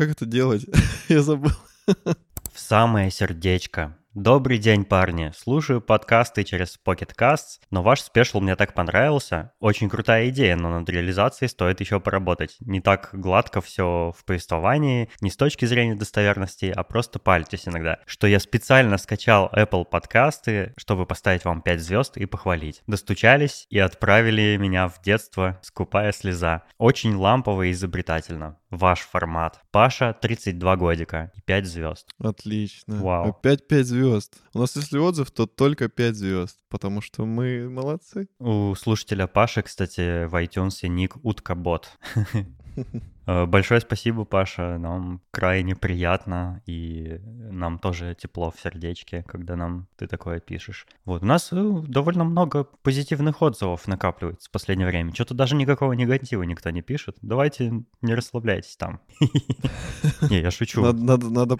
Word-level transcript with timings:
Как 0.00 0.12
это 0.12 0.24
делать? 0.24 0.64
Я 1.10 1.20
забыл. 1.20 1.52
В 1.86 2.58
самое 2.58 3.10
сердечко. 3.10 3.98
Добрый 4.14 4.56
день, 4.56 4.86
парни. 4.86 5.30
Слушаю 5.36 5.82
подкасты 5.82 6.42
через 6.42 6.80
Pocket 6.82 7.10
Casts, 7.14 7.60
но 7.70 7.82
ваш 7.82 8.00
спешл 8.00 8.40
мне 8.40 8.56
так 8.56 8.72
понравился. 8.72 9.52
Очень 9.60 9.90
крутая 9.90 10.30
идея, 10.30 10.56
но 10.56 10.70
над 10.70 10.88
реализацией 10.88 11.50
стоит 11.50 11.80
еще 11.80 12.00
поработать. 12.00 12.56
Не 12.60 12.80
так 12.80 13.10
гладко 13.12 13.60
все 13.60 14.14
в 14.16 14.24
повествовании, 14.24 15.10
не 15.20 15.28
с 15.30 15.36
точки 15.36 15.66
зрения 15.66 15.96
достоверности, 15.96 16.72
а 16.74 16.82
просто 16.82 17.18
пальтесь 17.18 17.68
иногда. 17.68 17.98
Что 18.06 18.26
я 18.26 18.40
специально 18.40 18.96
скачал 18.96 19.50
Apple 19.52 19.84
подкасты, 19.84 20.72
чтобы 20.78 21.04
поставить 21.04 21.44
вам 21.44 21.60
5 21.60 21.78
звезд 21.78 22.16
и 22.16 22.24
похвалить. 22.24 22.82
Достучались 22.86 23.66
и 23.68 23.78
отправили 23.78 24.56
меня 24.56 24.88
в 24.88 25.02
детство, 25.02 25.60
скупая 25.60 26.12
слеза. 26.12 26.62
Очень 26.78 27.16
лампово 27.16 27.64
и 27.64 27.72
изобретательно. 27.72 28.56
Ваш 28.70 29.00
формат. 29.00 29.60
Паша, 29.72 30.16
32 30.20 30.76
годика 30.76 31.32
и 31.36 31.40
5 31.40 31.66
звезд. 31.66 32.14
Отлично. 32.18 33.02
Вау. 33.02 33.30
Опять 33.30 33.66
5 33.66 33.86
звезд. 33.86 34.36
У 34.54 34.60
нас 34.60 34.76
если 34.76 34.98
отзыв, 34.98 35.30
то 35.32 35.46
только 35.46 35.88
5 35.88 36.14
звезд, 36.14 36.58
потому 36.68 37.00
что 37.00 37.26
мы 37.26 37.68
молодцы. 37.68 38.28
У 38.38 38.74
слушателя 38.76 39.26
Паши, 39.26 39.62
кстати, 39.62 40.26
в 40.26 40.34
iTunes 40.34 40.86
ник 40.86 41.16
Уткабот. 41.24 41.98
Э, 43.30 43.46
Большое 43.46 43.80
спасибо, 43.80 44.24
Паша. 44.24 44.76
Нам 44.78 45.20
крайне 45.30 45.76
приятно, 45.76 46.62
и 46.66 47.20
нам 47.24 47.78
тоже 47.78 48.16
тепло 48.20 48.50
в 48.50 48.60
сердечке, 48.60 49.24
когда 49.28 49.54
нам 49.54 49.86
ты 49.96 50.08
такое 50.08 50.40
пишешь. 50.40 50.86
Вот, 51.04 51.22
у 51.22 51.26
нас 51.26 51.52
э, 51.52 51.82
довольно 51.86 52.24
много 52.24 52.64
позитивных 52.82 53.40
отзывов 53.40 53.86
накапливается 53.86 54.48
в 54.48 54.52
последнее 54.52 54.88
время. 54.88 55.14
Что-то 55.14 55.34
даже 55.34 55.54
никакого 55.54 55.92
негатива 55.92 56.42
никто 56.42 56.70
не 56.70 56.82
пишет. 56.82 57.16
Давайте 57.22 57.84
не 58.02 58.14
расслабляйтесь 58.14 58.76
там. 58.76 59.00
Не, 60.30 60.40
я 60.40 60.50
шучу. 60.50 60.80
Надо, 60.92 61.56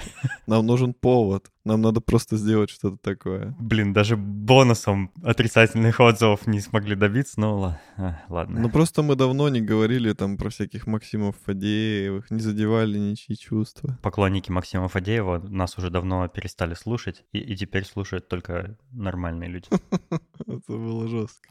нам 0.47 0.67
нужен 0.67 0.93
повод. 0.95 1.51
Нам 1.65 1.83
надо 1.83 2.01
просто 2.01 2.37
сделать 2.37 2.71
что-то 2.71 2.97
такое. 2.97 3.55
Блин, 3.61 3.93
даже 3.93 4.17
бонусом 4.17 5.13
отрицательных 5.23 6.01
отзывов 6.01 6.47
не 6.47 6.61
смогли 6.61 6.97
добиться, 6.97 7.41
ла- 7.41 7.81
а, 7.97 8.23
ладно. 8.29 8.61
Ну 8.61 8.71
просто 8.71 9.03
мы 9.03 9.15
давно 9.15 9.49
не 9.51 9.61
говорили 9.61 10.13
там 10.15 10.37
про 10.37 10.49
всяких 10.49 10.87
Максимов 10.87 11.37
Фадеевых, 11.61 12.31
не 12.31 12.41
задевали 12.41 12.97
ничьи 12.97 13.37
чувства. 13.37 13.99
Поклонники 14.03 14.51
Максима 14.51 14.89
Фадеева 14.89 15.47
нас 15.47 15.77
уже 15.77 15.91
давно 15.91 16.27
перестали 16.29 16.73
слушать, 16.73 17.23
и, 17.33 17.39
и 17.39 17.55
теперь 17.55 17.85
слушают 17.85 18.29
только 18.29 18.79
нормальные 18.93 19.51
люди. 19.51 19.69
Это 20.39 20.73
было 20.73 21.07
жестко. 21.07 21.51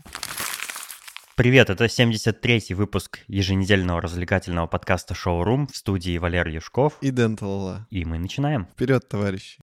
Привет, 1.36 1.70
это 1.70 1.86
73-й 1.86 2.74
выпуск 2.74 3.20
еженедельного 3.28 4.02
развлекательного 4.02 4.68
подкаста 4.68 5.14
«Шоурум» 5.14 5.68
в 5.68 5.76
студии 5.78 6.18
Валерий 6.18 6.56
Юшков. 6.56 6.98
И 7.00 7.12
Денталала. 7.12 7.88
И 7.92 8.04
мы 8.04 8.20
начинаем. 8.20 8.66
Вперед, 8.66 9.08
товарищи. 9.08 9.60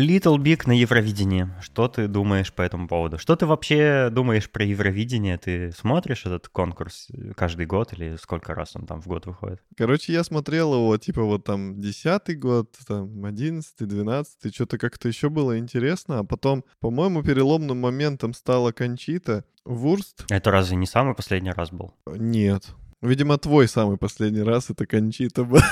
Little 0.00 0.38
Big 0.38 0.62
на 0.66 0.72
Евровидении. 0.72 1.48
Что 1.60 1.86
ты 1.86 2.08
думаешь 2.08 2.52
по 2.52 2.62
этому 2.62 2.88
поводу? 2.88 3.18
Что 3.18 3.36
ты 3.36 3.44
вообще 3.44 4.08
думаешь 4.10 4.50
про 4.50 4.64
Евровидение? 4.64 5.36
Ты 5.36 5.72
смотришь 5.72 6.24
этот 6.24 6.48
конкурс 6.48 7.08
каждый 7.36 7.66
год 7.66 7.92
или 7.92 8.16
сколько 8.16 8.54
раз 8.54 8.74
он 8.74 8.86
там 8.86 9.02
в 9.02 9.06
год 9.06 9.26
выходит? 9.26 9.60
Короче, 9.76 10.12
я 10.12 10.24
смотрел 10.24 10.74
его, 10.74 10.96
типа, 10.96 11.22
вот 11.22 11.44
там 11.44 11.78
десятый 11.78 12.34
год, 12.34 12.74
там 12.86 13.24
одиннадцатый, 13.24 13.86
двенадцатый, 13.86 14.52
что-то 14.52 14.78
как-то 14.78 15.08
еще 15.08 15.28
было 15.28 15.58
интересно, 15.58 16.20
а 16.20 16.24
потом, 16.24 16.64
по-моему, 16.80 17.22
переломным 17.22 17.78
моментом 17.78 18.32
стала 18.32 18.72
Кончита. 18.72 19.44
Вурст? 19.66 20.24
Это 20.30 20.50
разве 20.50 20.76
не 20.76 20.86
самый 20.86 21.14
последний 21.14 21.52
раз 21.52 21.70
был? 21.70 21.92
Нет. 22.06 22.68
Видимо, 23.02 23.36
твой 23.38 23.68
самый 23.68 23.98
последний 23.98 24.42
раз 24.42 24.70
это 24.70 24.86
Кончита 24.86 25.44
ба- 25.44 25.62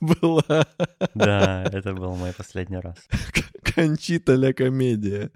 была. 0.00 0.66
Да, 1.14 1.64
это 1.64 1.94
был 1.94 2.14
мой 2.14 2.32
последний 2.32 2.78
раз. 2.78 2.96
Кончита 3.62 4.34
ля 4.34 4.52
комедия. 4.52 5.30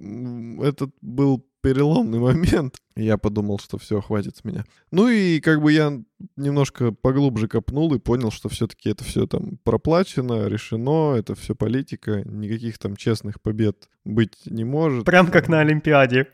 Этот 0.62 0.90
был 1.00 1.44
переломный 1.64 2.18
момент. 2.18 2.76
Я 2.94 3.16
подумал, 3.16 3.58
что 3.58 3.78
все, 3.78 4.00
хватит 4.00 4.36
с 4.36 4.44
меня. 4.44 4.64
Ну 4.90 5.08
и 5.08 5.40
как 5.40 5.62
бы 5.62 5.72
я 5.72 5.98
немножко 6.36 6.92
поглубже 6.92 7.48
копнул 7.48 7.94
и 7.94 7.98
понял, 7.98 8.30
что 8.30 8.48
все-таки 8.48 8.90
это 8.90 9.02
все 9.02 9.26
там 9.26 9.58
проплачено, 9.64 10.46
решено, 10.46 11.14
это 11.16 11.34
все 11.34 11.54
политика, 11.54 12.22
никаких 12.24 12.78
там 12.78 12.96
честных 12.96 13.40
побед 13.40 13.88
быть 14.04 14.36
не 14.46 14.64
может. 14.64 15.06
Прям 15.06 15.30
как 15.30 15.48
на 15.48 15.60
Олимпиаде. 15.60 16.28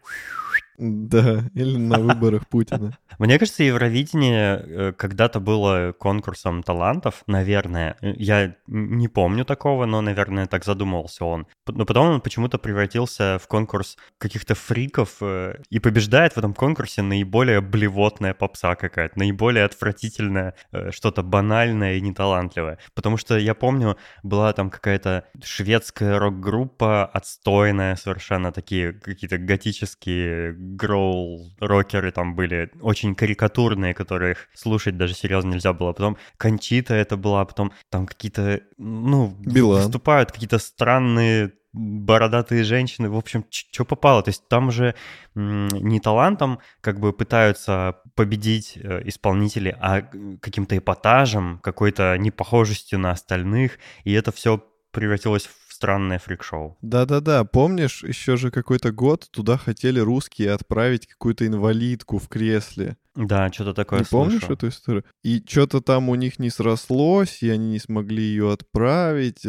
Да, 1.10 1.44
или 1.54 1.76
на 1.76 1.98
выборах 1.98 2.48
Путина. 2.48 2.96
Мне 3.18 3.38
кажется, 3.38 3.62
Евровидение 3.62 4.64
э, 4.64 4.92
когда-то 4.92 5.38
было 5.38 5.92
конкурсом 5.92 6.62
талантов, 6.62 7.22
наверное. 7.26 7.96
Я 8.00 8.54
не 8.66 9.08
помню 9.08 9.44
такого, 9.44 9.84
но, 9.84 10.00
наверное, 10.00 10.46
так 10.46 10.64
задумывался 10.64 11.24
он. 11.24 11.46
Но 11.66 11.84
потом 11.84 12.08
он 12.08 12.20
почему-то 12.20 12.58
превратился 12.58 13.38
в 13.42 13.46
конкурс 13.46 13.98
каких-то 14.18 14.54
фриков 14.54 15.16
э, 15.20 15.56
и 15.68 15.78
побеждает 15.80 16.32
в 16.32 16.38
этом 16.38 16.54
конкурсе 16.54 17.02
наиболее 17.02 17.60
блевотная 17.60 18.32
попса 18.32 18.74
какая-то, 18.74 19.18
наиболее 19.18 19.64
отвратительная, 19.64 20.54
э, 20.72 20.90
что-то 20.92 21.22
банальное 21.22 21.96
и 21.96 22.00
неталантливое. 22.00 22.78
Потому 22.94 23.18
что 23.18 23.36
я 23.36 23.54
помню, 23.54 23.98
была 24.22 24.52
там 24.54 24.70
какая-то 24.70 25.24
шведская 25.42 26.18
рок-группа, 26.18 27.04
отстойная 27.04 27.96
совершенно, 27.96 28.50
такие 28.50 28.94
какие-то 28.94 29.36
готические 29.36 30.54
гроул-рокеры 30.76 32.12
там 32.12 32.34
были, 32.34 32.70
очень 32.80 33.14
карикатурные, 33.14 33.94
которых 33.94 34.48
слушать 34.54 34.96
даже 34.96 35.14
серьезно 35.14 35.50
нельзя 35.50 35.72
было. 35.72 35.92
Потом 35.92 36.16
Кончита 36.36 36.94
это 36.94 37.16
была, 37.16 37.44
потом 37.44 37.72
там 37.88 38.06
какие-то, 38.06 38.60
ну, 38.78 39.36
Билан. 39.40 39.82
выступают 39.82 40.32
какие-то 40.32 40.58
странные 40.58 41.52
бородатые 41.72 42.64
женщины, 42.64 43.08
в 43.08 43.16
общем, 43.16 43.44
что 43.50 43.84
попало. 43.84 44.22
То 44.22 44.30
есть 44.30 44.48
там 44.48 44.72
же 44.72 44.94
не 45.34 46.00
талантом 46.00 46.58
как 46.80 46.98
бы 46.98 47.12
пытаются 47.12 47.96
победить 48.16 48.76
э, 48.76 49.02
исполнители, 49.04 49.76
а 49.80 50.02
каким-то 50.40 50.76
эпатажем, 50.76 51.60
какой-то 51.62 52.16
непохожестью 52.18 52.98
на 52.98 53.12
остальных, 53.12 53.78
и 54.04 54.12
это 54.12 54.32
все 54.32 54.64
превратилось 54.90 55.48
в 55.68 55.69
странное 55.80 56.18
фрик-шоу. 56.18 56.76
Да-да-да, 56.82 57.44
помнишь, 57.44 58.04
еще 58.04 58.36
же 58.36 58.50
какой-то 58.50 58.92
год 58.92 59.26
туда 59.30 59.56
хотели 59.56 59.98
русские 59.98 60.52
отправить 60.52 61.06
какую-то 61.06 61.46
инвалидку 61.46 62.18
в 62.18 62.28
кресле. 62.28 62.98
Да, 63.26 63.52
что-то 63.52 63.74
такое 63.74 64.00
Не 64.00 64.04
помнишь 64.06 64.40
слышал. 64.40 64.54
эту 64.54 64.68
историю? 64.68 65.04
И 65.22 65.42
что-то 65.46 65.82
там 65.82 66.08
у 66.08 66.14
них 66.14 66.38
не 66.38 66.48
срослось, 66.48 67.42
и 67.42 67.50
они 67.50 67.72
не 67.72 67.78
смогли 67.78 68.22
ее 68.22 68.50
отправить. 68.50 69.44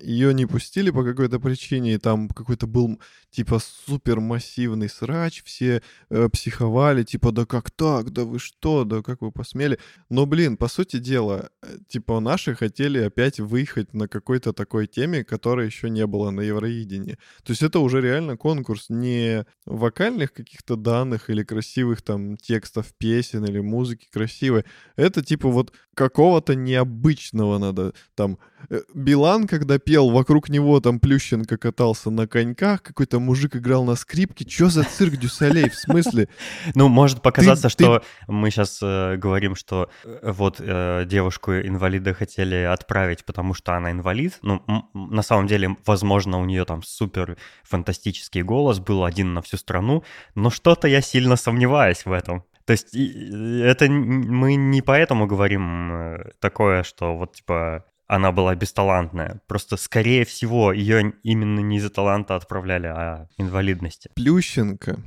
Ее 0.00 0.34
не 0.34 0.46
пустили 0.46 0.90
по 0.90 1.02
какой-то 1.02 1.40
причине, 1.40 1.94
и 1.94 1.98
там 1.98 2.28
какой-то 2.28 2.66
был 2.66 3.00
типа 3.30 3.60
супермассивный 3.60 4.88
срач, 4.88 5.42
все 5.44 5.82
э, 6.10 6.28
психовали, 6.28 7.02
типа, 7.04 7.32
да 7.32 7.46
как 7.46 7.70
так, 7.70 8.10
да 8.10 8.24
вы 8.24 8.38
что, 8.38 8.84
да 8.84 9.02
как 9.02 9.20
вы 9.20 9.32
посмели. 9.32 9.78
Но, 10.08 10.26
блин, 10.26 10.56
по 10.56 10.68
сути 10.68 10.98
дела, 10.98 11.50
э, 11.62 11.78
типа 11.88 12.20
наши 12.20 12.54
хотели 12.54 12.98
опять 12.98 13.40
выехать 13.40 13.92
на 13.94 14.08
какой-то 14.08 14.52
такой 14.52 14.86
теме, 14.86 15.24
которой 15.24 15.66
еще 15.66 15.90
не 15.90 16.06
было 16.06 16.30
на 16.30 16.40
Евровидении. 16.40 17.18
То 17.44 17.50
есть 17.50 17.62
это 17.62 17.80
уже 17.80 18.00
реально 18.00 18.36
конкурс 18.36 18.86
не 18.88 19.44
вокальных 19.66 20.32
каких-то 20.32 20.76
данных 20.76 21.30
или 21.30 21.42
красивых 21.42 22.02
там 22.02 22.36
текстов 22.36 22.89
песен 22.96 23.44
или 23.44 23.60
музыки 23.60 24.08
красивой. 24.12 24.64
Это 24.96 25.22
типа 25.22 25.48
вот 25.48 25.72
какого-то 25.94 26.54
необычного 26.54 27.58
надо. 27.58 27.92
Там 28.14 28.38
э, 28.70 28.80
Билан, 28.94 29.46
когда 29.46 29.78
пел, 29.78 30.10
вокруг 30.10 30.48
него 30.48 30.80
там 30.80 30.98
Плющенко 30.98 31.58
катался 31.58 32.10
на 32.10 32.26
коньках, 32.26 32.82
какой-то 32.82 33.20
мужик 33.20 33.56
играл 33.56 33.84
на 33.84 33.96
скрипке. 33.96 34.44
Чё 34.44 34.70
за 34.70 34.84
цирк 34.84 35.16
Дюсалей? 35.16 35.68
В 35.68 35.74
смысле? 35.74 36.28
Ну, 36.74 36.88
может 36.88 37.22
показаться, 37.22 37.68
что 37.68 38.02
мы 38.28 38.50
сейчас 38.50 38.80
говорим, 38.80 39.54
что 39.54 39.90
э, 40.04 40.32
вот 40.32 40.56
э, 40.58 41.04
девушку-инвалида 41.06 42.14
хотели 42.14 42.56
отправить, 42.56 43.24
потому 43.24 43.54
что 43.54 43.74
она 43.74 43.90
инвалид. 43.90 44.38
Ну, 44.42 44.62
на 44.94 45.22
самом 45.22 45.46
деле, 45.46 45.76
возможно, 45.84 46.40
у 46.40 46.44
нее 46.44 46.64
там 46.64 46.82
супер 46.82 47.36
фантастический 47.64 48.42
голос 48.42 48.78
был 48.78 49.04
один 49.04 49.34
на 49.34 49.42
всю 49.42 49.56
страну, 49.56 50.04
но 50.34 50.50
что-то 50.50 50.88
я 50.88 51.00
сильно 51.00 51.36
сомневаюсь 51.36 52.04
в 52.04 52.12
этом. 52.12 52.44
То 52.70 52.74
есть 52.74 52.94
это 52.94 53.90
мы 53.90 54.54
не 54.54 54.80
поэтому 54.80 55.26
говорим 55.26 55.92
э, 55.92 56.30
такое, 56.38 56.84
что 56.84 57.16
вот 57.16 57.32
типа 57.32 57.84
она 58.06 58.30
была 58.30 58.54
бесталантная. 58.54 59.40
Просто, 59.48 59.76
скорее 59.76 60.24
всего, 60.24 60.72
ее 60.72 61.14
именно 61.24 61.58
не 61.58 61.78
из-за 61.78 61.90
таланта 61.90 62.36
отправляли, 62.36 62.86
а 62.86 63.26
инвалидности. 63.38 64.10
Плющенко 64.14 65.00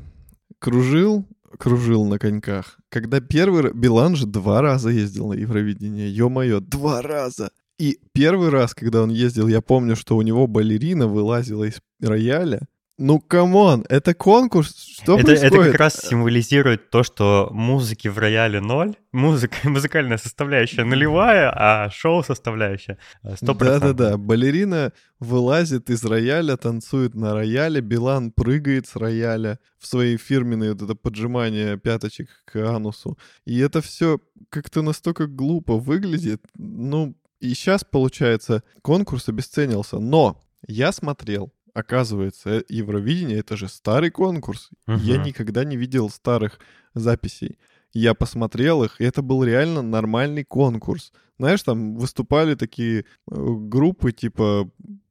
кружил, 0.60 1.26
кружил 1.58 2.04
на 2.06 2.20
коньках. 2.20 2.80
Когда 2.90 3.22
первый... 3.22 3.72
Билан 3.72 4.18
же 4.18 4.28
два 4.28 4.62
раза 4.62 4.90
ездил 4.90 5.30
на 5.30 5.36
Евровидение. 5.36 6.14
Ё-моё, 6.14 6.60
два 6.60 7.02
раза! 7.02 7.50
И 7.80 7.98
первый 8.12 8.50
раз, 8.50 8.76
когда 8.76 9.04
он 9.04 9.10
ездил, 9.10 9.48
я 9.48 9.62
помню, 9.62 9.96
что 9.96 10.18
у 10.18 10.22
него 10.22 10.48
балерина 10.48 11.08
вылазила 11.08 11.64
из 11.64 11.80
рояля, 12.02 12.60
ну, 13.00 13.20
come 13.20 13.58
on, 13.58 13.86
это 13.90 14.14
конкурс, 14.14 14.76
что 14.76 15.18
это, 15.18 15.26
происходит? 15.26 15.54
Это 15.54 15.72
как 15.72 15.80
раз 15.80 15.96
символизирует 15.96 16.92
то, 16.92 17.02
что 17.02 17.50
музыки 17.52 18.08
в 18.08 18.20
рояле 18.20 18.60
ноль, 18.60 18.96
музыка, 19.12 19.56
музыкальная 19.64 20.18
составляющая 20.18 20.84
нулевая, 20.84 21.52
а 21.56 21.90
шоу 21.90 22.24
составляющая 22.24 23.00
100%. 23.24 23.58
Да-да-да, 23.58 24.18
балерина 24.18 24.94
вылазит 25.20 25.90
из 25.90 26.04
рояля, 26.04 26.56
танцует 26.56 27.16
на 27.16 27.34
рояле, 27.34 27.82
Билан 27.82 28.32
прыгает 28.32 28.88
с 28.88 28.96
рояля 28.96 29.60
в 29.80 29.88
свои 29.88 30.16
фирменные 30.16 30.74
вот 30.74 30.84
это 30.84 30.94
поджимание 30.94 31.80
пяточек 31.80 32.30
к 32.46 32.58
анусу. 32.58 33.18
И 33.46 33.58
это 33.58 33.82
все 33.82 34.20
как-то 34.50 34.84
настолько 34.84 35.26
глупо 35.26 35.78
выглядит. 35.78 36.44
Ну, 36.56 37.16
и 37.40 37.56
сейчас, 37.56 37.84
получается, 37.84 38.62
конкурс 38.84 39.30
обесценился. 39.30 39.98
Но 39.98 40.40
я 40.68 40.92
смотрел 40.92 41.52
оказывается, 41.74 42.50
э, 42.50 42.64
Евровидение 42.70 43.40
это 43.40 43.58
же 43.58 43.68
старый 43.68 44.12
конкурс. 44.12 44.70
Угу. 44.88 44.98
Я 44.98 45.18
никогда 45.18 45.64
не 45.64 45.78
видел 45.78 46.10
старых 46.10 46.60
записей. 46.94 47.58
Я 47.94 48.14
посмотрел 48.14 48.84
их, 48.84 49.00
и 49.00 49.04
это 49.04 49.22
был 49.22 49.44
реально 49.44 49.82
нормальный 49.82 50.44
конкурс. 50.44 51.14
Знаешь, 51.38 51.64
там 51.64 51.96
выступали 51.96 52.56
такие 52.56 53.02
э, 53.02 53.04
группы, 53.28 54.12
типа, 54.12 54.70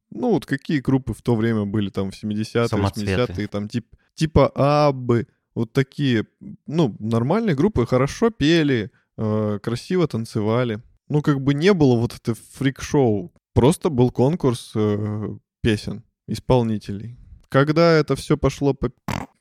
ну 0.09 0.31
вот 0.31 0.45
какие 0.45 0.79
группы 0.79 1.13
в 1.13 1.21
то 1.21 1.35
время 1.35 1.65
были 1.65 1.89
там 1.89 2.11
в 2.11 2.23
70-е, 2.23 2.65
80-е, 2.65 3.47
там 3.47 3.69
тип, 3.69 3.87
типа 4.15 4.51
Аббы, 4.55 5.27
вот 5.55 5.71
такие, 5.71 6.25
ну, 6.65 6.95
нормальные 6.99 7.55
группы, 7.55 7.85
хорошо 7.85 8.31
пели, 8.31 8.91
э, 9.17 9.59
красиво 9.61 10.07
танцевали. 10.07 10.81
Ну, 11.09 11.21
как 11.21 11.41
бы 11.41 11.53
не 11.53 11.73
было 11.73 11.95
вот 11.95 12.15
это 12.15 12.33
фрик-шоу, 12.33 13.33
просто 13.53 13.89
был 13.89 14.11
конкурс 14.11 14.71
э, 14.75 15.37
песен 15.61 16.03
исполнителей. 16.27 17.17
Когда 17.49 17.91
это 17.93 18.15
все 18.15 18.37
пошло 18.37 18.73
по, 18.73 18.91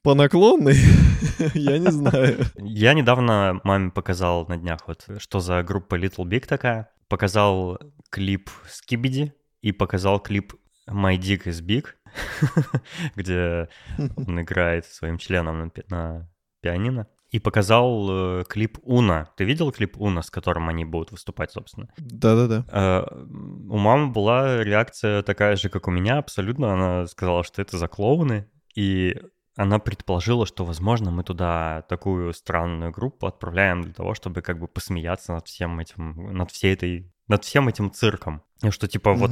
по 0.02 0.14
наклонной, 0.14 0.76
я 1.54 1.78
не 1.78 1.90
знаю. 1.90 2.44
Я 2.56 2.94
недавно 2.94 3.60
маме 3.64 3.90
показал 3.90 4.46
на 4.46 4.56
днях 4.56 4.86
вот, 4.86 5.06
что 5.18 5.40
за 5.40 5.62
группа 5.62 5.94
Little 5.94 6.26
Big 6.26 6.46
такая. 6.46 6.90
Показал 7.08 7.78
клип 8.10 8.50
Skibidi 8.66 9.32
и 9.60 9.72
показал 9.72 10.20
клип 10.20 10.54
My 10.88 11.16
Dick 11.16 11.44
is 11.44 11.62
Big, 11.64 11.86
где 13.16 13.68
он 14.16 14.40
играет 14.40 14.86
своим 14.86 15.18
членом 15.18 15.58
на, 15.58 15.70
на 15.88 16.30
пианино 16.60 17.06
и 17.32 17.38
показал 17.38 18.40
э, 18.40 18.44
клип 18.46 18.78
Уна. 18.82 19.30
Ты 19.36 19.44
видел 19.44 19.72
клип 19.72 19.98
Уна, 19.98 20.20
с 20.20 20.30
которым 20.30 20.68
они 20.68 20.84
будут 20.84 21.12
выступать, 21.12 21.50
собственно? 21.50 21.88
Да-да-да. 21.96 22.64
Э, 22.70 23.24
у 23.70 23.78
мамы 23.78 24.12
была 24.12 24.62
реакция 24.62 25.22
такая 25.22 25.56
же, 25.56 25.70
как 25.70 25.88
у 25.88 25.90
меня, 25.90 26.18
абсолютно. 26.18 26.74
Она 26.74 27.06
сказала, 27.06 27.42
что 27.42 27.62
это 27.62 27.78
за 27.78 27.88
клоуны, 27.88 28.46
и 28.74 29.18
она 29.56 29.78
предположила, 29.78 30.44
что, 30.44 30.66
возможно, 30.66 31.10
мы 31.10 31.24
туда 31.24 31.82
такую 31.88 32.34
странную 32.34 32.92
группу 32.92 33.26
отправляем 33.26 33.82
для 33.82 33.94
того, 33.94 34.14
чтобы 34.14 34.42
как 34.42 34.58
бы 34.58 34.68
посмеяться 34.68 35.32
над 35.32 35.48
всем 35.48 35.80
этим, 35.80 36.34
над 36.34 36.50
всей 36.50 36.74
этой, 36.74 37.10
над 37.28 37.44
всем 37.44 37.66
этим 37.66 37.90
цирком. 37.90 38.42
И 38.62 38.70
что, 38.70 38.88
типа, 38.88 39.08
mm-hmm. 39.08 39.16
вот 39.16 39.30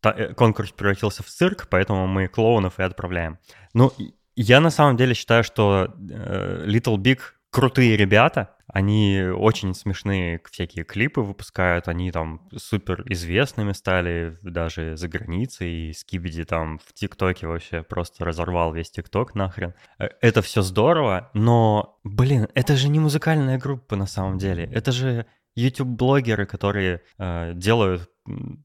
та, 0.00 0.12
э, 0.12 0.32
конкурс 0.32 0.70
превратился 0.70 1.22
в 1.22 1.26
цирк, 1.26 1.66
поэтому 1.68 2.06
мы 2.06 2.26
клоунов 2.26 2.80
и 2.80 2.82
отправляем. 2.82 3.38
Ну, 3.74 3.92
я 4.36 4.60
на 4.60 4.70
самом 4.70 4.96
деле 4.96 5.14
считаю, 5.14 5.44
что 5.44 5.94
э, 6.10 6.64
Little 6.66 6.96
Big 6.96 7.20
крутые 7.54 7.96
ребята, 7.96 8.50
они 8.66 9.22
очень 9.32 9.74
смешные 9.74 10.40
всякие 10.50 10.84
клипы 10.84 11.20
выпускают, 11.20 11.86
они 11.86 12.10
там 12.10 12.48
супер 12.56 13.04
известными 13.06 13.70
стали 13.70 14.36
даже 14.42 14.96
за 14.96 15.06
границей, 15.06 15.90
и 15.90 15.92
Скибиди 15.92 16.44
там 16.44 16.80
в 16.84 16.92
ТикТоке 16.92 17.46
вообще 17.46 17.84
просто 17.84 18.24
разорвал 18.24 18.74
весь 18.74 18.90
ТикТок 18.90 19.36
нахрен. 19.36 19.72
Э, 20.00 20.08
это 20.20 20.42
все 20.42 20.62
здорово, 20.62 21.30
но, 21.32 22.00
блин, 22.02 22.48
это 22.54 22.74
же 22.74 22.88
не 22.88 22.98
музыкальная 22.98 23.56
группа 23.56 23.94
на 23.94 24.06
самом 24.06 24.36
деле, 24.36 24.64
это 24.64 24.90
же 24.90 25.26
YouTube-блогеры, 25.54 26.46
которые 26.46 27.02
э, 27.18 27.52
делают 27.54 28.10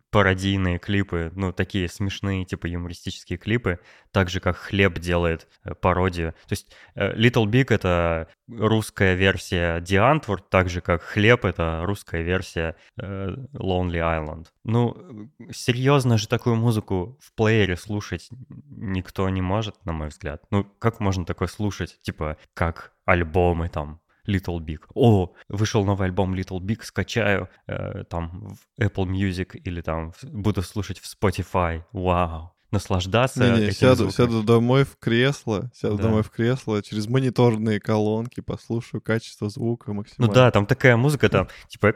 пародийные 0.09 0.79
клипы, 0.79 1.31
ну, 1.35 1.51
такие 1.51 1.89
смешные, 1.89 2.45
типа 2.45 2.67
юмористические 2.67 3.37
клипы, 3.37 3.79
так 4.11 4.29
же, 4.29 4.39
как 4.39 4.55
Хлеб 4.55 4.99
делает 4.99 5.47
э, 5.63 5.75
пародию. 5.75 6.31
То 6.47 6.53
есть 6.53 6.73
э, 6.95 7.13
Little 7.15 7.45
Big— 7.45 7.65
это 7.69 8.29
русская 8.47 9.15
версия 9.15 9.79
Antwoord, 9.79 10.43
так 10.49 10.69
же, 10.69 10.81
как 10.81 11.03
Хлеб— 11.03 11.45
это 11.45 11.83
русская 11.85 12.21
версия 12.23 12.75
э, 12.97 13.35
Lonely 13.53 13.99
Island. 13.99 14.47
Ну, 14.63 15.29
серьезно 15.51 16.17
же 16.17 16.27
такую 16.27 16.55
музыку 16.55 17.17
в 17.21 17.33
плеере 17.33 17.75
слушать 17.75 18.29
никто 18.69 19.29
не 19.29 19.41
может, 19.41 19.85
на 19.85 19.91
мой 19.91 20.07
взгляд. 20.07 20.43
Ну, 20.51 20.63
как 20.79 20.99
можно 20.99 21.25
такое 21.25 21.47
слушать, 21.47 21.99
типа, 22.01 22.37
как 22.53 22.93
альбомы 23.05 23.69
там 23.69 23.99
Little 24.27 24.59
Big. 24.59 24.79
О, 24.93 25.33
вышел 25.47 25.85
новый 25.85 26.07
альбом 26.07 26.33
Little 26.33 26.59
Big, 26.59 26.83
скачаю 26.83 27.49
э, 27.67 28.03
там 28.05 28.55
в 28.55 28.81
Apple 28.81 29.07
Music 29.07 29.57
или 29.57 29.81
там 29.81 30.13
буду 30.23 30.61
слушать 30.61 30.99
в 30.99 31.05
Spotify. 31.05 31.83
Вау 31.91 32.53
наслаждаться 32.71 33.43
не, 33.43 33.59
не, 33.59 33.65
этим 33.65 33.73
сяду, 33.73 34.09
звуком. 34.09 34.11
сяду 34.11 34.43
домой 34.43 34.83
в 34.83 34.97
кресло, 34.97 35.71
сяду 35.73 35.97
да. 35.97 36.03
домой 36.03 36.23
в 36.23 36.29
кресло, 36.29 36.81
через 36.83 37.07
мониторные 37.07 37.79
колонки 37.79 38.41
послушаю 38.41 39.01
качество 39.01 39.49
звука 39.49 39.93
максимально. 39.93 40.27
Ну 40.27 40.33
да, 40.33 40.51
там 40.51 40.65
такая 40.65 40.95
музыка, 40.95 41.29
там 41.29 41.47
типа 41.67 41.87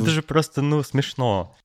Это 0.00 0.10
же 0.10 0.22
просто, 0.22 0.62
ну, 0.62 0.82
смешно. 0.82 1.56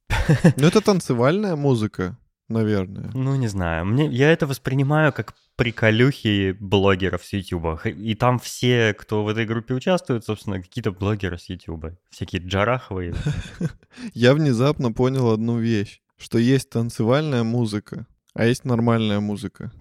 Ну 0.57 0.67
это 0.67 0.81
танцевальная 0.81 1.55
музыка 1.55 2.17
наверное. 2.51 3.09
Ну, 3.13 3.36
не 3.36 3.48
знаю. 3.48 3.86
Мне, 3.86 4.07
я 4.07 4.31
это 4.31 4.48
воспринимаю 4.48 5.12
как 5.13 5.33
приколюхи 5.56 6.56
блогеров 6.59 7.24
с 7.24 7.33
Ютуба. 7.33 7.81
И 7.86 8.15
там 8.15 8.39
все, 8.39 8.94
кто 8.94 9.24
в 9.24 9.27
этой 9.27 9.45
группе 9.45 9.74
участвует, 9.74 10.25
собственно, 10.25 10.62
какие-то 10.62 10.92
блогеры 10.92 11.38
с 11.38 11.50
Ютуба. 11.50 11.98
Всякие 12.09 12.42
джараховые. 12.42 13.15
Я 14.13 14.33
внезапно 14.33 14.92
понял 14.92 15.31
одну 15.31 15.59
вещь, 15.59 16.01
что 16.18 16.38
есть 16.38 16.69
танцевальная 16.69 17.44
музыка, 17.44 18.06
а 18.33 18.45
есть 18.45 18.66
нормальная 18.66 19.19
музыка. 19.19 19.72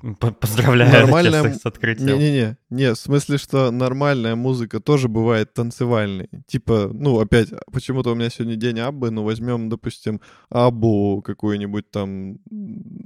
Поздравляю 0.40 0.92
нормальная... 0.92 1.54
с 1.54 1.64
открытием. 1.64 2.18
Не-не-не, 2.18 2.56
не, 2.70 2.92
в 2.94 2.96
смысле, 2.96 3.38
что 3.38 3.70
нормальная 3.70 4.34
музыка 4.34 4.80
тоже 4.80 5.08
бывает 5.08 5.54
танцевальной. 5.54 6.28
Типа, 6.46 6.90
ну, 6.92 7.20
опять, 7.20 7.50
почему-то 7.72 8.10
у 8.10 8.14
меня 8.14 8.28
сегодня 8.28 8.56
день 8.56 8.80
Аббы, 8.80 9.10
ну, 9.10 9.22
возьмем, 9.22 9.68
допустим, 9.68 10.20
Абу 10.48 11.22
какую-нибудь 11.22 11.90
там 11.90 12.38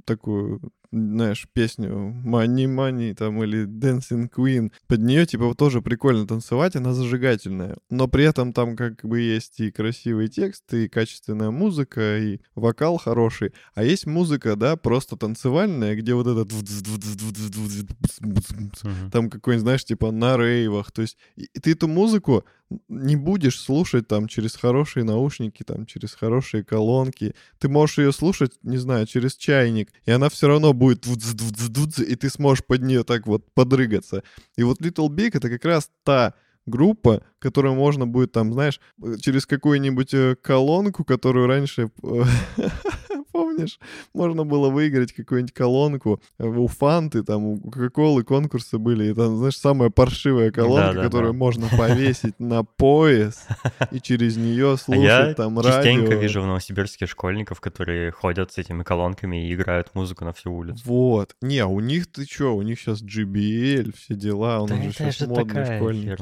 такую 0.07 0.61
знаешь, 0.95 1.47
песню 1.53 2.15
Money 2.25 2.67
Money 2.67 3.15
там 3.15 3.43
или 3.43 3.67
Dancing 3.67 4.31
Queen. 4.31 4.73
Под 4.87 5.01
нее 5.01 5.27
типа 5.27 5.55
тоже 5.55 5.83
прикольно 5.83 6.27
танцевать, 6.27 6.77
она 6.77 6.93
зажигательная. 6.93 7.77
Но 7.91 8.09
при 8.09 8.25
этом 8.25 8.53
там 8.53 8.77
как 8.77 9.05
бы 9.05 9.21
есть 9.21 9.61
и 9.61 9.71
красивый 9.71 10.29
текст, 10.29 10.73
и 10.73 10.89
качественная 10.89 11.51
музыка, 11.51 12.19
и 12.19 12.41
вокал 12.55 12.99
хороший. 12.99 13.53
А 13.75 13.85
есть 13.85 14.07
музыка, 14.07 14.57
да, 14.57 14.77
просто 14.77 15.17
танцевальная, 15.17 15.97
где 15.97 16.15
вот 16.15 16.27
этот 16.27 16.53
там 19.11 19.31
какой-нибудь, 19.31 19.63
знаешь, 19.63 19.85
типа 19.85 20.11
на 20.11 20.37
рейвах. 20.37 20.93
То 20.93 21.03
есть 21.03 21.17
и 21.37 21.47
ты 21.47 21.73
эту 21.73 21.89
музыку 21.89 22.45
не 22.89 23.17
будешь 23.17 23.61
слушать 23.61 24.09
там 24.09 24.29
через 24.29 24.57
хорошие 24.57 25.05
наушники, 25.05 25.63
там 25.63 25.87
через 25.87 26.15
хорошие 26.15 26.65
колонки. 26.65 27.35
Ты 27.59 27.69
можешь 27.69 27.99
ее 27.99 28.13
слушать, 28.13 28.53
не 28.63 28.79
знаю, 28.79 29.07
через 29.07 29.37
чайник, 29.37 29.93
и 30.05 30.11
она 30.11 30.29
все 30.29 30.49
равно 30.49 30.73
будет 30.73 31.07
и 31.07 32.17
ты 32.17 32.31
сможешь 32.31 32.65
под 32.65 32.83
нее 32.83 33.05
так 33.05 33.27
вот 33.27 33.53
подрыгаться. 33.55 34.23
И 34.57 34.63
вот 34.63 34.81
Little 34.81 35.09
Big 35.09 35.31
это 35.35 35.49
как 35.49 35.65
раз 35.65 35.91
та 36.03 36.35
группа, 36.67 37.23
которую 37.39 37.75
можно 37.75 38.07
будет 38.07 38.33
там, 38.33 38.53
знаешь, 38.53 38.81
через 39.21 39.47
какую-нибудь 39.47 40.15
э, 40.15 40.37
колонку, 40.41 41.05
которую 41.05 41.47
раньше 41.47 41.91
помнишь, 43.55 43.79
можно 44.13 44.45
было 44.45 44.69
выиграть 44.71 45.13
какую-нибудь 45.13 45.55
колонку 45.55 46.21
э, 46.39 46.47
у 46.47 46.67
Фанты, 46.67 47.23
там 47.23 47.45
у 47.45 47.61
Кока-Колы 47.61 48.25
конкурсы 48.25 48.79
были, 48.79 49.11
и 49.11 49.15
там, 49.15 49.37
знаешь, 49.37 49.57
самая 49.57 49.91
паршивая 49.91 50.51
колонка, 50.51 50.89
да, 50.89 50.93
да, 50.95 51.03
которую 51.03 51.33
да. 51.33 51.39
можно 51.39 51.69
повесить 51.77 52.39
на 52.39 52.65
пояс 52.65 53.47
и 53.91 54.01
через 54.01 54.37
нее 54.37 54.77
слушать 54.77 55.05
а 55.09 55.35
там 55.35 55.59
радио. 55.59 55.71
Я 55.71 55.77
частенько 55.77 56.15
вижу 56.15 56.43
в 56.43 56.47
Новосибирске 56.47 57.07
школьников, 57.07 57.61
которые 57.61 58.11
ходят 58.13 58.53
с 58.53 58.59
этими 58.59 58.83
колонками 58.83 59.49
и 59.49 59.55
играют 59.55 59.95
музыку 59.95 60.25
на 60.25 60.33
всю 60.33 60.53
улицу. 60.53 60.83
Вот. 60.85 61.37
Не, 61.41 61.65
у 61.65 61.81
них 61.81 62.11
ты 62.11 62.25
чё, 62.25 62.55
у 62.55 62.63
них 62.63 62.81
сейчас 62.81 63.03
JBL, 63.03 63.95
все 63.97 64.15
дела, 64.15 64.61
он 64.61 64.69
да 64.69 64.77
уже 64.77 64.93
сейчас 64.93 65.29
модный 65.29 65.65
школьник. 65.65 66.19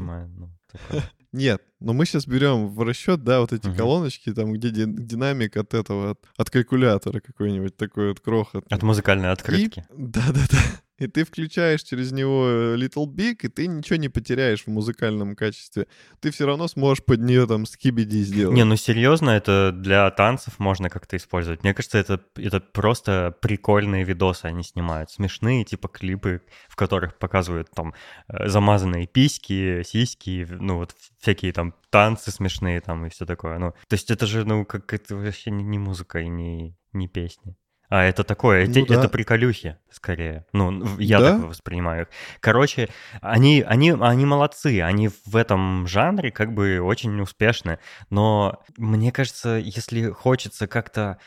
Нет, 1.33 1.63
но 1.81 1.95
мы 1.95 2.05
сейчас 2.05 2.27
берем 2.27 2.69
в 2.69 2.83
расчет, 2.83 3.25
да, 3.25 3.41
вот 3.41 3.53
эти 3.53 3.67
угу. 3.67 3.77
колоночки, 3.77 4.33
там, 4.35 4.53
где 4.53 4.71
динамик 4.71 5.57
от 5.57 5.73
этого, 5.73 6.11
от, 6.11 6.21
от 6.37 6.51
калькулятора 6.51 7.21
какой-нибудь 7.21 7.77
такой 7.77 8.09
вот 8.09 8.21
крохотный. 8.21 8.77
От 8.77 8.83
музыкальной 8.83 9.31
открытки. 9.31 9.87
Да-да-да. 9.97 10.59
И 11.03 11.09
ты 11.09 11.25
включаешь 11.25 11.83
через 11.83 12.13
него 12.13 12.47
э, 12.47 12.77
Little 12.77 13.07
Big, 13.07 13.39
и 13.43 13.49
ты 13.49 13.67
ничего 13.67 13.97
не 13.97 14.09
потеряешь 14.09 14.65
в 14.65 14.69
музыкальном 14.69 15.37
качестве. 15.37 15.87
Ты 16.21 16.31
все 16.31 16.47
равно 16.47 16.69
сможешь 16.69 17.05
под 17.05 17.21
нее 17.21 17.47
там 17.47 17.67
скибиди 17.67 18.19
сделать. 18.19 18.55
Не, 18.55 18.65
ну 18.65 18.77
серьезно, 18.77 19.31
это 19.31 19.73
для 19.73 20.11
танцев 20.11 20.59
можно 20.59 20.89
как-то 20.89 21.17
использовать. 21.17 21.63
Мне 21.63 21.75
кажется, 21.75 21.99
это, 21.99 22.21
это 22.37 22.61
просто 22.61 23.35
прикольные 23.41 24.05
видосы 24.05 24.47
они 24.47 24.63
снимают. 24.63 25.11
Смешные, 25.11 25.65
типа 25.65 25.89
клипы, 25.89 26.43
в 26.69 26.77
которых 26.77 27.19
показывают 27.19 27.71
там 27.75 27.95
э, 28.29 28.49
замазанные 28.49 29.07
письки, 29.07 29.83
сиськи, 29.85 30.47
ну 30.51 30.79
вот 30.79 30.95
всякие 31.19 31.53
там 31.53 31.75
танцы 31.91 32.31
смешные 32.31 32.81
там 32.81 33.07
и 33.07 33.11
все 33.11 33.27
такое. 33.27 33.59
Ну, 33.59 33.73
то 33.73 33.95
есть 33.95 34.11
это 34.11 34.27
же, 34.27 34.45
ну, 34.45 34.65
как 34.65 34.93
это 34.95 35.17
вообще 35.17 35.51
не, 35.51 35.65
не 35.65 35.79
музыка 35.79 36.21
и 36.21 36.29
не, 36.29 36.77
не 36.93 37.09
песни. 37.09 37.57
А 37.93 38.05
это 38.05 38.25
такое, 38.25 38.65
ну, 38.65 38.71
эти, 38.71 38.89
да. 38.89 38.95
это 38.95 39.09
приколюхи, 39.11 39.77
скорее. 39.91 40.47
Ну, 40.55 40.83
я 40.99 41.21
да? 41.21 41.33
так 41.33 41.51
воспринимаю. 41.51 42.09
Короче, 42.41 42.89
они, 43.21 43.61
они, 43.61 43.91
они 43.91 44.25
молодцы, 44.25 44.81
они 44.81 45.11
в 45.27 45.37
этом 45.37 45.87
жанре 45.87 46.31
как 46.31 46.55
бы 46.55 46.81
очень 46.81 47.21
успешны. 47.21 47.79
Но 48.09 48.63
мне 48.79 49.13
кажется, 49.13 49.57
если 49.63 50.09
хочется 50.09 50.67
как-то 50.67 51.19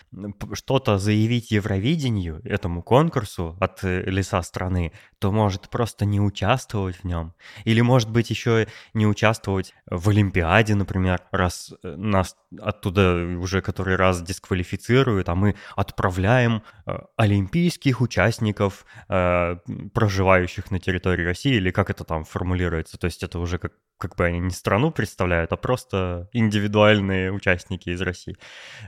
что-то 0.53 0.97
заявить 0.97 1.51
Евровидению, 1.51 2.41
этому 2.43 2.81
конкурсу 2.81 3.55
от 3.59 3.83
э, 3.83 4.01
лица 4.07 4.41
страны, 4.41 4.91
то 5.19 5.31
может 5.31 5.69
просто 5.69 6.05
не 6.05 6.19
участвовать 6.19 6.95
в 6.95 7.03
нем. 7.03 7.35
Или 7.65 7.81
может 7.81 8.09
быть 8.09 8.31
еще 8.31 8.67
не 8.95 9.05
участвовать 9.05 9.75
в 9.85 10.09
Олимпиаде, 10.09 10.73
например, 10.73 11.21
раз 11.29 11.75
э, 11.83 11.95
нас 11.95 12.35
оттуда 12.61 13.15
уже 13.39 13.61
который 13.61 13.95
раз 13.95 14.21
дисквалифицируют, 14.21 15.29
а 15.29 15.35
мы 15.35 15.55
отправляем 15.75 16.61
Э, 16.87 16.99
олимпийских 17.17 17.99
участников, 17.99 18.85
э, 19.09 19.55
проживающих 19.93 20.69
на 20.69 20.79
территории 20.79 21.25
России, 21.25 21.55
или 21.55 21.71
как 21.71 21.89
это 21.89 22.03
там 22.03 22.25
формулируется. 22.25 22.99
То 22.99 23.05
есть 23.05 23.23
это 23.23 23.39
уже 23.39 23.57
как, 23.57 23.73
как 23.97 24.15
бы 24.15 24.25
они 24.25 24.39
не 24.39 24.51
страну 24.51 24.91
представляют, 24.91 25.51
а 25.51 25.57
просто 25.57 26.29
индивидуальные 26.31 27.31
участники 27.31 27.89
из 27.89 28.01
России. 28.01 28.35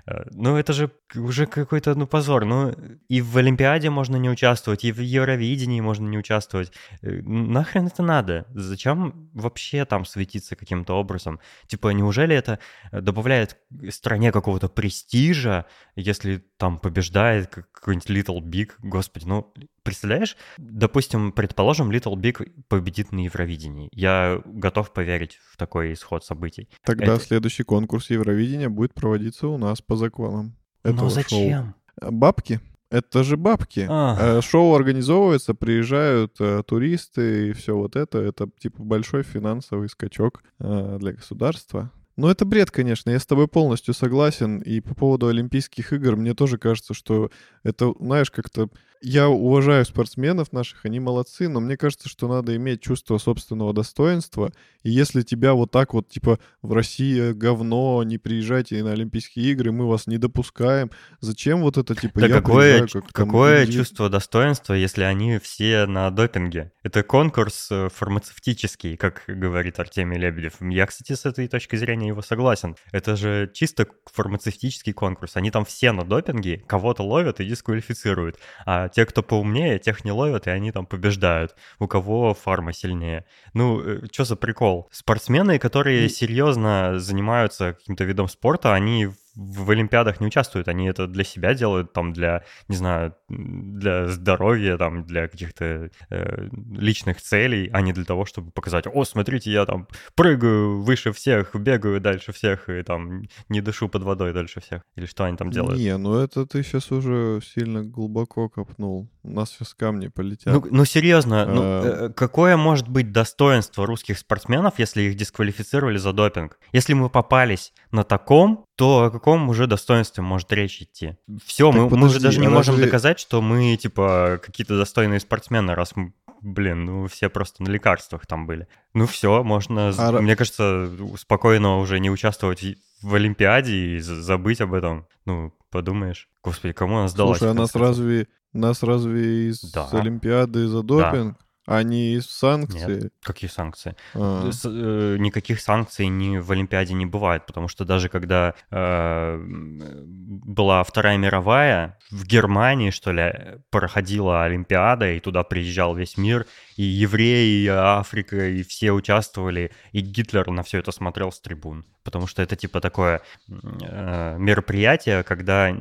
Э, 0.06 0.26
ну, 0.32 0.58
это 0.58 0.74
же 0.74 0.92
уже 1.16 1.48
какой-то, 1.48 1.96
ну, 1.96 2.06
позор. 2.06 2.46
Ну, 2.46 2.72
и 3.10 3.20
в 3.20 3.36
Олимпиаде 3.36 3.90
можно 3.90 4.18
не 4.18 4.30
участвовать, 4.30 4.84
и 4.84 4.92
в 4.92 5.00
Евровидении 5.00 5.82
можно 5.82 6.08
не 6.08 6.20
участвовать. 6.20 6.72
Нахрен 7.02 7.88
это 7.88 8.04
надо? 8.04 8.46
Зачем 8.54 9.32
вообще 9.34 9.86
там 9.86 10.06
светиться 10.06 10.56
каким-то 10.56 10.94
образом? 10.94 11.40
Типа, 11.66 11.88
неужели 11.94 12.36
это 12.36 12.60
добавляет 12.92 13.57
стране 13.90 14.32
какого-то 14.32 14.70
престижа, 14.70 15.66
если 15.96 16.44
там 16.58 16.80
побеждает 16.80 17.48
какой-нибудь 17.48 18.10
Little 18.10 18.42
Big, 18.42 18.72
господи, 18.80 19.26
ну, 19.26 19.54
представляешь? 19.84 20.38
Допустим, 20.58 21.32
предположим, 21.32 21.92
Little 21.92 22.16
Big 22.16 22.52
победит 22.68 23.12
на 23.12 23.20
Евровидении. 23.20 23.90
Я 23.92 24.42
готов 24.46 24.94
поверить 24.94 25.40
в 25.52 25.58
такой 25.58 25.94
исход 25.94 26.24
событий. 26.24 26.70
Тогда 26.84 27.16
Это... 27.16 27.24
следующий 27.24 27.64
конкурс 27.64 28.10
Евровидения 28.10 28.70
будет 28.70 28.94
проводиться 28.94 29.48
у 29.48 29.58
нас 29.58 29.82
по 29.82 29.96
законам. 29.96 30.56
Но 30.84 31.10
зачем? 31.10 31.76
Шоу. 32.00 32.12
Бабки. 32.12 32.62
Это 32.90 33.24
же 33.24 33.36
бабки. 33.36 33.86
А. 33.90 34.42
Шоу 34.42 34.74
организовывается, 34.76 35.54
приезжают 35.54 36.36
э, 36.40 36.64
туристы 36.66 37.50
и 37.50 37.54
все 37.54 37.76
вот 37.76 37.96
это. 37.98 38.20
Это 38.20 38.50
типа 38.60 38.82
большой 38.82 39.24
финансовый 39.24 39.90
скачок 39.90 40.42
э, 40.60 40.98
для 41.00 41.12
государства. 41.12 41.92
Ну, 42.18 42.30
это 42.30 42.46
бред, 42.46 42.72
конечно, 42.72 43.12
я 43.12 43.20
с 43.20 43.26
тобой 43.28 43.48
полностью 43.48 43.94
согласен. 43.94 44.60
И 44.60 44.82
по 44.82 44.96
поводу 44.96 45.28
Олимпийских 45.28 45.94
игр, 45.94 46.16
мне 46.16 46.34
тоже 46.34 46.58
кажется, 46.58 46.96
что 46.96 47.30
это, 47.64 47.94
знаешь, 48.00 48.32
как-то 48.32 48.70
я 49.02 49.30
уважаю 49.30 49.86
спортсменов 49.86 50.52
наших, 50.52 50.86
они 50.86 51.00
молодцы, 51.00 51.48
но 51.48 51.60
мне 51.60 51.78
кажется, 51.78 52.10
что 52.10 52.28
надо 52.28 52.56
иметь 52.56 52.82
чувство 52.82 53.18
собственного 53.18 53.74
достоинства. 53.74 54.52
И 54.84 54.90
если 54.90 55.22
тебя 55.22 55.54
вот 55.54 55.72
так 55.72 55.94
вот, 55.94 56.10
типа, 56.10 56.40
в 56.62 56.74
России 56.74 57.32
говно, 57.34 58.04
не 58.04 58.18
приезжайте 58.18 58.84
на 58.84 58.94
Олимпийские 58.94 59.52
игры, 59.52 59.72
мы 59.72 59.88
вас 59.88 60.08
не 60.08 60.18
допускаем, 60.18 60.92
зачем 61.20 61.62
вот 61.62 61.78
это, 61.78 61.96
типа, 61.96 62.20
да 62.20 62.28
я 62.28 62.34
какое, 62.34 62.88
как 62.88 63.12
какое 63.12 63.66
там, 63.66 63.74
чувство 63.74 64.10
достоинства, 64.10 64.74
если 64.74 65.04
они 65.04 65.40
все 65.40 65.86
на 65.86 66.10
допинге? 66.10 66.72
Это 66.84 67.04
конкурс 67.04 67.68
э, 67.70 67.90
фармацевтический, 67.94 68.98
как 68.98 69.24
говорит 69.28 69.80
Артемий 69.80 70.18
Лебедев. 70.18 70.54
Я, 70.62 70.86
кстати, 70.86 71.14
с 71.14 71.26
этой 71.26 71.48
точки 71.48 71.76
зрения 71.76 72.07
его 72.08 72.22
согласен. 72.22 72.76
Это 72.92 73.16
же 73.16 73.50
чисто 73.54 73.88
фармацевтический 74.06 74.94
конкурс. 74.94 75.36
Они 75.36 75.52
там 75.52 75.66
все 75.66 75.92
на 75.92 76.04
допинге, 76.04 76.64
кого-то 76.68 77.04
ловят 77.04 77.40
и 77.40 77.46
дисквалифицируют. 77.46 78.38
А 78.66 78.90
те, 78.90 79.06
кто 79.06 79.24
поумнее, 79.24 79.80
тех 79.80 80.04
не 80.06 80.12
ловят, 80.12 80.48
и 80.48 80.50
они 80.50 80.72
там 80.72 80.86
побеждают. 80.86 81.56
У 81.80 81.88
кого 81.88 82.34
фарма 82.34 82.74
сильнее. 82.74 83.26
Ну, 83.54 83.82
э, 83.82 84.08
что 84.12 84.26
за 84.26 84.36
прикол? 84.36 84.88
Спортсмены, 84.92 85.60
которые 85.60 86.10
серьезно 86.10 87.00
занимаются 87.00 87.74
каким-то 87.74 88.04
видом 88.04 88.28
спорта, 88.28 88.74
они 88.74 89.10
в 89.38 89.70
Олимпиадах 89.70 90.20
не 90.20 90.28
участвуют, 90.28 90.68
они 90.68 90.88
это 90.88 91.06
для 91.08 91.24
себя 91.24 91.54
делают, 91.54 91.94
там, 91.94 92.12
для, 92.12 92.44
не 92.68 92.76
знаю, 92.76 93.14
для 93.30 94.08
здоровья, 94.08 94.78
там, 94.78 95.06
для 95.06 95.28
каких-то 95.28 95.92
э, 96.10 96.50
личных 96.72 97.22
целей, 97.22 97.70
а 97.72 97.82
не 97.82 97.94
для 97.94 98.04
того, 98.04 98.26
чтобы 98.26 98.50
показать, 98.50 98.86
о, 98.92 99.06
смотрите, 99.06 99.52
я 99.52 99.66
там 99.66 99.88
прыгаю 100.16 100.82
выше 100.82 101.12
всех, 101.12 101.56
бегаю 101.56 102.02
дальше 102.02 102.32
всех, 102.32 102.68
и 102.68 102.82
там 102.82 103.24
не 103.48 103.62
дышу 103.62 103.90
под 103.90 104.04
водой 104.04 104.34
дальше 104.34 104.60
всех. 104.60 104.82
Или 104.96 105.06
что 105.06 105.26
они 105.26 105.38
там 105.38 105.52
делают? 105.52 105.80
Не, 105.80 105.98
ну 105.98 106.16
это 106.16 106.48
ты 106.48 106.64
сейчас 106.64 106.92
уже 106.92 107.40
сильно 107.46 107.84
глубоко 107.84 108.50
копнул. 108.50 109.08
У 109.22 109.30
нас 109.30 109.52
сейчас 109.52 109.76
камни 109.76 110.08
полетят. 110.08 110.52
Ну, 110.52 110.66
ну 110.72 110.86
серьезно, 110.86 111.46
ну, 111.46 111.62
а... 111.62 112.08
ну, 112.08 112.14
какое 112.14 112.58
может 112.58 112.90
быть 112.90 113.12
достоинство 113.12 113.86
русских 113.86 114.18
спортсменов, 114.18 114.80
если 114.80 115.04
их 115.04 115.16
дисквалифицировали 115.16 115.98
за 115.98 116.12
допинг? 116.12 116.58
Если 116.72 116.94
мы 116.94 117.10
попались 117.10 117.74
на 117.92 118.04
таком, 118.04 118.66
то 118.78 119.06
о 119.06 119.10
каком 119.10 119.50
уже 119.50 119.66
достоинстве 119.66 120.24
может 120.24 120.54
речь 120.54 120.82
идти? 120.84 121.18
Все, 121.44 121.72
мы, 121.72 121.90
подожди, 121.90 121.98
мы 121.98 122.08
уже 122.08 122.20
даже 122.20 122.40
не 122.40 122.48
можем 122.48 122.76
разве... 122.76 122.86
доказать, 122.86 123.20
что 123.20 123.42
мы, 123.42 123.76
типа, 123.76 124.40
какие-то 124.42 124.78
достойные 124.78 125.20
спортсмены, 125.20 125.74
раз 125.74 125.96
мы, 125.96 126.14
блин, 126.42 126.86
ну 126.86 127.08
все 127.08 127.30
просто 127.30 127.64
на 127.64 127.70
лекарствах 127.70 128.28
там 128.28 128.46
были. 128.46 128.68
Ну 128.94 129.08
все, 129.08 129.44
можно, 129.44 129.92
а... 129.98 130.22
мне 130.22 130.36
кажется, 130.36 130.92
спокойно 131.18 131.80
уже 131.80 132.00
не 132.00 132.12
участвовать 132.12 132.64
в 133.02 133.16
Олимпиаде 133.16 133.96
и 133.96 134.00
забыть 134.00 134.62
об 134.62 134.76
этом. 134.76 135.08
Ну, 135.26 135.54
подумаешь. 135.72 136.30
Господи, 136.44 136.74
кому 136.74 137.00
она 137.00 137.08
сдалась? 137.08 137.40
Слушай, 137.40 137.52
а 137.52 137.56
нас 137.56 137.76
разве, 137.76 138.28
нас 138.54 138.84
разве 138.84 139.50
из 139.50 139.62
да. 139.72 139.90
Олимпиады 139.92 140.68
за 140.68 140.84
допинг? 140.84 141.38
Да. 141.40 141.47
А 141.68 141.84
не 141.84 142.22
санкции? 142.22 143.02
Нет. 143.04 143.14
Какие 143.22 143.50
санкции? 143.50 143.98
А. 144.16 144.50
С, 144.50 144.64
э, 144.66 145.18
никаких 145.20 145.60
санкций 145.60 146.08
ни 146.08 146.38
в 146.38 146.50
Олимпиаде 146.50 146.94
не 146.94 147.06
бывает, 147.06 147.46
потому 147.46 147.68
что 147.68 147.84
даже 147.84 148.08
когда 148.08 148.54
э, 148.72 149.38
была 149.38 150.82
Вторая 150.86 151.18
мировая, 151.18 152.00
в 152.10 152.26
Германии, 152.26 152.90
что 152.90 153.12
ли, 153.12 153.60
проходила 153.70 154.46
Олимпиада, 154.46 155.12
и 155.12 155.20
туда 155.20 155.44
приезжал 155.44 155.94
весь 155.94 156.16
мир, 156.16 156.46
и 156.78 156.84
евреи, 156.84 157.64
и 157.64 157.68
Африка, 157.68 158.48
и 158.48 158.64
все 158.64 158.94
участвовали, 158.94 159.74
и 159.92 160.00
Гитлер 160.00 160.50
на 160.50 160.64
все 160.64 160.78
это 160.78 160.94
смотрел 160.94 161.34
с 161.34 161.42
трибун. 161.42 161.86
Потому 162.04 162.28
что 162.28 162.42
это 162.42 162.56
типа 162.56 162.80
такое 162.80 163.22
э, 163.50 164.38
мероприятие, 164.40 165.24
когда, 165.24 165.76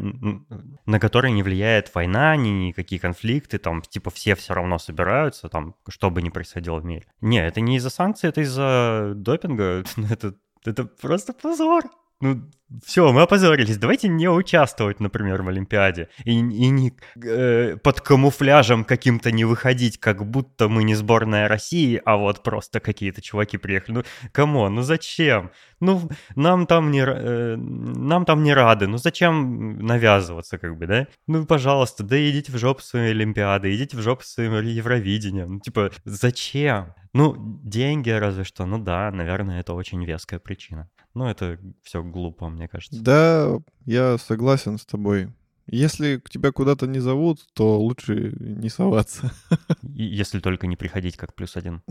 на 0.85 0.99
которое 0.99 1.33
не 1.33 1.45
влияет 1.45 1.95
война, 1.95 2.35
ни 2.35 2.49
никакие 2.49 3.00
конфликты, 3.00 3.59
там 3.59 3.83
типа 3.83 4.11
все 4.11 4.35
все 4.35 4.52
равно 4.52 4.81
собираются, 4.81 5.49
там 5.49 5.75
что 5.88 6.11
бы 6.11 6.23
ни 6.23 6.28
происходило 6.30 6.78
в 6.78 6.85
мире. 6.85 7.06
Не, 7.21 7.47
это 7.47 7.61
не 7.61 7.76
из-за 7.76 7.90
санкций, 7.90 8.28
это 8.28 8.40
из-за 8.40 9.12
допинга. 9.14 9.85
это, 10.11 10.35
это 10.64 10.85
просто 10.85 11.33
позор 11.33 11.85
ну, 12.21 12.42
все, 12.85 13.12
мы 13.12 13.23
опозорились, 13.23 13.78
давайте 13.78 14.08
не 14.08 14.28
участвовать, 14.28 14.99
например, 14.99 15.42
в 15.42 15.49
Олимпиаде. 15.49 16.08
И, 16.25 16.32
и 16.32 16.68
не 16.68 16.92
э, 17.23 17.76
под 17.76 18.00
камуфляжем 18.00 18.85
каким-то 18.85 19.30
не 19.30 19.44
выходить, 19.44 19.99
как 19.99 20.25
будто 20.26 20.68
мы 20.68 20.82
не 20.82 20.94
сборная 20.94 21.49
России, 21.49 22.00
а 22.04 22.16
вот 22.16 22.42
просто 22.42 22.80
какие-то 22.80 23.23
чуваки 23.23 23.56
приехали. 23.56 23.96
Ну, 23.96 24.02
кому? 24.32 24.68
Ну 24.68 24.82
зачем? 24.82 25.50
Ну, 25.80 26.08
нам 26.35 26.66
там 26.66 26.90
не, 26.90 27.04
э, 27.06 27.56
нам 27.56 28.25
там 28.25 28.42
не 28.42 28.52
рады, 28.52 28.87
ну 28.88 28.99
зачем 28.99 29.78
навязываться, 29.78 30.58
как 30.58 30.76
бы, 30.76 30.87
да? 30.87 31.06
Ну, 31.26 31.46
пожалуйста, 31.46 32.02
да 32.02 32.18
идите 32.30 32.50
в 32.50 32.58
жопу 32.58 32.82
своей 32.82 33.12
Олимпиады, 33.12 33.75
идите 33.75 33.96
в 33.96 34.00
жопу 34.00 34.25
своим 34.25 34.54
Евровидением. 34.54 35.54
Ну, 35.54 35.61
типа, 35.61 35.90
зачем? 36.04 36.94
Ну, 37.12 37.35
деньги 37.62 38.11
разве 38.11 38.44
что, 38.44 38.66
ну 38.66 38.78
да, 38.78 39.11
наверное, 39.11 39.61
это 39.61 39.73
очень 39.73 40.04
веская 40.04 40.38
причина. 40.38 40.90
Ну, 41.14 41.26
это 41.26 41.58
все 41.82 42.02
глупо, 42.02 42.50
мне 42.56 42.68
кажется. 42.68 43.00
Да, 43.00 43.58
я 43.84 44.18
согласен 44.18 44.78
с 44.78 44.86
тобой. 44.86 45.28
Если 45.68 46.22
тебя 46.30 46.52
куда-то 46.52 46.86
не 46.86 47.00
зовут, 47.00 47.40
то 47.52 47.80
лучше 47.80 48.32
не 48.38 48.68
соваться. 48.68 49.32
Если 49.82 50.38
только 50.38 50.68
не 50.68 50.76
приходить 50.76 51.16
как 51.16 51.34
плюс 51.34 51.56
один. 51.56 51.82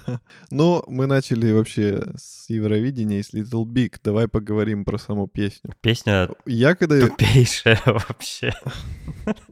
Но 0.50 0.82
мы 0.86 1.06
начали 1.06 1.52
вообще 1.52 2.04
с 2.16 2.48
Евровидения 2.48 3.20
и 3.20 3.22
с 3.22 3.34
Little 3.34 3.66
Big. 3.66 3.96
Давай 4.02 4.28
поговорим 4.28 4.86
про 4.86 4.96
саму 4.96 5.28
песню. 5.28 5.74
Песня 5.82 6.30
Я 6.46 6.74
когда... 6.74 7.06
тупейшая 7.06 7.80
вообще. 7.86 8.54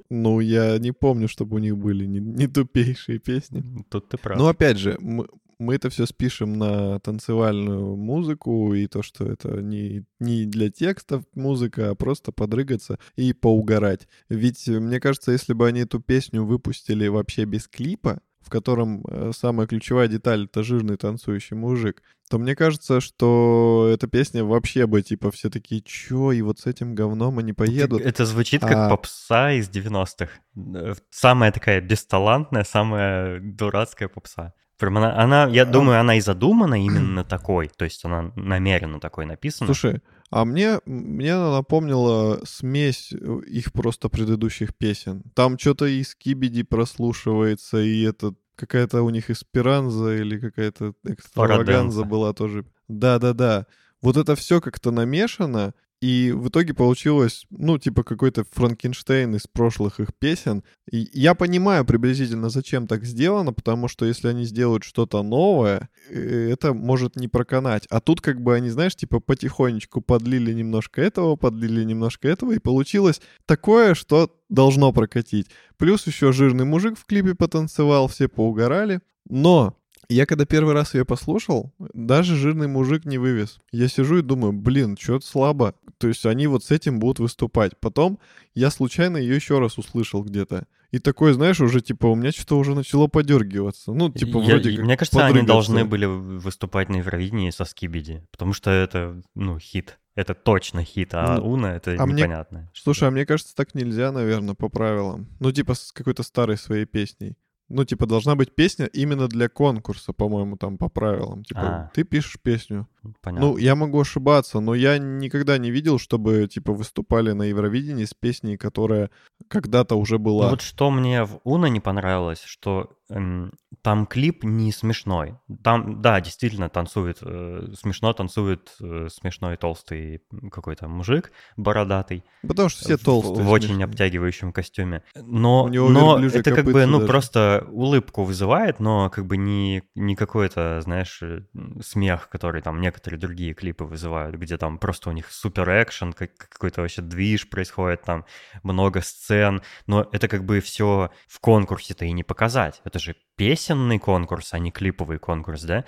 Ну, 0.08 0.40
я 0.40 0.78
не 0.78 0.92
помню, 0.92 1.28
чтобы 1.28 1.56
у 1.56 1.58
них 1.58 1.76
были 1.76 2.06
не, 2.06 2.20
не 2.20 2.46
тупейшие 2.46 3.18
песни. 3.18 3.62
Тут 3.90 4.08
ты 4.08 4.16
прав. 4.16 4.38
Ну, 4.38 4.46
опять 4.46 4.78
же, 4.78 4.96
мы, 5.00 5.26
мы 5.58 5.74
это 5.76 5.90
все 5.90 6.06
спишем 6.06 6.54
на 6.54 6.98
танцевальную 7.00 7.96
музыку, 7.96 8.74
и 8.74 8.86
то, 8.86 9.02
что 9.02 9.24
это 9.24 9.60
не, 9.62 10.04
не 10.20 10.44
для 10.46 10.70
текстов 10.70 11.24
музыка, 11.34 11.90
а 11.90 11.94
просто 11.94 12.32
подрыгаться 12.32 12.98
и 13.16 13.32
поугарать. 13.32 14.08
Ведь, 14.28 14.68
мне 14.68 15.00
кажется, 15.00 15.32
если 15.32 15.52
бы 15.52 15.66
они 15.66 15.80
эту 15.80 16.00
песню 16.00 16.44
выпустили 16.44 17.06
вообще 17.08 17.44
без 17.44 17.68
клипа, 17.68 18.20
в 18.40 18.50
котором 18.50 19.04
э, 19.08 19.32
самая 19.36 19.66
ключевая 19.66 20.06
деталь— 20.06 20.44
это 20.46 20.62
жирный 20.62 20.96
танцующий 20.96 21.56
мужик, 21.56 22.02
то 22.30 22.38
мне 22.38 22.54
кажется, 22.54 23.00
что 23.00 23.90
эта 23.92 24.06
песня 24.06 24.44
вообще 24.44 24.86
бы, 24.86 25.02
типа, 25.02 25.32
все 25.32 25.50
такие, 25.50 25.80
чё, 25.82 26.30
и 26.30 26.42
вот 26.42 26.60
с 26.60 26.66
этим 26.66 26.94
говном 26.94 27.38
они 27.40 27.52
поедут. 27.52 28.02
Это 28.02 28.24
звучит 28.24 28.60
как 28.60 28.76
А- 28.76 28.88
попса 28.90 29.52
из 29.52 29.68
90-х. 29.68 30.30
Э, 30.56 30.94
Самая 31.10 31.50
такая 31.50 31.80
бесталантная, 31.80 32.62
самая 32.64 33.40
дурацкая 33.40 34.08
попса. 34.08 34.54
Прям 34.78 34.98
она, 34.98 35.18
она, 35.18 35.46
я 35.46 35.62
А- 35.62 35.66
думаю, 35.66 35.98
она 36.00 36.16
и 36.16 36.20
задумана 36.20 36.74
именно 36.84 37.24
такой, 37.24 37.68
то 37.76 37.84
есть 37.84 38.04
она 38.04 38.32
намеренно 38.36 39.00
такой 39.00 39.24
написана. 39.24 39.66
Слушай, 39.72 40.02
а 40.30 40.44
мне, 40.44 40.80
мне 40.84 41.34
она 41.34 41.52
напомнила 41.52 42.40
смесь 42.44 43.12
э, 43.12 43.40
их 43.46 43.72
просто 43.72 44.08
предыдущих 44.08 44.76
песен. 44.76 45.22
Там 45.34 45.58
что-то 45.58 45.86
из 45.86 46.14
Кибиди 46.14 46.62
прослушивается, 46.62 47.78
и 47.78 48.02
это 48.02 48.34
какая-то 48.56 49.02
у 49.02 49.10
них 49.10 49.30
эсперанза 49.30 50.16
или 50.16 50.38
какая-то 50.38 50.94
экстраваганза 51.04 51.64
Параденса. 52.02 52.04
была 52.04 52.32
тоже. 52.32 52.64
Да-да-да. 52.88 53.66
Вот 54.02 54.16
это 54.16 54.36
все 54.36 54.60
как-то 54.60 54.90
намешано, 54.90 55.74
и 56.06 56.30
в 56.30 56.50
итоге 56.50 56.72
получилось, 56.72 57.46
ну, 57.50 57.78
типа 57.78 58.04
какой-то 58.04 58.44
Франкенштейн 58.52 59.34
из 59.34 59.48
прошлых 59.48 59.98
их 59.98 60.14
песен. 60.16 60.62
И 60.88 61.08
я 61.12 61.34
понимаю 61.34 61.84
приблизительно, 61.84 62.48
зачем 62.48 62.86
так 62.86 63.04
сделано, 63.04 63.52
потому 63.52 63.88
что 63.88 64.06
если 64.06 64.28
они 64.28 64.44
сделают 64.44 64.84
что-то 64.84 65.24
новое, 65.24 65.88
э, 66.08 66.50
это 66.52 66.74
может 66.74 67.16
не 67.16 67.26
проканать. 67.26 67.88
А 67.90 68.00
тут 68.00 68.20
как 68.20 68.40
бы 68.40 68.54
они, 68.54 68.70
знаешь, 68.70 68.94
типа 68.94 69.18
потихонечку 69.18 70.00
подлили 70.00 70.52
немножко 70.52 71.02
этого, 71.02 71.34
подлили 71.34 71.82
немножко 71.82 72.28
этого, 72.28 72.52
и 72.52 72.60
получилось 72.60 73.20
такое, 73.44 73.96
что 73.96 74.30
должно 74.48 74.92
прокатить. 74.92 75.48
Плюс 75.76 76.06
еще 76.06 76.30
жирный 76.30 76.64
мужик 76.64 76.96
в 76.96 77.04
клипе 77.04 77.34
потанцевал, 77.34 78.06
все 78.06 78.28
поугорали. 78.28 79.00
Но 79.28 79.76
я 80.08 80.26
когда 80.26 80.44
первый 80.44 80.74
раз 80.74 80.94
ее 80.94 81.04
послушал, 81.04 81.72
даже 81.92 82.36
жирный 82.36 82.68
мужик 82.68 83.04
не 83.04 83.18
вывез. 83.18 83.58
Я 83.72 83.88
сижу 83.88 84.18
и 84.18 84.22
думаю, 84.22 84.52
блин, 84.52 84.96
что-то 84.98 85.26
слабо. 85.26 85.74
То 85.98 86.08
есть 86.08 86.26
они 86.26 86.46
вот 86.46 86.64
с 86.64 86.70
этим 86.70 86.98
будут 86.98 87.18
выступать. 87.18 87.72
Потом 87.80 88.18
я 88.54 88.70
случайно 88.70 89.16
ее 89.16 89.34
еще 89.36 89.58
раз 89.58 89.78
услышал 89.78 90.22
где-то. 90.22 90.66
И 90.92 90.98
такой, 90.98 91.32
знаешь, 91.32 91.60
уже 91.60 91.80
типа 91.80 92.06
у 92.06 92.14
меня 92.14 92.30
что-то 92.30 92.56
уже 92.58 92.74
начало 92.74 93.08
подергиваться. 93.08 93.92
Ну, 93.92 94.10
типа 94.10 94.38
Я- 94.38 94.44
вроде 94.54 94.76
как 94.76 94.84
Мне 94.84 94.96
кажется, 94.96 95.26
они 95.26 95.42
должны 95.42 95.84
были 95.84 96.06
выступать 96.06 96.88
на 96.88 96.96
Евровидении 96.96 97.50
со 97.50 97.64
Скибиди, 97.64 98.24
потому 98.30 98.52
что 98.52 98.70
это, 98.70 99.20
ну, 99.34 99.58
хит. 99.58 99.98
Это 100.14 100.34
точно 100.34 100.82
хит, 100.82 101.10
а 101.12 101.36
Ну, 101.36 101.50
Уна— 101.52 101.66
это 101.76 101.94
а 101.98 102.06
мне- 102.06 102.22
непонятно. 102.22 102.70
что 102.72 102.84
Слушай, 102.84 103.08
а 103.08 103.10
мне 103.10 103.26
кажется, 103.26 103.54
так 103.54 103.74
нельзя, 103.74 104.12
наверное, 104.12 104.54
по 104.54 104.70
правилам. 104.70 105.26
Ну, 105.40 105.52
типа 105.52 105.74
с 105.74 105.92
какой-то 105.92 106.22
старой 106.22 106.56
своей 106.56 106.86
песней. 106.86 107.36
Ну, 107.68 107.84
типа, 107.84 108.06
должна 108.06 108.36
быть 108.36 108.54
песня 108.54 108.86
именно 108.86 109.26
для 109.28 109.48
конкурса, 109.48 110.12
по-моему, 110.12 110.56
там 110.56 110.78
по 110.78 110.88
правилам. 110.88 111.42
Типа, 111.44 111.60
А. 111.62 111.90
ты 111.94 112.04
пишешь 112.04 112.38
песню. 112.40 112.86
Понятно. 113.22 113.48
Ну, 113.48 113.56
я 113.56 113.74
могу 113.74 114.00
ошибаться, 114.00 114.60
но 114.60 114.74
я 114.74 114.98
никогда 114.98 115.58
не 115.58 115.70
видел, 115.70 115.98
чтобы, 115.98 116.48
типа, 116.48 116.72
выступали 116.72 117.32
на 117.32 117.44
Евровидении 117.44 118.04
с 118.04 118.14
песней, 118.14 118.56
которая 118.56 119.10
когда-то 119.48 119.96
уже 119.96 120.18
Ну 120.18 120.24
была. 120.24 120.50
вот 120.50 120.60
что 120.62 120.90
мне 120.90 121.24
в 121.24 121.40
Уна 121.44 121.66
не 121.66 121.80
понравилось, 121.80 122.42
что 122.44 122.90
эм, 123.10 123.52
там 123.82 124.06
клип 124.06 124.42
не 124.42 124.72
смешной. 124.72 125.36
Там, 125.62 126.02
да, 126.02 126.20
действительно 126.20 126.68
танцует, 126.68 127.18
э, 127.22 127.68
смешно 127.78 128.12
танцует 128.12 128.72
э, 128.80 129.08
смешной 129.12 129.56
толстый 129.56 130.22
какой-то 130.50 130.88
мужик 130.88 131.30
бородатый. 131.56 132.24
Потому 132.42 132.68
что 132.68 132.84
все 132.84 132.96
в- 132.96 133.02
толстые. 133.04 133.44
В, 133.46 133.50
очень 133.50 133.68
смешные. 133.68 133.84
обтягивающем 133.84 134.52
костюме. 134.52 135.02
Но, 135.14 135.68
но 135.68 136.18
это 136.26 136.52
как 136.52 136.64
бы, 136.64 136.84
ну, 136.86 136.98
даже. 136.98 137.06
просто 137.06 137.66
улыбку 137.70 138.24
вызывает, 138.24 138.80
но 138.80 139.08
как 139.10 139.26
бы 139.26 139.36
не, 139.36 139.82
не 139.94 140.16
какой-то, 140.16 140.80
знаешь, 140.82 141.20
э, 141.22 141.42
смех, 141.84 142.28
который 142.28 142.60
там 142.62 142.80
некоторые 142.80 142.95
другие 143.00 143.54
клипы 143.54 143.84
вызывают, 143.84 144.36
где 144.36 144.56
там 144.56 144.78
просто 144.78 145.10
у 145.10 145.12
них 145.12 145.30
супер 145.30 145.68
экшен, 145.82 146.12
как, 146.12 146.36
какой-то 146.36 146.80
вообще 146.80 147.02
движ 147.02 147.48
происходит, 147.48 148.02
там 148.02 148.24
много 148.62 149.00
сцен, 149.02 149.62
но 149.86 150.08
это 150.12 150.28
как 150.28 150.44
бы 150.44 150.60
все 150.60 151.10
в 151.28 151.40
конкурсе-то 151.40 152.04
и 152.04 152.12
не 152.12 152.24
показать. 152.24 152.80
Это 152.84 152.98
же 152.98 153.16
песенный 153.36 153.98
конкурс, 153.98 154.54
а 154.54 154.58
не 154.58 154.70
клиповый 154.70 155.18
конкурс, 155.18 155.62
да? 155.62 155.84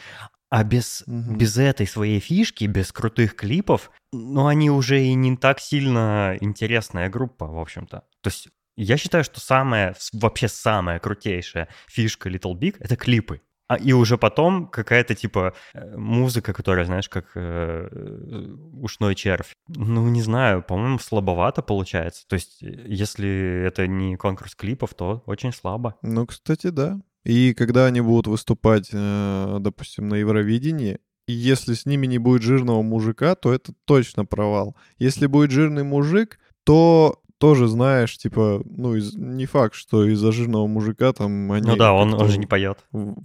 А 0.51 0.65
без, 0.65 1.05
Мгм. 1.07 1.37
без 1.37 1.59
этой 1.59 1.87
своей 1.87 2.21
фишки, 2.21 2.65
без 2.65 2.91
крутых 2.93 3.37
клипов, 3.37 3.91
ну, 4.13 4.47
они 4.47 4.71
уже 4.71 5.03
и 5.03 5.15
не 5.15 5.37
так 5.37 5.61
сильно 5.61 6.37
интересная 6.41 7.11
группа, 7.11 7.47
в 7.47 7.59
общем-то. 7.59 8.05
То 8.23 8.29
есть 8.29 8.49
я 8.77 8.97
считаю, 8.97 9.25
что 9.25 9.41
самая, 9.41 9.95
вообще 10.13 10.49
самая 10.49 11.01
крутейшая 11.01 11.69
фишка 11.89 12.29
Little 12.31 12.55
Big— 12.55 12.77
это 12.81 12.97
клипы. 12.97 13.41
А, 13.69 13.77
и 13.77 13.93
уже 13.93 14.17
потом 14.17 14.67
какая-то 14.67 15.15
типа 15.15 15.53
э, 15.75 15.97
музыка, 15.97 16.53
которая, 16.55 16.87
знаешь, 16.87 17.09
как 17.11 17.27
э, 17.35 17.89
э, 17.91 18.55
ушной 18.73 19.15
червь. 19.15 19.53
Ну, 19.69 20.09
не 20.09 20.23
знаю, 20.23 20.63
по-моему, 20.63 20.99
слабовато 20.99 21.61
получается. 21.63 22.27
То 22.29 22.35
есть, 22.35 22.63
э, 22.63 22.85
если 22.87 23.65
это 23.67 23.87
не 23.87 24.17
конкурс 24.17 24.55
клипов, 24.55 24.95
то 24.95 25.23
очень 25.27 25.53
слабо. 25.53 25.97
Ну, 26.03 26.27
кстати, 26.27 26.69
да. 26.69 26.99
И 27.25 27.53
когда 27.53 27.85
они 27.85 28.01
будут 28.01 28.27
выступать, 28.27 28.89
э, 28.93 29.57
допустим, 29.61 30.09
на 30.09 30.15
Евровидении, 30.15 30.99
и 31.27 31.33
если 31.35 31.75
с 31.75 31.85
ними 31.85 32.07
не 32.07 32.17
будет 32.17 32.41
жирного 32.43 32.81
мужика, 32.81 33.35
то 33.35 33.53
это 33.53 33.73
точно 33.85 34.25
провал. 34.25 34.77
Если 34.97 35.27
будет 35.27 35.51
жирный 35.51 35.85
мужик, 35.85 36.39
то 36.65 37.21
тоже 37.37 37.69
знаешь, 37.69 38.17
типа, 38.17 38.63
ну, 38.65 38.95
из- 38.97 39.15
не 39.15 39.45
факт, 39.45 39.75
что 39.75 40.05
из-за 40.07 40.33
жирного 40.33 40.67
мужика 40.67 41.13
там 41.13 41.53
они... 41.53 41.67
ну 41.69 41.77
да, 41.77 41.93
он, 41.93 42.15
он 42.15 42.29
же 42.29 42.39
не 42.39 42.47
поет. 42.47 42.79
в- 42.93 43.17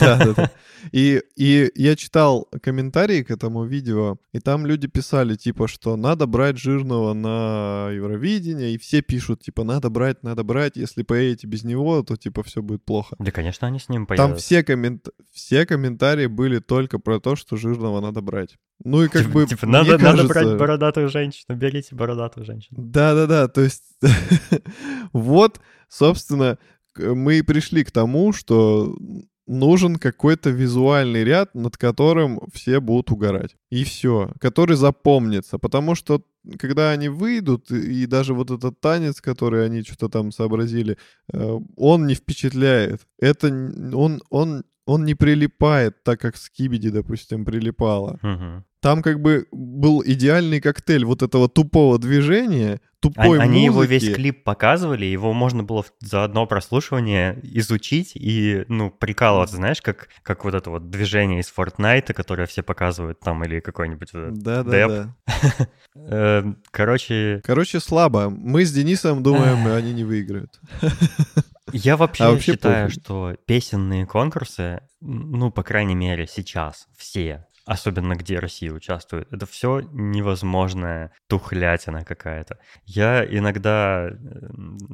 Да, 0.00 0.18
да, 0.18 0.34
да. 0.34 0.50
И, 0.92 1.22
и 1.36 1.70
я 1.74 1.96
читал 1.96 2.48
комментарии 2.62 3.22
к 3.22 3.30
этому 3.30 3.64
видео, 3.64 4.18
и 4.32 4.38
там 4.38 4.66
люди 4.66 4.86
писали, 4.86 5.34
типа, 5.34 5.66
что 5.68 5.96
надо 5.96 6.26
брать 6.26 6.58
жирного 6.58 7.14
на 7.14 7.90
Евровидение, 7.90 8.74
и 8.74 8.78
все 8.78 9.02
пишут, 9.02 9.40
типа, 9.40 9.64
надо 9.64 9.90
брать, 9.90 10.22
надо 10.22 10.42
брать, 10.44 10.76
если 10.76 11.02
поедете 11.02 11.46
без 11.46 11.64
него, 11.64 12.02
то, 12.02 12.16
типа, 12.16 12.42
все 12.42 12.62
будет 12.62 12.84
плохо. 12.84 13.16
Да, 13.18 13.30
конечно, 13.30 13.66
они 13.66 13.78
с 13.78 13.88
ним 13.88 14.06
поедут. 14.06 14.26
Там 14.26 14.36
все, 14.36 14.62
коммент... 14.62 15.08
все 15.32 15.64
комментарии 15.66 16.26
были 16.26 16.58
только 16.58 16.98
про 16.98 17.20
то, 17.20 17.36
что 17.36 17.56
жирного 17.56 18.00
надо 18.00 18.20
брать. 18.20 18.56
Ну 18.84 19.02
и 19.04 19.08
как 19.08 19.22
Типа- 19.22 19.32
бы, 19.32 19.46
Типа, 19.48 19.66
надо, 19.66 19.92
надо 19.92 20.04
кажется- 20.04 20.28
брать 20.28 20.58
бородатую 20.58 21.08
женщину, 21.08 21.56
берите 21.56 21.94
бородатую 21.94 22.44
женщину. 22.44 22.82
Да-да-да, 22.82 23.48
то 23.48 23.60
есть 23.62 23.84
вот, 25.12 25.60
собственно, 25.88 26.58
мы 26.96 27.38
и 27.38 27.42
пришли 27.42 27.84
к 27.84 27.90
тому, 27.90 28.32
что 28.32 28.96
нужен 29.46 29.96
какой-то 29.96 30.50
визуальный 30.50 31.24
ряд, 31.24 31.54
над 31.54 31.76
которым 31.76 32.40
все 32.52 32.80
будут 32.80 33.10
угорать. 33.10 33.56
И 33.70 33.84
все, 33.84 34.32
который 34.40 34.76
запомнится, 34.76 35.58
потому 35.58 35.94
что 35.94 36.22
когда 36.58 36.90
они 36.90 37.08
выйдут, 37.08 37.70
и 37.70 38.06
даже 38.06 38.34
вот 38.34 38.50
этот 38.50 38.80
танец, 38.80 39.20
который 39.20 39.64
они 39.64 39.82
что-то 39.82 40.08
там 40.08 40.32
сообразили, 40.32 40.98
э, 41.32 41.58
он 41.76 42.06
не 42.06 42.14
впечатляет. 42.14 43.00
Это 43.18 43.48
он, 43.48 44.22
он, 44.30 44.64
он 44.86 45.04
не 45.04 45.14
прилипает 45.14 46.02
так, 46.04 46.20
как 46.20 46.36
Скибиди, 46.36 46.90
допустим, 46.90 47.44
прилипало. 47.44 48.18
Мгм. 48.22 48.64
Там 48.84 49.00
как 49.02 49.18
бы 49.22 49.46
был 49.50 50.02
идеальный 50.04 50.60
коктейль 50.60 51.06
вот 51.06 51.22
этого 51.22 51.48
тупого 51.48 51.98
движения, 51.98 52.82
тупой 53.00 53.40
Они 53.40 53.64
его 53.64 53.76
музыки. 53.76 53.92
весь 53.92 54.14
клип 54.14 54.44
показывали, 54.44 55.06
его 55.06 55.32
можно 55.32 55.62
было 55.62 55.86
за 56.00 56.22
одно 56.22 56.44
прослушивание 56.46 57.40
изучить 57.42 58.12
и, 58.14 58.66
ну, 58.68 58.90
прикалываться, 58.90 59.56
знаешь, 59.56 59.80
как, 59.80 60.10
как 60.22 60.44
вот 60.44 60.52
это 60.52 60.68
вот 60.68 60.90
движение 60.90 61.40
из 61.40 61.50
Fortnite, 61.50 62.12
которое 62.12 62.46
все 62.46 62.62
показывают 62.62 63.20
там, 63.20 63.42
или 63.44 63.60
какой-нибудь... 63.60 64.10
Да-да-да. 64.12 65.16
Э, 65.96 66.42
Короче, 66.72 67.40
Короче, 67.44 67.80
слабо. 67.80 68.28
Мы 68.28 68.64
с 68.66 68.72
Денисом 68.72 69.22
думаем, 69.22 69.66
они 69.66 69.94
не 69.94 70.02
выиграют. 70.04 70.60
я 71.72 71.96
вообще, 71.96 72.24
А 72.24 72.30
вообще 72.32 72.52
считаю, 72.52 72.88
похуй. 72.88 73.00
что 73.00 73.36
песенные 73.46 74.04
конкурсы, 74.04 74.80
ну, 75.00 75.50
по 75.50 75.62
крайней 75.62 75.94
мере, 75.94 76.26
сейчас 76.26 76.88
все, 76.98 77.46
особенно 77.64 78.14
где 78.14 78.38
Россия 78.38 78.72
участвует. 78.72 79.32
Это 79.32 79.46
все 79.46 79.80
невозможная 79.92 81.12
тухлятина 81.28 82.04
какая-то. 82.04 82.58
Я 82.84 83.24
иногда 83.24 84.10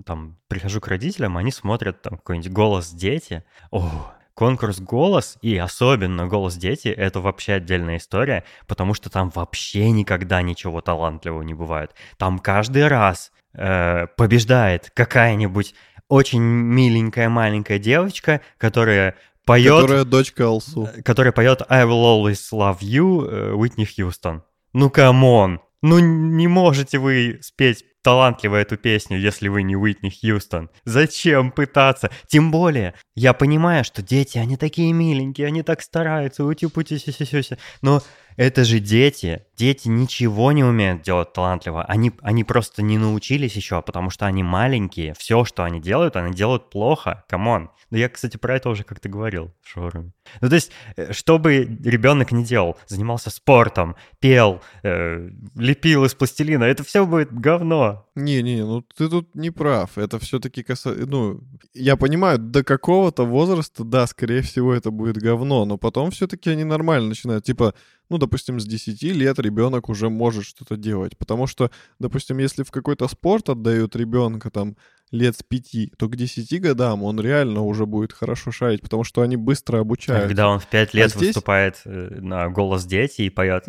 там 0.07 0.39
прихожу 0.49 0.81
к 0.81 0.89
родителям, 0.89 1.37
они 1.37 1.51
смотрят 1.51 2.03
там 2.03 2.17
какой-нибудь 2.19 2.53
«Голос 2.53 2.91
дети». 2.91 3.45
О, 3.71 4.13
конкурс 4.35 4.81
«Голос» 4.81 5.37
и 5.43 5.57
особенно 5.57 6.27
«Голос 6.27 6.57
дети»— 6.57 6.89
это 6.97 7.21
вообще 7.21 7.55
отдельная 7.55 7.97
история, 7.97 8.45
потому 8.67 8.95
что 8.95 9.11
там 9.11 9.31
вообще 9.31 9.91
никогда 9.91 10.43
ничего 10.43 10.81
талантливого 10.81 11.43
не 11.43 11.55
бывает. 11.55 11.95
Там 12.19 12.39
каждый 12.39 12.87
раз 12.87 13.33
э, 13.53 14.07
побеждает 14.17 14.91
какая-нибудь 14.95 15.75
очень 16.11 16.43
миленькая 16.43 17.29
маленькая 17.29 17.79
девочка, 17.79 18.41
которая 18.59 19.15
поет... 19.51 19.81
Которая 19.81 20.05
дочка 20.05 20.47
Алсу. 20.47 20.89
Э, 20.95 21.03
которая 21.03 21.33
поет 21.33 21.63
«I 21.69 21.85
will 21.85 22.05
always 22.05 22.41
love 22.53 22.79
you» 22.81 23.29
э, 23.29 23.53
Уитни 23.53 23.85
Хьюстон. 23.85 24.43
Ну, 24.73 24.91
come 24.91 25.31
on! 25.31 25.61
Ну, 25.83 25.99
не 25.99 26.47
можете 26.47 26.99
вы 26.99 27.39
спеть 27.43 27.85
талантливо 28.03 28.57
эту 28.57 28.77
песню, 28.77 29.19
если 29.19 29.49
вы 29.49 29.63
не 29.63 29.77
Уитни 29.77 30.11
Хьюстон. 30.11 30.71
Зачем 30.85 31.51
пытаться? 31.51 32.11
Тем 32.29 32.51
более, 32.51 32.95
я 33.15 33.33
понимаю, 33.33 33.85
что 33.85 34.03
дети, 34.03 34.39
они 34.39 34.57
такие 34.57 34.93
миленькие, 34.93 35.49
они 35.49 35.63
так 35.63 35.83
стараются, 35.83 36.45
ути-пути, 36.45 36.99
сюся 36.99 37.59
но 37.83 38.03
это 38.37 38.65
же 38.65 38.81
дети. 38.81 39.45
Дети 39.57 39.89
ничего 39.89 40.53
не 40.53 40.65
умеют 40.65 41.03
делать 41.03 41.33
талантливо. 41.33 41.85
Они, 41.85 42.13
они 42.23 42.45
просто 42.45 42.83
не 42.83 42.97
научились 42.97 43.55
еще, 43.57 43.83
потому 43.83 44.11
что 44.11 44.27
они 44.27 44.43
маленькие. 44.43 45.15
Все, 45.15 45.45
что 45.45 45.65
они 45.65 45.81
делают, 45.81 46.17
они 46.17 46.35
делают 46.35 46.71
плохо. 46.71 47.25
Come 47.29 47.53
on. 47.53 47.71
Да 47.91 47.99
я, 47.99 48.09
кстати, 48.09 48.37
про 48.37 48.57
это 48.57 48.71
уже 48.71 48.85
как-то 48.85 49.09
говорил 49.09 49.53
в 49.61 49.69
шоуруме. 49.69 50.13
Ну, 50.41 50.49
то 50.49 50.55
есть, 50.55 50.71
э, 50.97 51.13
что 51.13 51.39
бы 51.39 51.57
ребенок 51.57 52.31
не 52.31 52.45
делал, 52.45 52.79
занимался 52.87 53.31
спортом, 53.31 53.97
пел, 54.21 54.63
э, 54.85 55.29
лепил 55.57 56.05
из 56.05 56.15
пластилина, 56.15 56.65
это 56.65 56.85
все 56.85 57.05
будет 57.05 57.33
говно. 57.33 58.07
Не-не, 58.15 58.65
ну 58.65 58.83
ты 58.83 59.09
тут 59.09 59.35
не 59.35 59.51
прав. 59.51 59.99
Это 59.99 60.19
все-таки 60.21 60.63
касается... 60.63 61.05
Ну, 61.07 61.41
я 61.75 61.97
понимаю, 61.97 62.39
до 62.39 62.63
какого-то 62.63 63.25
возраста, 63.25 63.83
да, 63.83 64.07
скорее 64.07 64.43
всего, 64.43 64.73
это 64.73 64.91
будет 64.93 65.17
говно, 65.17 65.65
но 65.65 65.77
потом 65.77 66.13
все-таки 66.13 66.51
они 66.51 66.63
нормально 66.63 67.09
начинают. 67.09 67.45
Типа, 67.45 67.75
ну, 68.09 68.19
допустим, 68.21 68.61
с 68.61 68.67
10 68.67 69.03
лет 69.03 69.39
ребенок 69.41 69.89
уже 69.89 70.09
может 70.09 70.45
что-то 70.45 70.77
делать. 70.77 71.17
Потому 71.19 71.49
что, 71.49 71.71
допустим, 71.99 72.39
если 72.39 72.63
в 72.63 72.71
какой-то 72.71 73.09
спорт 73.09 73.49
отдают 73.49 73.97
ребенка 73.97 74.51
там 74.51 74.77
лет 75.11 75.37
с 75.37 75.43
пяти, 75.43 75.93
то 75.97 76.09
к 76.09 76.17
десяти 76.17 76.59
годам 76.59 77.03
он 77.03 77.21
реально 77.21 77.63
уже 77.63 77.87
будет 77.87 78.13
хорошо 78.13 78.53
шарить, 78.53 78.83
потому 78.83 79.05
что 79.05 79.23
они 79.23 79.37
быстро 79.37 79.81
обучаются. 79.81 80.29
Когда 80.29 80.49
он 80.49 80.59
в 80.59 80.67
пять 80.67 80.95
лет 80.95 81.07
а 81.07 81.09
здесь... 81.09 81.29
выступает 81.29 81.81
э, 81.85 82.19
на 82.21 82.49
голос 82.49 82.85
дети 82.85 83.23
и 83.23 83.31
поет 83.31 83.65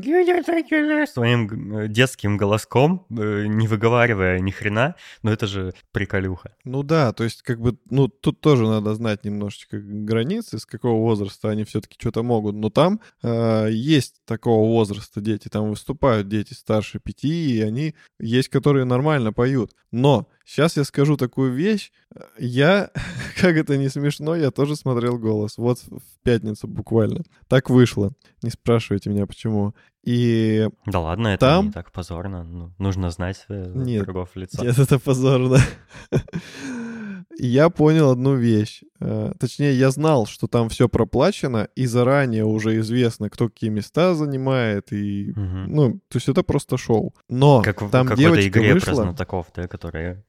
своим 1.10 1.78
э, 1.78 1.88
детским 1.88 2.38
голоском, 2.38 3.06
э, 3.10 3.46
не 3.48 3.68
выговаривая 3.68 4.40
ни 4.40 4.52
хрена, 4.52 4.96
но 5.24 5.32
это 5.32 5.48
же 5.48 5.74
приколюха. 5.92 6.56
Ну 6.64 6.84
да, 6.84 7.12
то 7.14 7.24
есть 7.24 7.42
как 7.42 7.60
бы, 7.60 7.78
ну 7.90 8.08
тут 8.08 8.40
тоже 8.42 8.68
надо 8.68 8.94
знать 8.94 9.26
немножечко 9.26 9.80
границы, 9.80 10.60
с 10.60 10.66
какого 10.66 11.02
возраста 11.02 11.50
они 11.50 11.64
все-таки 11.64 11.96
что-то 12.00 12.24
могут, 12.24 12.56
но 12.56 12.70
там 12.70 13.02
э, 13.24 13.70
есть 13.72 14.22
такого 14.26 14.68
возраста 14.68 15.22
дети, 15.22 15.48
там 15.48 15.70
выступают 15.70 16.28
дети 16.28 16.54
старше 16.54 17.00
пяти, 17.00 17.58
и 17.58 17.62
они 17.62 17.96
есть, 18.20 18.50
которые 18.50 18.86
нормально 18.86 19.34
поют, 19.34 19.72
но 19.92 20.28
Сейчас 20.52 20.76
я 20.76 20.84
скажу 20.84 21.16
такую 21.16 21.54
вещь. 21.54 21.94
Я, 22.38 22.92
как 23.40 23.56
это 23.56 23.78
не 23.78 23.88
смешно, 23.88 24.36
я 24.36 24.52
тоже 24.52 24.76
смотрел 24.76 25.18
«Голос». 25.18 25.58
Вот 25.58 25.80
в 25.80 26.02
пятницу 26.24 26.68
буквально. 26.68 27.24
Так 27.48 27.70
вышло. 27.70 28.12
Не 28.44 28.50
спрашивайте 28.50 29.10
меня, 29.10 29.26
почему. 29.26 29.74
И 30.04 30.68
Да 30.88 31.00
ладно, 31.00 31.30
это 31.30 31.46
там... 31.46 31.68
не 31.68 31.72
так 31.72 31.94
позорно. 31.94 32.44
Ну, 32.44 32.74
нужно 32.80 33.12
знать 33.12 33.46
э, 33.48 33.72
нет, 33.74 34.04
врагов 34.04 34.36
лица. 34.36 34.62
Нет, 34.62 34.78
это 34.78 35.00
позорно. 35.00 35.58
я 37.48 37.70
понял 37.70 38.12
одну 38.12 38.36
вещь. 38.36 38.84
Э, 39.00 39.34
точнее, 39.40 39.74
я 39.74 39.92
знал, 39.92 40.26
что 40.26 40.48
там 40.48 40.70
все 40.70 40.88
проплачено, 40.88 41.68
и 41.76 41.86
заранее 41.86 42.46
уже 42.46 42.80
известно, 42.80 43.30
кто 43.30 43.50
какие 43.50 43.70
места 43.70 44.16
занимает, 44.16 44.92
и, 44.94 45.32
угу. 45.32 45.40
ну, 45.68 45.94
то 46.08 46.18
есть 46.18 46.30
это 46.30 46.44
просто 46.44 46.78
шоу. 46.78 47.16
Но 47.30 47.62
как, 47.62 47.80
там 47.90 48.08
как 48.08 48.18
девочка 48.18 48.36
в 48.36 48.40
этой 48.40 48.48
игре 48.50 48.74
вышла... 48.74 48.86
про 48.88 48.96
знатоков, 48.96 49.48
да, 49.56 49.68
которые 49.68 50.24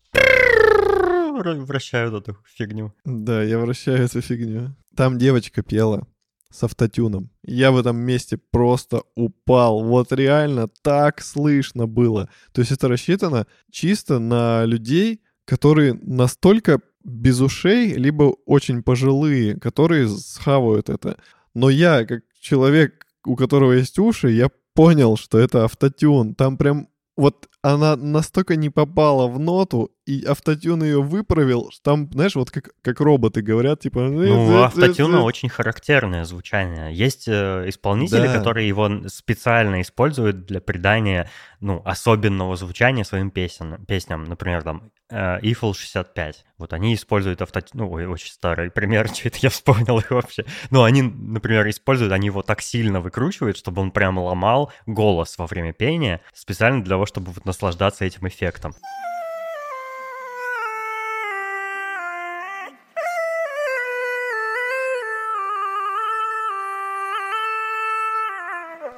вращают 1.32 2.14
эту 2.14 2.38
фигню. 2.44 2.92
Да, 3.04 3.42
я 3.42 3.58
вращаю 3.58 4.04
эту 4.04 4.20
фигню. 4.20 4.74
Там 4.96 5.18
девочка 5.18 5.62
пела 5.62 6.06
с 6.50 6.62
автотюном. 6.62 7.30
Я 7.42 7.72
в 7.72 7.78
этом 7.78 7.96
месте 7.96 8.38
просто 8.38 9.02
упал. 9.14 9.82
Вот 9.82 10.12
реально 10.12 10.68
так 10.82 11.22
слышно 11.22 11.86
было. 11.86 12.28
То 12.52 12.60
есть 12.60 12.72
это 12.72 12.88
рассчитано 12.88 13.46
чисто 13.70 14.18
на 14.18 14.64
людей, 14.64 15.22
которые 15.46 15.94
настолько 15.94 16.80
без 17.04 17.40
ушей, 17.40 17.94
либо 17.94 18.34
очень 18.46 18.82
пожилые, 18.82 19.58
которые 19.58 20.08
схавают 20.08 20.88
это. 20.88 21.18
Но 21.54 21.70
я, 21.70 22.04
как 22.04 22.22
человек, 22.40 23.06
у 23.24 23.36
которого 23.36 23.72
есть 23.72 23.98
уши, 23.98 24.30
я 24.30 24.50
понял, 24.74 25.16
что 25.16 25.38
это 25.38 25.64
автотюн. 25.64 26.34
Там 26.34 26.56
прям 26.56 26.88
вот 27.16 27.48
она 27.62 27.94
настолько 27.94 28.56
не 28.56 28.70
попала 28.70 29.28
в 29.28 29.38
ноту, 29.38 29.92
и 30.06 30.24
автотюн 30.24 30.82
ее 30.82 31.02
выправил, 31.02 31.70
что 31.70 31.82
там, 31.82 32.10
знаешь, 32.12 32.34
вот 32.34 32.50
как, 32.50 32.70
как 32.82 33.00
роботы 33.00 33.42
говорят, 33.42 33.80
типа... 33.80 34.00
Ну, 34.00 34.48
у 34.48 34.56
автотюна 34.62 35.22
очень 35.22 35.48
характерное 35.48 36.24
звучание. 36.24 36.92
Есть 36.92 37.28
э, 37.28 37.64
исполнители, 37.68 38.26
да. 38.26 38.38
которые 38.38 38.66
его 38.66 39.08
специально 39.08 39.80
используют 39.80 40.46
для 40.46 40.60
придания, 40.60 41.30
ну, 41.60 41.82
особенного 41.84 42.56
звучания 42.56 43.04
своим 43.04 43.30
песен, 43.30 43.84
песням. 43.86 44.24
Например, 44.24 44.62
там, 44.62 44.90
э, 45.12 45.40
Eiffel 45.42 45.74
65. 45.74 46.44
Вот 46.58 46.72
они 46.72 46.94
используют 46.94 47.42
автотюн... 47.42 47.80
Ну, 47.80 47.90
ой, 47.90 48.06
очень 48.06 48.32
старый 48.32 48.70
пример, 48.70 49.08
что 49.14 49.28
это 49.28 49.38
я 49.42 49.50
вспомнил 49.50 49.98
их 49.98 50.10
вообще. 50.10 50.44
Ну, 50.70 50.82
они, 50.82 51.02
например, 51.02 51.68
используют, 51.68 52.12
они 52.12 52.26
его 52.26 52.42
так 52.42 52.62
сильно 52.62 53.00
выкручивают, 53.00 53.58
чтобы 53.58 53.82
он 53.82 53.90
прям 53.90 54.18
ломал 54.18 54.72
голос 54.86 55.36
во 55.38 55.46
время 55.46 55.72
пения, 55.72 56.20
специально 56.32 56.82
для 56.82 56.90
того, 56.90 57.06
чтобы 57.06 57.32
вот 57.32 57.44
наслаждаться 57.44 58.04
этим 58.04 58.26
эффектом. 58.26 58.74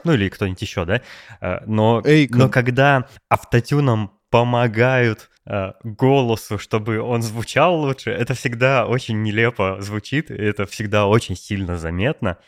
ну 0.04 0.12
или 0.12 0.28
кто-нибудь 0.28 0.60
еще, 0.60 0.84
да? 0.84 1.00
Э, 1.40 1.60
но, 1.66 2.02
но 2.30 2.48
когда 2.48 3.08
автотюном 3.30 4.12
помогают 4.34 5.30
э, 5.46 5.74
голосу, 5.84 6.58
чтобы 6.58 7.00
он 7.00 7.22
звучал 7.22 7.76
лучше, 7.76 8.10
это 8.10 8.34
всегда 8.34 8.84
очень 8.84 9.22
нелепо 9.22 9.76
звучит, 9.78 10.28
это 10.28 10.66
всегда 10.66 11.06
очень 11.06 11.36
сильно 11.36 11.78
заметно. 11.78 12.38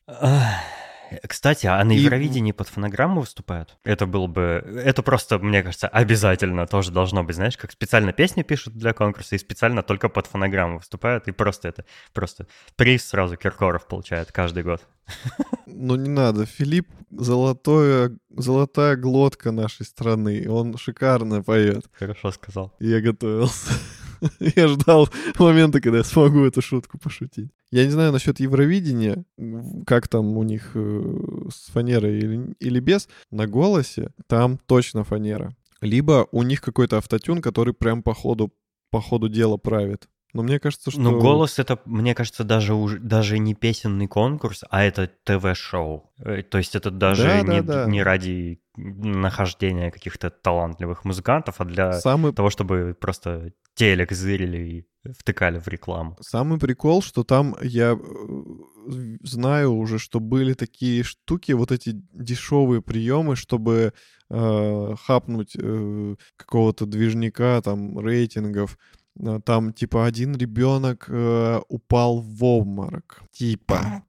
Кстати, 1.27 1.66
а 1.66 1.83
на 1.85 1.92
и... 1.92 1.99
Евровидении 1.99 2.53
под 2.53 2.69
фонограмму 2.69 3.21
выступают? 3.21 3.77
Это 3.85 4.07
было 4.07 4.27
бы... 4.27 4.62
Это 4.85 5.03
просто, 5.03 5.38
мне 5.38 5.62
кажется, 5.62 5.88
обязательно 5.88 6.66
тоже 6.66 6.90
должно 6.90 7.25
быть, 7.25 7.37
знаешь, 7.37 7.57
как 7.57 7.73
специально 7.73 8.12
песни 8.12 8.42
пишут 8.42 8.75
для 8.75 8.92
конкурса 8.92 9.37
и 9.37 9.38
специально 9.38 9.83
только 9.83 10.09
под 10.09 10.27
фонограмму 10.27 10.79
выступают, 10.79 11.29
и 11.29 11.33
просто 11.33 11.69
это... 11.69 11.85
Просто 12.12 12.47
приз 12.77 13.05
сразу 13.05 13.37
Киркоров 13.37 13.87
получает 13.87 14.33
каждый 14.33 14.62
год. 14.62 14.87
Ну 15.66 15.97
не 15.97 16.09
надо. 16.09 16.47
Филипп 16.47 16.88
золотое, 17.11 18.19
золотая 18.31 18.97
глотка 18.97 19.53
нашей 19.53 19.87
страны. 19.87 20.47
Он 20.49 20.77
шикарно 20.77 21.42
поет. 21.42 21.87
Хорошо 21.92 22.33
сказал. 22.33 22.75
Я 22.81 23.01
готовился. 23.01 23.73
Я 24.40 24.69
ждал 24.69 25.09
момента, 25.38 25.81
когда 25.81 25.99
я 25.99 26.05
смогу 26.05 26.45
эту 26.45 26.62
шутку 26.62 26.99
пошутить. 26.99 27.51
Я 27.71 27.85
не 27.85 27.91
знаю 27.91 28.13
насчет 28.13 28.39
Евровидения, 28.41 29.25
как 29.87 30.09
там 30.09 30.37
у 30.37 30.43
них 30.43 30.71
э, 30.75 31.49
с 31.51 31.71
фанерой 31.71 32.19
или, 32.19 32.55
или 32.61 32.81
без. 32.81 33.09
На 33.31 33.47
голосе 33.47 34.13
там 34.29 34.59
точно 34.67 35.05
фанера. 35.05 35.57
Либо 35.81 36.29
у 36.33 36.43
них 36.43 36.61
какой-то 36.61 36.99
автотюн, 36.99 37.43
который 37.43 37.75
прям 37.75 38.03
по 38.03 38.15
ходу, 38.15 38.53
по 38.91 39.01
ходу 39.01 39.29
дела 39.29 39.57
правит. 39.57 40.09
Но 40.33 40.43
мне 40.43 40.61
кажется, 40.61 40.91
что... 40.91 41.01
Ну, 41.01 41.19
голос 41.19 41.59
это, 41.59 41.81
мне 41.87 42.15
кажется, 42.15 42.45
даже, 42.45 42.75
уже, 42.75 42.99
даже 42.99 43.39
не 43.39 43.55
песенный 43.55 44.07
конкурс, 44.07 44.65
а 44.69 44.85
это 44.85 45.11
ТВ-шоу. 45.25 46.13
Э, 46.19 46.43
то 46.43 46.59
есть 46.59 46.75
это 46.77 46.91
даже 46.91 47.25
да, 47.25 47.41
не, 47.41 47.63
да, 47.63 47.85
да. 47.85 47.91
не 47.91 48.03
ради 48.03 48.61
нахождения 48.77 49.91
каких-то 49.91 50.31
талантливых 50.31 51.05
музыкантов, 51.05 51.61
а 51.61 51.65
для 51.65 51.93
Самый... 51.95 52.33
того, 52.33 52.51
чтобы 52.51 52.97
просто 52.99 53.53
телек 53.75 54.12
зырили 54.12 54.59
и 54.59 55.12
втыкали 55.12 55.59
в 55.59 55.69
рекламу. 55.69 56.17
Самый 56.21 56.59
прикол, 56.59 57.03
что 57.03 57.25
там 57.25 57.55
я 57.62 57.93
э, 57.93 57.99
знаю 59.23 59.75
уже, 59.75 59.99
что 59.99 60.21
были 60.21 60.55
такие 60.55 61.03
штуки, 61.03 61.53
вот 61.53 61.73
эти 61.73 61.93
дешевые 62.12 62.83
приемы, 62.83 63.37
чтобы 63.37 63.93
э, 64.31 64.95
хапнуть 65.07 65.57
э, 65.57 66.17
какого-то 66.37 66.87
движника, 66.87 67.61
там, 67.62 67.99
рейтингов. 67.99 68.79
Там, 69.45 69.73
типа, 69.73 70.05
один 70.05 70.37
ребенок 70.37 71.07
э, 71.09 71.61
упал 71.69 72.21
в 72.21 72.45
обморок. 72.45 73.23
Типа. 73.31 74.03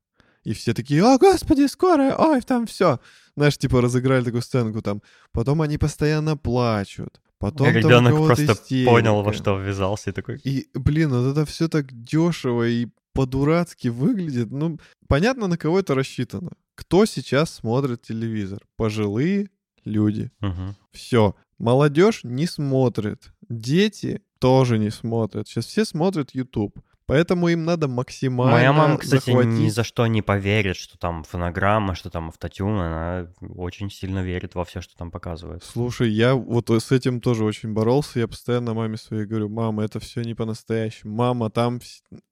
И 0.48 0.54
все 0.54 0.74
такие, 0.74 1.04
о, 1.04 1.18
господи, 1.18 1.68
скорая, 1.68 2.16
ой, 2.16 2.42
там 2.42 2.66
все. 2.68 3.02
Знаешь, 3.36 3.58
типа 3.58 3.82
разыграли 3.82 4.24
такую 4.24 4.42
сценку 4.42 4.82
там. 4.82 5.02
Потом 5.34 5.62
они 5.62 5.78
постоянно 5.78 6.38
плачут. 6.38 7.20
Потом 7.38 7.68
Ребенок 7.68 8.16
просто 8.16 8.54
истерика. 8.54 8.92
понял, 8.92 9.24
во 9.24 9.34
что 9.34 9.60
ввязался 9.60 10.10
и 10.10 10.14
такой... 10.14 10.40
И, 10.46 10.70
блин, 10.74 11.10
вот 11.10 11.32
это 11.32 11.46
все 11.46 11.68
так 11.68 11.92
дешево 11.92 12.66
и 12.66 12.88
по-дурацки 13.12 13.90
выглядит. 13.90 14.50
Ну, 14.50 14.80
понятно, 15.10 15.48
на 15.48 15.58
кого 15.58 15.80
это 15.80 15.96
рассчитано. 15.96 16.52
Кто 16.76 17.06
сейчас 17.06 17.56
смотрит 17.56 18.04
телевизор? 18.04 18.62
Пожилые 18.78 19.50
люди. 19.84 20.32
Угу. 20.42 20.76
Все. 20.94 21.36
Молодежь 21.60 22.22
не 22.24 22.48
смотрит. 22.48 23.34
Дети 23.50 24.22
тоже 24.40 24.78
не 24.78 24.92
смотрят. 24.92 25.50
Сейчас 25.50 25.66
все 25.66 25.84
смотрят 25.84 26.34
YouTube. 26.34 26.80
Поэтому 27.08 27.48
им 27.48 27.64
надо 27.64 27.88
максимально 27.88 28.52
Моя 28.52 28.74
мама, 28.74 28.98
кстати, 28.98 29.28
захватить... 29.28 29.54
ни 29.54 29.70
за 29.70 29.86
что 29.86 30.06
не 30.08 30.22
поверит, 30.22 30.76
что 30.76 30.98
там 30.98 31.24
фонограмма, 31.24 31.96
что 31.96 32.10
там 32.10 32.28
автотюн. 32.28 32.78
Она 32.78 33.28
очень 33.56 33.90
сильно 33.90 34.22
верит 34.22 34.56
во 34.56 34.66
все, 34.66 34.82
что 34.82 34.98
там 34.98 35.10
показывают. 35.10 35.64
Слушай, 35.64 36.10
я 36.10 36.36
вот 36.36 36.70
с 36.70 36.92
этим 36.92 37.22
тоже 37.22 37.46
очень 37.46 37.72
боролся. 37.72 38.20
Я 38.20 38.28
постоянно 38.28 38.74
маме 38.74 38.98
своей 38.98 39.26
говорю, 39.26 39.48
мама, 39.48 39.86
это 39.86 40.02
все 40.02 40.22
не 40.22 40.34
по-настоящему. 40.34 41.16
Мама, 41.16 41.50
там 41.50 41.80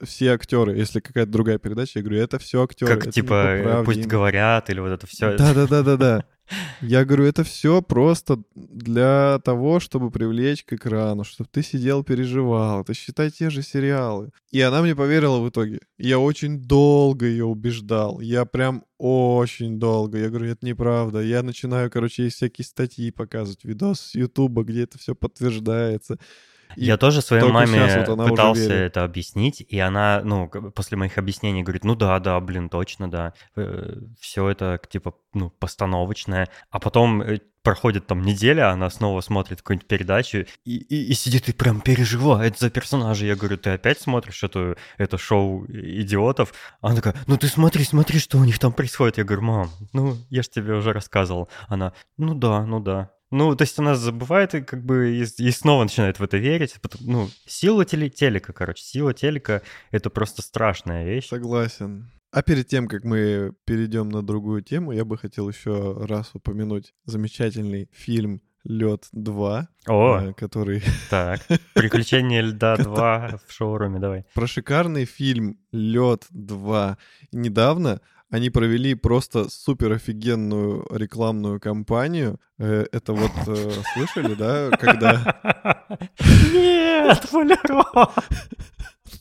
все 0.03 0.33
актеры. 0.33 0.77
Если 0.77 0.99
какая-то 0.99 1.31
другая 1.31 1.57
передача, 1.57 1.99
я 1.99 2.03
говорю, 2.03 2.21
это 2.21 2.37
все 2.37 2.61
актеры. 2.61 2.99
Как 2.99 3.13
типа 3.13 3.81
пусть 3.85 4.05
говорят 4.05 4.69
или 4.69 4.81
вот 4.81 4.89
это 4.89 5.07
все. 5.07 5.37
Да-да-да-да-да. 5.37 6.25
Я 6.81 7.05
говорю, 7.05 7.25
это 7.25 7.43
все 7.43 7.81
просто 7.81 8.43
для 8.55 9.39
того, 9.43 9.79
чтобы 9.79 10.11
привлечь 10.11 10.63
к 10.63 10.73
экрану, 10.73 11.23
чтобы 11.23 11.49
ты 11.51 11.63
сидел, 11.63 12.03
переживал. 12.03 12.81
Это 12.81 12.93
считай 12.93 13.31
те 13.31 13.49
же 13.49 13.61
сериалы. 13.61 14.31
И 14.51 14.61
она 14.61 14.81
мне 14.81 14.95
поверила 14.95 15.39
в 15.39 15.49
итоге. 15.49 15.79
Я 15.97 16.19
очень 16.19 16.59
долго 16.59 17.25
ее 17.25 17.45
убеждал. 17.45 18.19
Я 18.19 18.45
прям 18.45 18.83
очень 18.97 19.79
долго. 19.79 20.17
Я 20.17 20.29
говорю, 20.29 20.51
это 20.51 20.65
неправда. 20.65 21.21
Я 21.21 21.43
начинаю, 21.43 21.89
короче, 21.89 22.23
ей 22.23 22.29
всякие 22.29 22.65
статьи 22.65 23.11
показывать, 23.11 23.63
видос 23.63 24.01
с 24.01 24.15
Ютуба, 24.15 24.63
где 24.63 24.83
это 24.83 24.97
все 24.97 25.15
подтверждается. 25.15 26.17
И 26.75 26.85
я 26.85 26.97
тоже 26.97 27.21
своей 27.21 27.43
маме 27.43 28.05
вот 28.07 28.29
пытался 28.29 28.73
это 28.73 29.03
объяснить, 29.03 29.61
и 29.61 29.79
она, 29.79 30.21
ну, 30.23 30.47
после 30.47 30.97
моих 30.97 31.17
объяснений 31.17 31.63
говорит, 31.63 31.83
ну 31.83 31.95
да, 31.95 32.19
да, 32.19 32.39
блин, 32.39 32.69
точно, 32.69 33.09
да, 33.09 33.33
э, 33.55 33.97
все 34.19 34.49
это, 34.49 34.79
типа, 34.89 35.15
ну, 35.33 35.49
постановочное. 35.49 36.49
А 36.69 36.79
потом 36.79 37.21
э, 37.21 37.39
проходит 37.65 38.05
там 38.07 38.21
неделя, 38.21 38.69
она 38.69 38.89
снова 38.89 39.19
смотрит 39.21 39.61
какую-нибудь 39.61 39.87
передачу 39.87 40.45
и, 40.63 40.77
и, 40.77 41.11
и 41.11 41.13
сидит 41.13 41.49
и 41.49 41.53
прям 41.53 41.81
переживает 41.81 42.59
за 42.59 42.69
персонажа. 42.69 43.25
Я 43.25 43.35
говорю, 43.35 43.57
ты 43.57 43.71
опять 43.71 43.99
смотришь 43.99 44.43
эту, 44.43 44.77
это 44.97 45.17
шоу 45.17 45.65
идиотов? 45.67 46.53
Она 46.79 46.95
такая, 46.95 47.15
ну 47.27 47.37
ты 47.37 47.47
смотри, 47.47 47.83
смотри, 47.83 48.19
что 48.19 48.37
у 48.37 48.43
них 48.45 48.59
там 48.59 48.71
происходит. 48.71 49.17
Я 49.17 49.23
говорю, 49.23 49.41
мам, 49.41 49.71
ну 49.93 50.15
я 50.29 50.43
же 50.43 50.49
тебе 50.49 50.73
уже 50.73 50.93
рассказывал. 50.93 51.49
Она, 51.67 51.93
ну 52.17 52.35
да, 52.35 52.65
ну 52.65 52.79
да. 52.79 53.09
Ну, 53.35 53.53
то 53.53 53.63
есть 53.63 53.77
она 53.77 53.95
забывает 53.95 54.55
и 54.55 54.61
как 54.61 54.85
бы 54.85 55.11
и, 55.11 55.23
и 55.23 55.51
снова 55.51 55.83
начинает 55.83 56.19
в 56.19 56.23
это 56.23 56.37
верить. 56.37 56.75
Ну, 57.01 57.27
сила 57.45 57.83
теле 57.83 58.09
телека, 58.09 58.53
короче, 58.53 58.81
сила 58.81 59.13
телека— 59.13 59.61
это 59.91 60.09
просто 60.09 60.41
страшная 60.41 61.03
вещь. 61.03 61.27
Согласен. 61.27 62.09
А 62.31 62.41
перед 62.43 62.67
тем, 62.69 62.87
как 62.87 63.03
мы 63.03 63.51
перейдем 63.65 64.07
на 64.07 64.25
другую 64.25 64.61
тему, 64.61 64.93
я 64.93 65.03
бы 65.03 65.17
хотел 65.17 65.49
еще 65.49 65.97
раз 66.05 66.31
упомянуть 66.33 66.93
замечательный 67.03 67.89
фильм 67.91 68.41
Лед 68.63 69.07
2, 69.11 69.67
О, 69.87 70.17
э, 70.17 70.33
который... 70.33 70.81
Так, 71.09 71.41
Приключения 71.73 72.41
льда 72.41 72.77
2 72.77 73.39
в 73.45 73.51
шоуруме, 73.51 73.99
давай. 73.99 74.25
Про 74.33 74.47
шикарный 74.47 75.03
фильм 75.03 75.59
Лед 75.73 76.25
2. 76.29 76.97
Недавно 77.33 77.99
они 78.29 78.49
провели 78.49 78.95
просто 78.95 79.49
супер 79.49 79.93
офигенную 79.93 80.85
рекламную 80.89 81.59
кампанию. 81.59 82.39
Э, 82.57 82.85
это 82.91 83.13
вот 83.13 83.31
э, 83.47 83.71
слышали, 83.93 84.33
да, 84.33 84.71
когда... 84.71 85.39
Нет, 86.51 87.31
Валеро! 87.31 87.85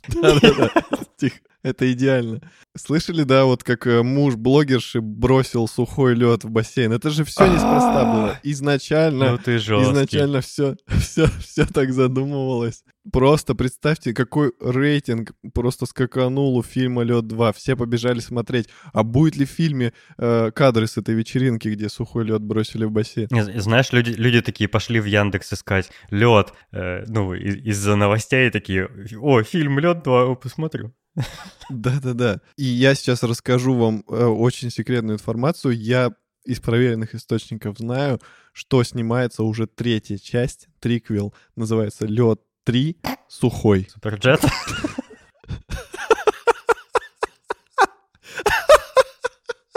Да-да-да, 0.09 0.71
тихо. 1.17 1.37
Это 1.65 1.91
идеально. 1.93 2.41
Слышали, 2.77 3.23
да, 3.25 3.47
вот 3.47 3.65
как 3.65 3.87
э, 3.87 4.03
муж 4.03 4.37
блогерши 4.37 5.01
бросил 5.01 5.67
сухой 5.67 6.15
лед 6.15 6.45
в 6.45 6.51
бассейн. 6.51 6.93
Это 6.93 7.09
же 7.11 7.25
все 7.25 7.47
неспроста 7.47 8.05
было. 8.05 8.39
Изначально, 8.43 9.33
ну, 9.33 9.39
ты 9.39 9.59
изначально 9.91 10.41
все, 10.43 10.77
все, 11.01 11.27
все 11.41 11.65
так 11.67 11.93
задумывалось. 11.93 12.85
Просто 13.13 13.55
представьте, 13.55 14.13
какой 14.15 14.53
рейтинг 14.61 15.33
просто 15.53 15.87
скаканул 15.87 16.57
у 16.57 16.63
фильма 16.63 17.03
Лед 17.03 17.27
2. 17.27 17.53
Все 17.53 17.77
побежали 17.77 18.21
смотреть. 18.21 18.69
А 18.93 19.03
будет 19.03 19.37
ли 19.37 19.45
в 19.45 19.51
фильме 19.51 19.93
э, 20.19 20.51
кадры 20.55 20.87
с 20.87 20.97
этой 20.97 21.15
вечеринки, 21.15 21.69
где 21.69 21.89
сухой 21.91 22.25
лед 22.25 22.43
бросили 22.43 22.85
в 22.85 22.91
бассейн? 22.91 23.29
Знаешь, 23.61 23.93
люди, 23.93 24.11
люди 24.11 24.41
такие 24.41 24.69
пошли 24.69 25.01
в 25.01 25.05
Яндекс 25.07 25.53
искать 25.53 25.91
лед, 26.11 26.53
э, 26.73 27.05
ну, 27.07 27.35
из- 27.35 27.57
из-за 27.57 27.97
новостей 27.97 28.51
такие, 28.51 28.89
о, 29.21 29.43
фильм 29.43 29.79
Лед 29.79 30.03
2, 30.03 30.35
посмотрю. 30.37 30.93
Да-да-да. 31.71 32.41
И 32.57 32.65
я 32.65 32.95
сейчас 32.95 33.23
расскажу 33.23 33.75
вам 33.75 34.05
э, 34.09 34.25
очень 34.25 34.71
секретную 34.71 35.17
информацию. 35.17 35.77
Я 35.77 36.13
из 36.45 36.61
проверенных 36.61 37.15
источников 37.15 37.79
знаю, 37.79 38.21
что 38.53 38.83
снимается 38.83 39.43
уже 39.43 39.67
третья 39.67 40.19
часть, 40.19 40.69
триквел, 40.81 41.35
называется 41.57 42.07
«Лед 42.07 42.41
3. 42.65 42.97
Сухой». 43.29 43.89
Суперджет? 43.91 44.41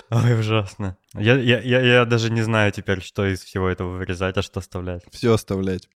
Ой, 0.10 0.40
ужасно. 0.40 0.98
Я, 1.14 1.38
я, 1.38 1.60
я, 1.60 1.82
я 1.82 2.06
даже 2.06 2.32
не 2.32 2.42
знаю 2.42 2.72
теперь, 2.72 3.02
что 3.02 3.26
из 3.26 3.42
всего 3.42 3.68
этого 3.68 3.98
вырезать, 3.98 4.38
а 4.38 4.42
что 4.42 4.60
оставлять. 4.62 5.04
Все 5.12 5.34
оставлять. 5.34 5.90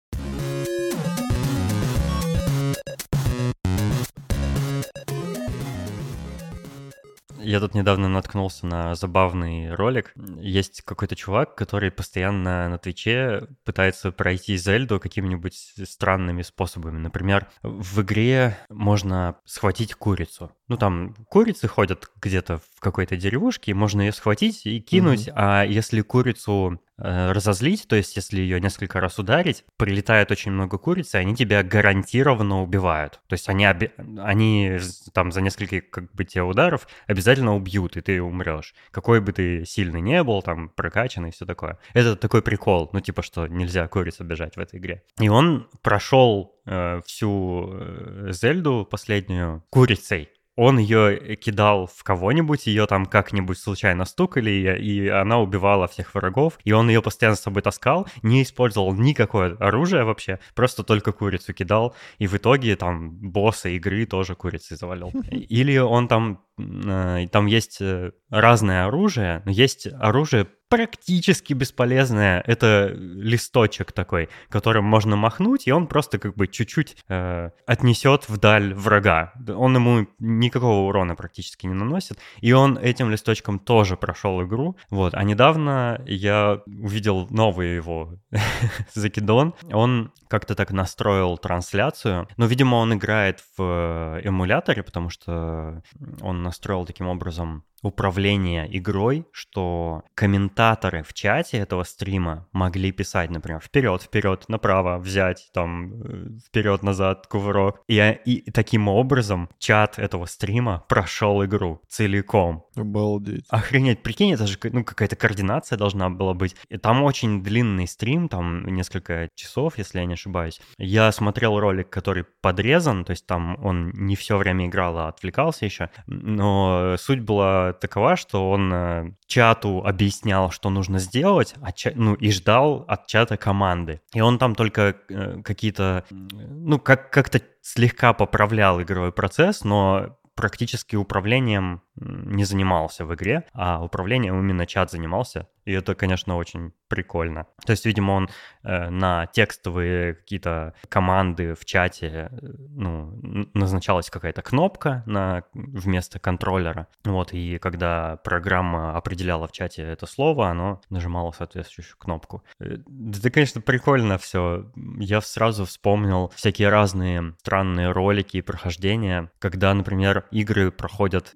Я 7.51 7.59
тут 7.59 7.75
недавно 7.75 8.07
наткнулся 8.07 8.65
на 8.65 8.95
забавный 8.95 9.75
ролик. 9.75 10.13
Есть 10.39 10.83
какой-то 10.83 11.17
чувак, 11.17 11.53
который 11.55 11.91
постоянно 11.91 12.69
на 12.69 12.77
Твиче 12.77 13.49
пытается 13.65 14.13
пройти 14.13 14.55
Зельду 14.55 15.01
какими-нибудь 15.01 15.73
странными 15.83 16.43
способами. 16.43 16.97
Например, 16.97 17.49
в 17.61 18.03
игре 18.03 18.57
можно 18.69 19.35
схватить 19.43 19.95
курицу. 19.95 20.53
Ну, 20.69 20.77
там 20.77 21.13
курицы 21.27 21.67
ходят 21.67 22.09
где-то 22.21 22.59
в 22.59 22.79
какой-то 22.79 23.17
деревушке, 23.17 23.73
можно 23.73 23.99
ее 23.99 24.13
схватить 24.13 24.65
и 24.65 24.79
кинуть, 24.79 25.27
mm-hmm. 25.27 25.33
а 25.35 25.65
если 25.65 25.99
курицу 25.99 26.79
разозлить, 27.01 27.87
то 27.87 27.95
есть 27.95 28.15
если 28.15 28.41
ее 28.41 28.59
несколько 28.59 28.99
раз 28.99 29.19
ударить, 29.19 29.63
прилетает 29.77 30.31
очень 30.31 30.51
много 30.51 30.77
куриц, 30.77 31.15
и 31.15 31.17
они 31.17 31.35
тебя 31.35 31.63
гарантированно 31.63 32.61
убивают. 32.61 33.19
То 33.27 33.33
есть 33.33 33.49
они, 33.49 33.65
оби- 33.65 33.91
они 34.19 34.77
там 35.13 35.31
за 35.31 35.41
несколько 35.41 35.81
как 35.81 36.11
бы 36.13 36.25
те 36.25 36.41
ударов 36.41 36.87
обязательно 37.07 37.55
убьют, 37.55 37.97
и 37.97 38.01
ты 38.01 38.21
умрешь. 38.21 38.73
Какой 38.91 39.21
бы 39.21 39.31
ты 39.33 39.65
сильный 39.65 40.01
не 40.01 40.23
был, 40.23 40.41
там 40.41 40.69
прокачанный 40.69 41.29
и 41.29 41.31
все 41.31 41.45
такое. 41.45 41.79
Это 41.93 42.15
такой 42.15 42.41
прикол, 42.41 42.89
ну 42.93 42.99
типа, 42.99 43.21
что 43.21 43.47
нельзя 43.47 43.87
куриц 43.87 44.19
обижать 44.19 44.55
в 44.55 44.59
этой 44.59 44.79
игре. 44.79 45.03
И 45.19 45.29
он 45.29 45.67
прошел 45.81 46.55
э, 46.65 47.01
всю 47.05 47.69
э, 47.73 48.27
Зельду 48.31 48.87
последнюю 48.89 49.63
курицей 49.69 50.29
он 50.61 50.77
ее 50.77 51.35
кидал 51.37 51.87
в 51.87 52.03
кого-нибудь, 52.03 52.67
ее 52.67 52.85
там 52.85 53.07
как-нибудь 53.07 53.57
случайно 53.57 54.05
стукали, 54.05 54.77
и 54.79 55.07
она 55.07 55.39
убивала 55.39 55.87
всех 55.87 56.13
врагов, 56.13 56.59
и 56.63 56.71
он 56.71 56.87
ее 56.87 57.01
постоянно 57.01 57.35
с 57.35 57.41
собой 57.41 57.63
таскал, 57.63 58.07
не 58.21 58.43
использовал 58.43 58.93
никакое 58.93 59.55
оружие 59.57 60.03
вообще, 60.03 60.37
просто 60.53 60.83
только 60.83 61.13
курицу 61.13 61.55
кидал, 61.55 61.95
и 62.19 62.27
в 62.27 62.35
итоге 62.35 62.75
там 62.75 63.09
босса 63.09 63.69
игры 63.69 64.05
тоже 64.05 64.35
курицей 64.35 64.77
завалил. 64.77 65.11
Или 65.31 65.79
он 65.79 66.07
там, 66.07 66.43
э, 66.59 67.25
там 67.31 67.47
есть 67.47 67.81
э, 67.81 68.11
разное 68.29 68.85
оружие, 68.85 69.41
но 69.45 69.51
есть 69.51 69.87
оружие 69.87 70.45
практически 70.71 71.53
бесполезное. 71.53 72.41
Это 72.47 72.93
листочек 72.95 73.91
такой, 73.91 74.29
которым 74.47 74.85
можно 74.85 75.17
махнуть, 75.17 75.67
и 75.67 75.71
он 75.71 75.85
просто 75.85 76.17
как 76.17 76.35
бы 76.37 76.47
чуть-чуть 76.47 76.95
э, 77.09 77.49
отнесет 77.67 78.29
вдаль 78.29 78.73
врага. 78.73 79.33
Он 79.49 79.75
ему 79.75 80.07
никакого 80.19 80.87
урона 80.87 81.15
практически 81.15 81.65
не 81.65 81.73
наносит. 81.73 82.19
И 82.39 82.53
он 82.53 82.77
этим 82.77 83.11
листочком 83.11 83.59
тоже 83.59 83.97
прошел 83.97 84.41
игру. 84.43 84.77
Вот. 84.89 85.13
А 85.13 85.23
недавно 85.25 86.01
я 86.05 86.61
увидел 86.65 87.27
новый 87.29 87.75
его 87.75 88.15
закидон. 88.93 89.53
Он 89.73 90.13
как-то 90.29 90.55
так 90.55 90.71
настроил 90.71 91.37
трансляцию. 91.37 92.29
Но, 92.37 92.45
видимо, 92.45 92.75
он 92.75 92.93
играет 92.93 93.43
в 93.57 94.21
эмуляторе, 94.23 94.83
потому 94.83 95.09
что 95.09 95.83
он 96.21 96.43
настроил 96.43 96.85
таким 96.85 97.07
образом 97.07 97.65
управления 97.81 98.67
игрой, 98.69 99.25
что 99.31 100.03
комментаторы 100.15 101.03
в 101.03 101.13
чате 101.13 101.57
этого 101.57 101.83
стрима 101.83 102.47
могли 102.51 102.91
писать, 102.91 103.29
например, 103.29 103.59
вперед, 103.61 104.03
вперед, 104.03 104.45
направо, 104.47 104.97
взять, 104.97 105.49
там, 105.53 105.93
э, 106.03 106.27
вперед, 106.47 106.83
назад, 106.83 107.27
кувырок. 107.27 107.81
И, 107.87 107.99
и 108.25 108.51
таким 108.51 108.87
образом 108.87 109.49
чат 109.59 109.99
этого 109.99 110.25
стрима 110.25 110.85
прошел 110.87 111.43
игру 111.45 111.81
целиком. 111.87 112.65
Обалдеть. 112.75 113.45
Охренеть, 113.49 114.03
прикинь, 114.03 114.33
это 114.33 114.47
же 114.47 114.57
ну, 114.63 114.83
какая-то 114.83 115.15
координация 115.15 115.77
должна 115.77 116.09
была 116.09 116.33
быть. 116.33 116.55
И 116.69 116.77
там 116.77 117.03
очень 117.03 117.43
длинный 117.43 117.87
стрим, 117.87 118.29
там 118.29 118.65
несколько 118.65 119.29
часов, 119.35 119.77
если 119.77 119.99
я 119.99 120.05
не 120.05 120.13
ошибаюсь. 120.13 120.61
Я 120.77 121.11
смотрел 121.11 121.59
ролик, 121.59 121.89
который 121.89 122.25
подрезан, 122.41 123.05
то 123.05 123.11
есть 123.11 123.25
там 123.25 123.57
он 123.63 123.91
не 123.91 124.15
все 124.15 124.37
время 124.37 124.67
играл, 124.67 124.97
а 124.97 125.07
отвлекался 125.09 125.65
еще. 125.65 125.89
Но 126.07 126.95
суть 126.97 127.21
была 127.21 127.70
такова, 127.79 128.15
что 128.15 128.49
он 128.49 128.73
э, 128.73 129.11
чату 129.27 129.83
объяснял, 129.85 130.51
что 130.51 130.69
нужно 130.69 130.99
сделать, 130.99 131.55
а 131.61 131.71
ча- 131.71 131.93
ну 131.95 132.13
и 132.13 132.31
ждал 132.31 132.85
от 132.87 133.07
чата 133.07 133.37
команды. 133.37 134.01
И 134.13 134.21
он 134.21 134.37
там 134.37 134.55
только 134.55 134.95
э, 135.09 135.41
какие-то, 135.43 136.03
ну 136.09 136.79
как 136.79 137.11
как-то 137.11 137.41
слегка 137.61 138.13
поправлял 138.13 138.81
игровой 138.81 139.11
процесс, 139.11 139.63
но 139.63 140.17
практически 140.35 140.95
управлением 140.95 141.81
не 141.95 142.43
занимался 142.43 143.05
в 143.05 143.13
игре, 143.13 143.45
а 143.53 143.83
управлением 143.83 144.39
именно 144.39 144.65
чат 144.65 144.91
занимался. 144.91 145.47
И 145.65 145.73
это, 145.73 145.93
конечно, 145.93 146.37
очень 146.37 146.73
прикольно. 146.87 147.45
То 147.65 147.71
есть, 147.71 147.85
видимо, 147.85 148.13
он 148.13 148.29
э, 148.63 148.89
на 148.89 149.27
текстовые 149.27 150.15
какие-то 150.15 150.73
команды 150.89 151.53
в 151.53 151.65
чате, 151.65 152.29
э, 152.31 152.37
ну, 152.69 153.19
назначалась 153.53 154.09
какая-то 154.09 154.41
кнопка 154.41 155.03
на, 155.05 155.43
вместо 155.53 156.19
контроллера. 156.19 156.87
Вот, 157.05 157.33
и 157.33 157.59
когда 157.59 158.17
программа 158.17 158.97
определяла 158.97 159.47
в 159.47 159.51
чате 159.51 159.83
это 159.83 160.07
слово, 160.07 160.49
оно 160.49 160.81
нажимало 160.89 161.31
соответствующую 161.31 161.97
кнопку. 161.97 162.43
Э, 162.59 162.77
это, 163.15 163.29
конечно, 163.29 163.61
прикольно 163.61 164.17
все. 164.17 164.71
Я 164.97 165.21
сразу 165.21 165.65
вспомнил 165.65 166.31
всякие 166.35 166.69
разные 166.69 167.35
странные 167.39 167.91
ролики 167.91 168.37
и 168.37 168.41
прохождения, 168.41 169.31
когда, 169.39 169.73
например, 169.73 170.25
игры 170.31 170.71
проходят 170.71 171.33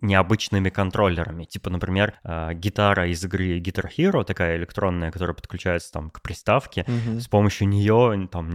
необычными 0.56 0.70
контроллерами. 0.70 1.46
Типа, 1.46 1.70
например, 1.70 2.14
э, 2.24 2.54
гитара 2.54 3.08
из 3.08 3.24
игры 3.24 3.60
Guitar 3.60 3.90
Hero, 3.98 4.24
такая 4.24 4.58
электронная, 4.58 5.12
которая 5.12 5.36
подключается 5.36 5.92
там 5.92 6.10
к 6.10 6.22
приставке. 6.22 6.86
Mm-hmm. 6.88 7.20
С 7.20 7.28
помощью 7.28 7.68
нее 7.68 8.28
там 8.32 8.54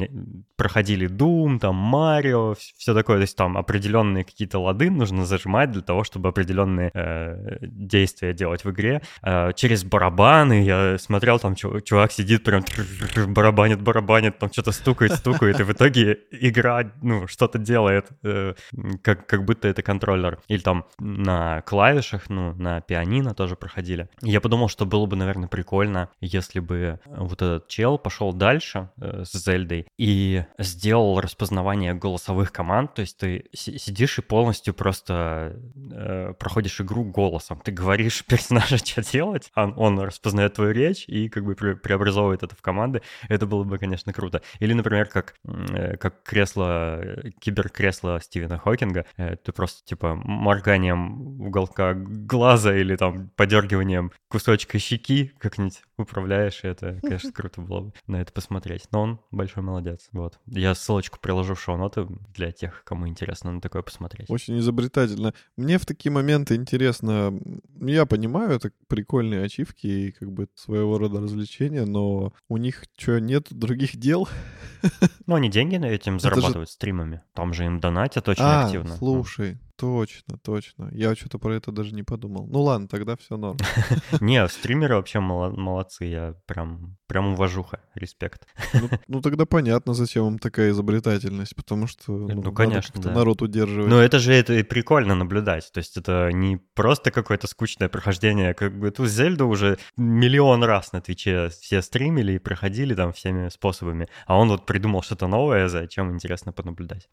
проходили 0.57 1.09
Doom, 1.09 1.59
там 1.59 1.77
Марио, 1.77 2.55
все 2.77 2.95
такое. 2.95 3.17
То 3.17 3.23
есть 3.23 3.37
там 3.37 3.57
определенные 3.57 4.25
какие-то 4.25 4.59
лады 4.59 4.91
нужно 4.91 5.27
зажимать 5.27 5.71
для 5.71 5.83
того, 5.83 6.05
чтобы 6.05 6.29
определенные 6.29 6.91
э, 6.95 7.59
действия 7.63 8.33
делать 8.35 8.65
в 8.65 8.71
игре. 8.71 9.01
Э, 9.23 9.53
через 9.55 9.85
барабаны 9.85 10.65
я 10.65 10.99
смотрел, 10.99 11.39
там 11.39 11.55
чувак 11.55 12.13
сидит 12.13 12.45
прям 12.45 12.65
барабанит, 13.35 13.81
барабанит, 13.81 14.39
там 14.39 14.51
что-то 14.53 14.73
стукает, 14.73 15.13
стукает, 15.13 15.61
и 15.61 15.63
в 15.63 15.73
итоге 15.73 16.19
игра, 16.31 16.93
ну, 17.03 17.27
что-то 17.27 17.59
делает, 17.59 18.09
э, 18.25 18.55
как, 19.03 19.27
как 19.27 19.45
будто 19.45 19.69
это 19.69 19.83
контроллер. 19.83 20.39
Или 20.49 20.61
там 20.61 20.85
на 20.99 21.61
клавишах, 21.63 21.80
ну, 22.29 22.55
на 22.55 22.81
пианино 22.81 23.35
тоже 23.35 23.57
проходили. 23.57 24.09
Я 24.23 24.41
подумал, 24.41 24.69
что 24.69 24.87
было 24.87 25.07
бы, 25.07 25.17
наверное, 25.17 25.49
прикольно, 25.49 26.11
если 26.21 26.61
бы 26.61 27.01
вот 27.07 27.43
этот 27.43 27.69
чел 27.69 27.99
пошел 27.99 28.33
дальше 28.33 28.91
э, 29.01 29.25
с 29.25 29.33
Зельдой 29.33 29.87
и 29.99 30.45
сделал 30.59 31.21
распознавание 31.21 31.95
голосовых 31.95 32.53
команд, 32.53 32.95
то 32.95 33.01
есть 33.01 33.19
ты 33.19 33.45
сидишь 33.53 34.19
и 34.19 34.23
полностью 34.23 34.75
просто 34.75 35.57
э, 35.93 36.35
проходишь 36.39 36.81
игру 36.81 37.05
голосом. 37.05 37.61
Ты 37.65 37.73
говоришь 37.73 38.25
персонажу, 38.29 38.79
что 38.79 39.03
делать, 39.03 39.51
он, 39.55 39.75
он 39.77 40.01
распознает 40.01 40.55
твою 40.55 40.73
речь 40.73 41.05
и 41.09 41.29
как 41.29 41.45
бы 41.45 41.55
пре 41.55 41.77
преобразовывает 41.77 42.43
это 42.43 42.55
в 42.55 42.63
команды. 42.63 43.03
Это 43.29 43.47
было 43.47 43.65
бы, 43.65 43.79
конечно, 43.79 44.13
круто. 44.13 44.43
Или, 44.59 44.73
например, 44.73 45.07
как, 45.07 45.35
э, 45.45 45.97
как 45.97 46.23
кресло, 46.23 47.01
э, 47.01 47.31
киберкресло 47.41 48.21
Стивена 48.21 48.59
Хокинга, 48.59 49.07
э, 49.17 49.37
ты 49.37 49.53
просто 49.53 49.85
типа 49.85 50.15
морганием 50.15 51.51
уголка 51.71 51.95
глаза 51.95 52.75
или 52.77 52.97
там 52.97 53.31
подергиванием 53.37 54.13
кусочка 54.29 54.79
щеки 54.79 55.33
как-нибудь 55.39 55.83
управляешь, 55.97 56.61
и 56.65 56.69
это, 56.69 56.99
конечно, 57.03 57.33
круто 57.35 57.61
было 57.61 57.81
бы 57.81 57.93
на 58.07 58.21
это 58.21 58.33
посмотреть. 58.33 58.85
Но 58.91 59.03
он 59.03 59.21
большой 59.31 59.63
молодец. 59.63 60.09
Вот. 60.13 60.39
Я 60.47 60.75
ссылочку 60.75 61.19
приложу 61.21 61.55
в 61.55 61.61
шоу-ноты 61.61 62.07
для 62.35 62.53
тех, 62.53 62.83
кому 62.85 63.09
интересно 63.09 63.53
на 63.53 63.61
такое 63.61 63.83
посмотреть. 63.83 64.31
Очень 64.31 64.59
изобретательно. 64.59 65.35
Мне 65.57 65.79
в 65.79 65.87
такие 65.87 66.13
моменты 66.13 66.55
интересно, 66.55 67.39
я 67.81 68.07
понимаю, 68.07 68.53
это 68.53 68.73
прикольные 68.89 69.45
ачивки 69.45 69.87
и 69.87 70.13
как 70.13 70.33
бы 70.33 70.49
своего 70.55 70.99
рода 70.99 71.21
развлечения, 71.21 71.85
но 71.85 72.33
у 72.49 72.57
них 72.57 72.85
что, 72.97 73.19
нет 73.21 73.47
других 73.51 73.97
дел? 73.97 74.29
Ну, 75.27 75.37
они 75.37 75.49
деньги 75.49 75.77
на 75.77 75.85
этим 75.85 76.19
зарабатывают 76.19 76.69
же... 76.69 76.73
стримами. 76.73 77.23
Там 77.35 77.53
же 77.53 77.65
им 77.65 77.79
донатят 77.79 78.29
очень 78.29 78.43
а, 78.43 78.65
активно. 78.65 78.97
слушай, 78.97 79.59
Точно, 79.81 80.37
точно. 80.37 80.91
Я 80.93 81.15
что-то 81.15 81.39
про 81.39 81.55
это 81.55 81.73
даже 81.73 81.95
не 81.95 82.03
подумал. 82.03 82.47
Ну 82.47 82.61
ладно, 82.61 82.87
тогда 82.87 83.17
все 83.17 83.39
норм. 83.39 83.57
Не, 84.21 84.47
стримеры 84.47 84.97
вообще 84.97 85.21
молодцы, 85.21 86.05
я 86.05 86.35
прям, 86.45 86.99
прям 87.07 87.29
уважуха, 87.29 87.81
респект. 87.95 88.47
Ну, 88.75 88.91
ну 89.09 89.21
тогда 89.23 89.47
понятно, 89.47 89.95
зачем 89.95 90.27
им 90.27 90.39
такая 90.39 90.73
изобретательность, 90.73 91.57
потому 91.57 91.87
что 91.87 92.13
ну, 92.13 92.43
ну 92.43 92.53
конечно, 92.53 93.11
народ 93.11 93.41
удерживать. 93.41 93.89
Ну 93.89 93.97
это 93.97 94.19
же 94.19 94.35
это 94.35 94.53
и 94.53 94.63
прикольно 94.63 95.15
наблюдать, 95.15 95.71
то 95.73 95.79
есть 95.79 95.97
это 95.97 96.31
не 96.31 96.59
просто 96.75 97.11
какое-то 97.11 97.47
скучное 97.47 97.89
прохождение, 97.89 98.53
как 98.53 98.79
бы 98.79 98.89
эту 98.89 99.07
Зельду 99.07 99.49
уже 99.49 99.79
миллион 99.97 100.63
раз 100.63 100.93
на 100.93 101.01
Твиче 101.01 101.49
все 101.49 101.81
стримили 101.81 102.35
и 102.35 102.39
проходили 102.39 102.95
там 102.95 103.15
всеми 103.15 103.49
способами, 103.49 104.09
а 104.27 104.39
он 104.39 104.51
вот 104.51 104.67
придумал 104.67 105.03
что-то 105.03 105.27
новое, 105.27 105.69
зачем 105.69 106.13
интересно 106.13 106.53
понаблюдать. 106.53 107.09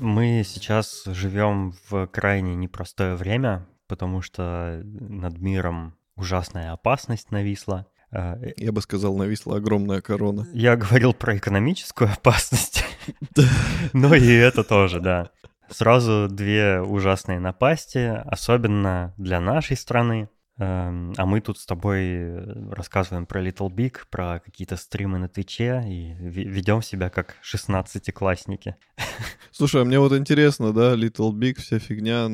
Мы 0.00 0.42
сейчас 0.44 1.02
живем 1.06 1.74
в 1.88 2.06
крайне 2.06 2.54
непростое 2.54 3.14
время, 3.14 3.66
потому 3.86 4.22
что 4.22 4.82
над 4.84 5.38
миром 5.38 5.94
ужасная 6.16 6.72
опасность 6.72 7.30
нависла. 7.30 7.86
А, 8.10 8.38
Я 8.56 8.72
бы 8.72 8.80
сказал, 8.80 9.16
нависла 9.16 9.56
огромная 9.56 10.00
корона. 10.00 10.46
Я 10.52 10.76
говорил 10.76 11.14
про 11.14 11.36
экономическую 11.36 12.10
опасность. 12.10 12.84
Но 13.92 14.14
и 14.14 14.32
это 14.32 14.64
тоже, 14.64 15.00
да. 15.00 15.30
Сразу 15.70 16.28
две 16.30 16.80
ужасные 16.80 17.40
напасти, 17.40 18.22
особенно 18.26 19.14
для 19.18 19.40
нашей 19.40 19.76
страны. 19.76 20.28
Эм, 20.58 21.14
а 21.16 21.24
мы 21.24 21.40
тут 21.40 21.58
с 21.58 21.66
тобой 21.66 22.34
рассказываем 22.72 23.26
про 23.26 23.40
Little 23.42 23.70
Big, 23.70 23.98
про 24.10 24.40
какие-то 24.40 24.76
стримы 24.76 25.18
на 25.18 25.28
Твиче 25.28 25.84
и 25.86 26.14
ведем 26.18 26.82
себя 26.82 27.10
как 27.10 27.36
16-классники. 27.44 28.76
Слушай, 29.52 29.82
а 29.82 29.84
мне 29.84 30.00
вот 30.00 30.12
интересно, 30.12 30.72
да, 30.72 30.94
Little 30.96 31.32
Big, 31.32 31.60
вся 31.60 31.78
фигня. 31.78 32.28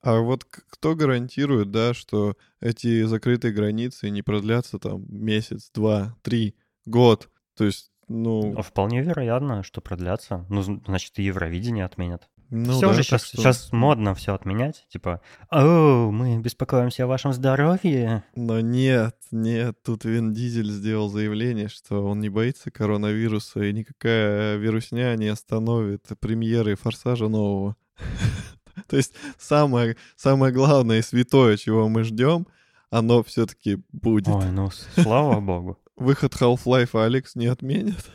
А 0.00 0.18
вот 0.18 0.44
кто 0.44 0.96
гарантирует, 0.96 1.70
да, 1.70 1.94
что 1.94 2.36
эти 2.60 3.04
закрытые 3.04 3.52
границы 3.52 4.10
не 4.10 4.22
продлятся 4.22 4.78
там 4.78 5.04
месяц, 5.08 5.70
два, 5.72 6.16
три, 6.22 6.56
год? 6.84 7.30
То 7.56 7.64
есть, 7.64 7.92
ну... 8.08 8.60
Вполне 8.62 9.02
вероятно, 9.02 9.62
что 9.62 9.80
продлятся. 9.80 10.46
Ну, 10.48 10.62
значит, 10.62 11.18
и 11.18 11.22
Евровидение 11.22 11.84
отменят. 11.84 12.28
Ну, 12.50 12.72
все 12.72 12.88
да, 12.88 12.94
же 12.94 13.02
сейчас, 13.02 13.26
что... 13.26 13.36
сейчас 13.36 13.72
модно 13.72 14.14
все 14.14 14.34
отменять. 14.34 14.86
Типа, 14.88 15.20
о, 15.50 16.10
мы 16.10 16.38
беспокоимся 16.38 17.04
о 17.04 17.06
вашем 17.06 17.32
здоровье. 17.32 18.24
Но 18.34 18.60
нет, 18.60 19.16
нет, 19.30 19.76
тут 19.82 20.04
Вин 20.04 20.32
Дизель 20.32 20.70
сделал 20.70 21.10
заявление, 21.10 21.68
что 21.68 22.06
он 22.06 22.20
не 22.20 22.30
боится 22.30 22.70
коронавируса, 22.70 23.62
и 23.62 23.72
никакая 23.72 24.56
вирусня 24.56 25.14
не 25.16 25.28
остановит 25.28 26.06
премьеры 26.20 26.76
Форсажа 26.76 27.28
нового. 27.28 27.76
То 28.88 28.96
есть 28.96 29.12
самое, 29.38 29.96
самое 30.16 30.52
главное 30.52 31.00
и 31.00 31.02
святое, 31.02 31.58
чего 31.58 31.88
мы 31.88 32.04
ждем, 32.04 32.46
оно 32.90 33.22
все-таки 33.22 33.82
будет. 33.92 34.28
Ой, 34.28 34.50
ну 34.50 34.70
слава 34.94 35.40
богу 35.40 35.78
выход 36.00 36.34
Half-Life 36.34 37.04
Алекс 37.04 37.34
не 37.34 37.46
отменят? 37.46 38.10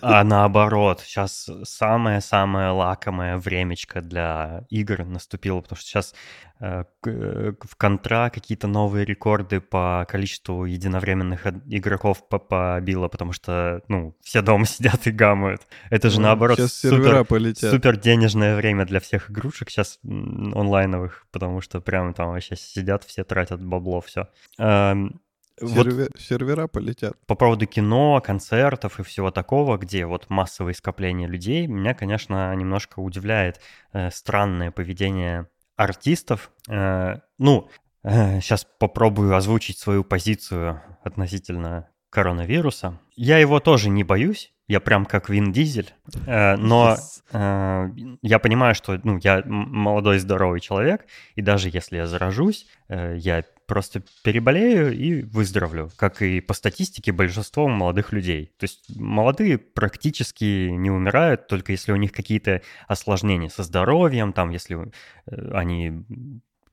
А 0.00 0.24
наоборот, 0.24 1.00
сейчас 1.04 1.48
самое-самое 1.64 2.70
лакомое 2.70 3.38
времечко 3.38 4.00
для 4.00 4.64
игр 4.70 5.04
наступило, 5.04 5.60
потому 5.60 5.78
что 5.78 5.88
сейчас 5.88 6.14
э, 6.60 6.84
э, 7.06 7.52
в 7.60 7.76
контра 7.76 8.30
какие-то 8.32 8.66
новые 8.66 9.04
рекорды 9.04 9.60
по 9.60 10.06
количеству 10.08 10.64
единовременных 10.64 11.46
игроков 11.66 12.28
побило, 12.28 13.08
потому 13.08 13.32
что, 13.32 13.82
ну, 13.88 14.16
все 14.22 14.42
дома 14.42 14.64
сидят 14.66 15.06
и 15.06 15.10
гамают. 15.10 15.62
Это 15.90 16.10
же, 16.10 16.20
ну, 16.20 16.26
наоборот, 16.26 16.58
супер, 16.60 17.26
супер 17.56 17.96
денежное 17.96 18.56
время 18.56 18.86
для 18.86 19.00
всех 19.00 19.30
игрушек 19.30 19.70
сейчас 19.70 19.98
онлайновых, 20.04 21.26
потому 21.30 21.60
что 21.60 21.80
прямо 21.80 22.14
там 22.14 22.28
вообще 22.28 22.56
сидят, 22.56 23.04
все 23.04 23.24
тратят 23.24 23.62
бабло, 23.62 24.00
все. 24.00 24.28
Эм, 24.58 25.20
вот 25.60 25.86
Серве- 25.86 26.08
сервера 26.18 26.66
полетят. 26.66 27.14
по 27.26 27.34
поводу 27.34 27.66
кино, 27.66 28.20
концертов 28.24 29.00
и 29.00 29.02
всего 29.02 29.30
такого, 29.30 29.76
где 29.78 30.06
вот 30.06 30.30
массовые 30.30 30.74
скопления 30.74 31.26
людей, 31.26 31.66
меня, 31.66 31.94
конечно, 31.94 32.54
немножко 32.54 33.00
удивляет 33.00 33.60
э, 33.92 34.10
странное 34.10 34.70
поведение 34.70 35.48
артистов. 35.76 36.50
Э, 36.68 37.16
ну, 37.38 37.68
сейчас 38.04 38.66
попробую 38.78 39.34
озвучить 39.36 39.78
свою 39.78 40.04
позицию 40.04 40.80
относительно 41.02 41.88
коронавируса. 42.10 42.98
Я 43.16 43.38
его 43.38 43.60
тоже 43.60 43.90
не 43.90 44.04
боюсь, 44.04 44.52
я 44.68 44.80
прям 44.80 45.06
как 45.06 45.30
Вин 45.30 45.50
Дизель, 45.50 45.94
э, 46.26 46.56
но 46.56 46.96
э, 47.32 47.88
я 48.20 48.38
понимаю, 48.38 48.74
что 48.74 49.00
ну, 49.02 49.18
я 49.22 49.42
молодой 49.46 50.18
здоровый 50.18 50.60
человек, 50.60 51.06
и 51.34 51.42
даже 51.42 51.70
если 51.72 51.96
я 51.96 52.06
заражусь, 52.06 52.66
э, 52.88 53.16
я 53.16 53.44
просто 53.66 54.02
переболею 54.22 54.94
и 54.94 55.22
выздоровлю, 55.22 55.90
как 55.96 56.20
и 56.20 56.40
по 56.40 56.52
статистике 56.52 57.12
большинство 57.12 57.66
молодых 57.66 58.12
людей. 58.12 58.52
То 58.58 58.64
есть 58.64 58.94
молодые 58.98 59.56
практически 59.56 60.68
не 60.68 60.90
умирают, 60.90 61.48
только 61.48 61.72
если 61.72 61.92
у 61.92 61.96
них 61.96 62.12
какие-то 62.12 62.60
осложнения 62.86 63.48
со 63.48 63.62
здоровьем, 63.62 64.34
там, 64.34 64.50
если 64.50 64.90
они 65.26 66.04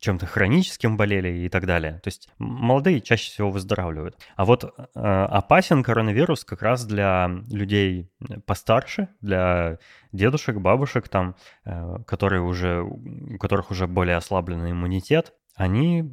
чем-то 0.06 0.28
хроническим 0.28 0.98
болели 0.98 1.46
и 1.46 1.50
так 1.50 1.66
далее. 1.66 2.00
То 2.04 2.08
есть 2.10 2.30
молодые 2.38 3.02
чаще 3.02 3.32
всего 3.32 3.50
выздоравливают. 3.50 4.18
А 4.36 4.46
вот 4.46 4.64
э, 4.64 5.00
опасен 5.00 5.84
коронавирус 5.84 6.46
как 6.46 6.62
раз 6.62 6.86
для 6.86 7.30
людей 7.50 8.12
э, 8.30 8.40
постарше, 8.46 9.10
для 9.22 9.80
дедушек, 10.12 10.58
бабушек, 10.58 11.10
там, 11.10 11.36
э, 11.66 11.98
которые 12.06 12.44
уже, 12.44 12.82
у 12.84 13.38
которых 13.40 13.72
уже 13.72 13.88
более 13.88 14.18
ослабленный 14.18 14.72
иммунитет, 14.72 15.34
они 15.56 16.04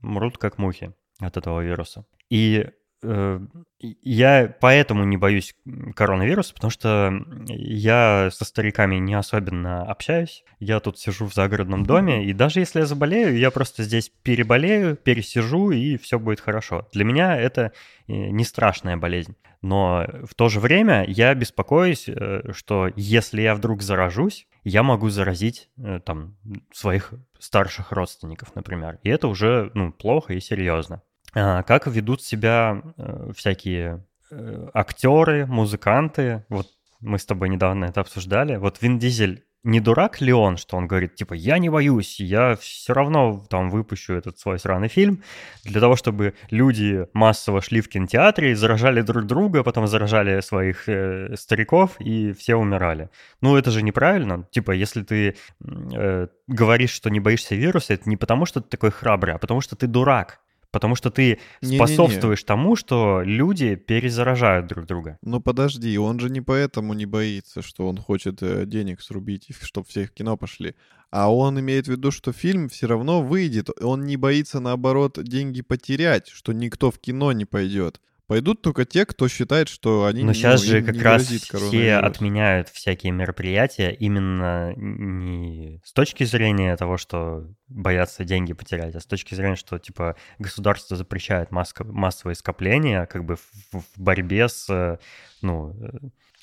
мрут 0.00 0.36
как 0.36 0.58
мухи 0.58 0.92
от 1.18 1.36
этого 1.36 1.60
вируса. 1.60 2.04
И 2.28 2.68
я 3.02 4.54
поэтому 4.60 5.04
не 5.04 5.16
боюсь 5.16 5.54
коронавируса, 5.94 6.52
потому 6.52 6.70
что 6.70 7.12
я 7.46 8.28
со 8.30 8.44
стариками 8.44 8.96
не 8.96 9.14
особенно 9.14 9.82
общаюсь. 9.90 10.44
Я 10.58 10.80
тут 10.80 10.98
сижу 10.98 11.26
в 11.26 11.34
загородном 11.34 11.86
доме, 11.86 12.26
и 12.26 12.34
даже 12.34 12.60
если 12.60 12.80
я 12.80 12.86
заболею, 12.86 13.38
я 13.38 13.50
просто 13.50 13.82
здесь 13.82 14.10
переболею, 14.22 14.96
пересижу, 14.96 15.70
и 15.70 15.96
все 15.96 16.18
будет 16.18 16.40
хорошо. 16.40 16.88
Для 16.92 17.04
меня 17.04 17.36
это 17.36 17.72
э, 18.06 18.12
не 18.12 18.44
страшная 18.44 18.98
болезнь. 18.98 19.34
Но 19.62 20.06
в 20.24 20.34
то 20.34 20.48
же 20.48 20.60
время 20.60 21.04
я 21.06 21.34
беспокоюсь, 21.34 22.08
э, 22.08 22.52
что 22.52 22.90
если 22.96 23.40
я 23.40 23.54
вдруг 23.54 23.82
заражусь, 23.82 24.46
я 24.64 24.82
могу 24.82 25.08
заразить 25.08 25.70
э, 25.78 26.00
там 26.04 26.36
своих 26.72 27.14
старших 27.38 27.92
родственников, 27.92 28.54
например. 28.54 28.98
И 29.02 29.08
это 29.08 29.28
уже 29.28 29.70
ну, 29.74 29.92
плохо 29.92 30.34
и 30.34 30.40
серьезно. 30.40 31.02
А, 31.34 31.62
Как 31.62 31.86
ведут 31.86 32.22
себя 32.22 32.82
э, 32.96 33.32
всякие 33.36 34.04
э, 34.30 34.68
актеры, 34.74 35.46
музыканты? 35.46 36.44
Вот 36.48 36.66
мы 37.00 37.18
с 37.18 37.26
тобой 37.26 37.48
недавно 37.48 37.86
это 37.86 38.00
обсуждали. 38.00 38.56
Вот 38.56 38.82
Вин 38.82 38.98
Дизель 38.98 39.44
не 39.62 39.80
дурак 39.80 40.20
ли 40.20 40.32
он, 40.32 40.56
что 40.56 40.76
он 40.76 40.86
говорит, 40.86 41.16
типа, 41.16 41.34
я 41.34 41.58
не 41.58 41.68
боюсь, 41.68 42.18
я 42.18 42.56
все 42.56 42.94
равно 42.94 43.44
там 43.50 43.68
выпущу 43.68 44.14
этот 44.14 44.38
свой 44.38 44.58
сраный 44.58 44.88
фильм 44.88 45.22
для 45.64 45.80
того, 45.80 45.96
чтобы 45.96 46.34
люди 46.50 47.06
массово 47.12 47.60
шли 47.60 47.82
в 47.82 47.88
кинотеатре 47.88 48.56
заражали 48.56 49.02
друг 49.02 49.26
друга, 49.26 49.62
потом 49.62 49.86
заражали 49.86 50.40
своих 50.40 50.88
э, 50.88 51.36
стариков, 51.36 52.00
и 52.00 52.32
все 52.32 52.56
умирали. 52.56 53.10
Ну, 53.42 53.56
это 53.56 53.70
же 53.70 53.82
неправильно. 53.82 54.46
Типа, 54.50 54.70
если 54.70 55.02
ты 55.02 55.36
э, 55.62 56.28
говоришь, 56.46 56.92
что 56.92 57.10
не 57.10 57.20
боишься 57.20 57.54
вируса, 57.54 57.94
это 57.94 58.08
не 58.08 58.16
потому, 58.16 58.46
что 58.46 58.60
ты 58.60 58.68
такой 58.68 58.90
храбрый, 58.90 59.34
а 59.34 59.38
потому 59.38 59.60
что 59.60 59.76
ты 59.76 59.86
дурак. 59.86 60.40
Потому 60.70 60.94
что 60.94 61.10
ты 61.10 61.38
Не-не-не. 61.62 61.76
способствуешь 61.78 62.44
тому, 62.44 62.76
что 62.76 63.22
люди 63.24 63.74
перезаражают 63.74 64.66
друг 64.66 64.86
друга. 64.86 65.18
Ну 65.22 65.40
подожди, 65.40 65.98
он 65.98 66.20
же 66.20 66.30
не 66.30 66.40
поэтому 66.40 66.94
не 66.94 67.06
боится, 67.06 67.60
что 67.60 67.88
он 67.88 67.96
хочет 67.98 68.42
э, 68.42 68.66
денег 68.66 69.00
срубить, 69.00 69.48
чтобы 69.62 69.86
все 69.88 70.06
в 70.06 70.12
кино 70.12 70.36
пошли. 70.36 70.74
А 71.10 71.32
он 71.32 71.58
имеет 71.58 71.86
в 71.86 71.90
виду, 71.90 72.12
что 72.12 72.32
фильм 72.32 72.68
все 72.68 72.86
равно 72.86 73.20
выйдет. 73.20 73.68
Он 73.82 74.04
не 74.06 74.16
боится, 74.16 74.60
наоборот, 74.60 75.18
деньги 75.20 75.60
потерять, 75.60 76.28
что 76.28 76.52
никто 76.52 76.92
в 76.92 77.00
кино 77.00 77.32
не 77.32 77.44
пойдет. 77.44 78.00
Пойдут 78.30 78.62
только 78.62 78.84
те, 78.84 79.04
кто 79.06 79.26
считает, 79.26 79.68
что 79.68 80.04
они 80.04 80.20
Но 80.20 80.28
ну, 80.28 80.34
сейчас 80.34 80.62
же 80.62 80.78
им 80.78 80.86
как 80.86 81.02
раз 81.02 81.26
все 81.26 81.96
отменяют 81.96 82.68
всякие 82.68 83.10
мероприятия 83.10 83.90
именно 83.90 84.72
не 84.76 85.82
с 85.84 85.92
точки 85.92 86.22
зрения 86.22 86.76
того, 86.76 86.96
что 86.96 87.48
боятся 87.66 88.22
деньги 88.22 88.52
потерять, 88.52 88.94
а 88.94 89.00
с 89.00 89.06
точки 89.06 89.34
зрения, 89.34 89.56
что 89.56 89.80
типа 89.80 90.14
государство 90.38 90.96
запрещает 90.96 91.50
массовые 91.50 92.36
скопления 92.36 93.06
как 93.06 93.24
бы 93.24 93.34
в, 93.34 93.42
в 93.72 94.00
борьбе 94.00 94.48
с, 94.48 94.70
э, 94.70 94.98
ну, 95.42 95.76
э, 95.82 95.98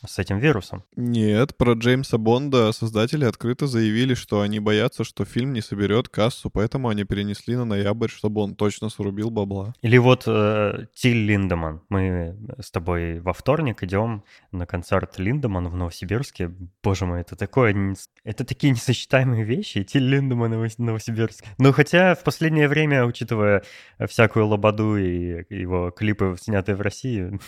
с 0.08 0.20
этим 0.20 0.40
вирусом. 0.40 0.84
Нет, 0.96 1.56
про 1.58 1.74
Джеймса 1.74 2.18
Бонда 2.18 2.72
создатели 2.72 3.26
открыто 3.26 3.68
заявили, 3.68 4.14
что 4.14 4.42
они 4.42 4.60
боятся, 4.60 5.04
что 5.04 5.26
фильм 5.26 5.54
не 5.54 5.62
соберет 5.62 6.10
кассу, 6.10 6.50
поэтому 6.50 6.90
они 6.90 7.04
перенесли 7.04 7.56
на 7.56 7.66
ноябрь, 7.66 8.10
чтобы 8.10 8.42
он 8.42 8.56
точно 8.56 8.90
срубил 8.90 9.30
бабла. 9.30 9.74
Или 9.82 9.98
вот 9.98 10.24
э, 10.28 10.88
Тиль 10.94 11.26
Линдеман. 11.26 11.82
Мы 11.90 12.36
с 12.60 12.72
тобой 12.72 13.20
во 13.20 13.34
вторник 13.34 13.84
идем 13.84 14.24
на 14.52 14.66
концерт 14.66 15.20
Линдеман 15.20 15.68
в 15.68 15.76
Новосибирске. 15.76 16.52
Боже 16.84 17.06
мой, 17.06 17.22
это 17.22 17.36
такое... 17.36 17.96
Это 18.24 18.44
такие 18.44 18.72
несочетаемые 18.72 19.44
вещи. 19.44 19.84
Тиль 19.84 20.08
Линдеман 20.08 20.54
и 20.54 20.58
Новос- 20.58 20.76
Новосибирск. 20.78 21.44
Ну, 21.58 21.72
хотя 21.72 22.16
в 22.16 22.24
последнее 22.24 22.68
время, 22.68 23.06
учитывая 23.06 23.64
всякую 24.08 24.48
лободу 24.48 24.98
и 24.98 25.44
его 25.50 25.92
клипы, 25.92 26.36
снятые 26.40 26.76
в 26.76 26.82
России, 26.82 27.40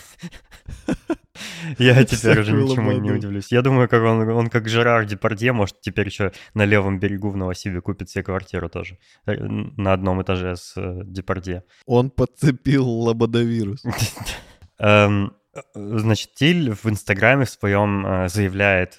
я 1.77 2.03
теперь 2.05 2.39
уже 2.39 2.53
ничему 2.53 2.91
не 2.91 3.11
удивлюсь. 3.11 3.51
Я 3.51 3.61
думаю, 3.61 3.87
как 3.89 4.03
он, 4.03 4.27
он 4.29 4.49
как 4.49 4.67
Жерар 4.67 5.05
Депардье, 5.05 5.51
может, 5.51 5.81
теперь 5.81 6.07
еще 6.07 6.31
на 6.53 6.65
левом 6.65 6.99
берегу 6.99 7.29
в 7.29 7.37
Новосибе 7.37 7.81
купит 7.81 8.09
себе 8.09 8.23
квартиру 8.23 8.69
тоже. 8.69 8.97
э, 9.25 9.33
На 9.37 9.93
одном 9.93 10.21
этаже 10.21 10.55
с 10.55 10.73
э, 10.77 11.01
Депардье. 11.05 11.63
Он 11.85 12.09
подцепил 12.09 12.87
лободовирус. 12.87 13.83
Эм, 14.79 15.33
Значит, 15.73 16.35
Тиль 16.35 16.73
в 16.73 16.85
Инстаграме 16.85 17.43
в 17.45 17.49
своем 17.49 18.05
э, 18.05 18.29
заявляет 18.29 18.97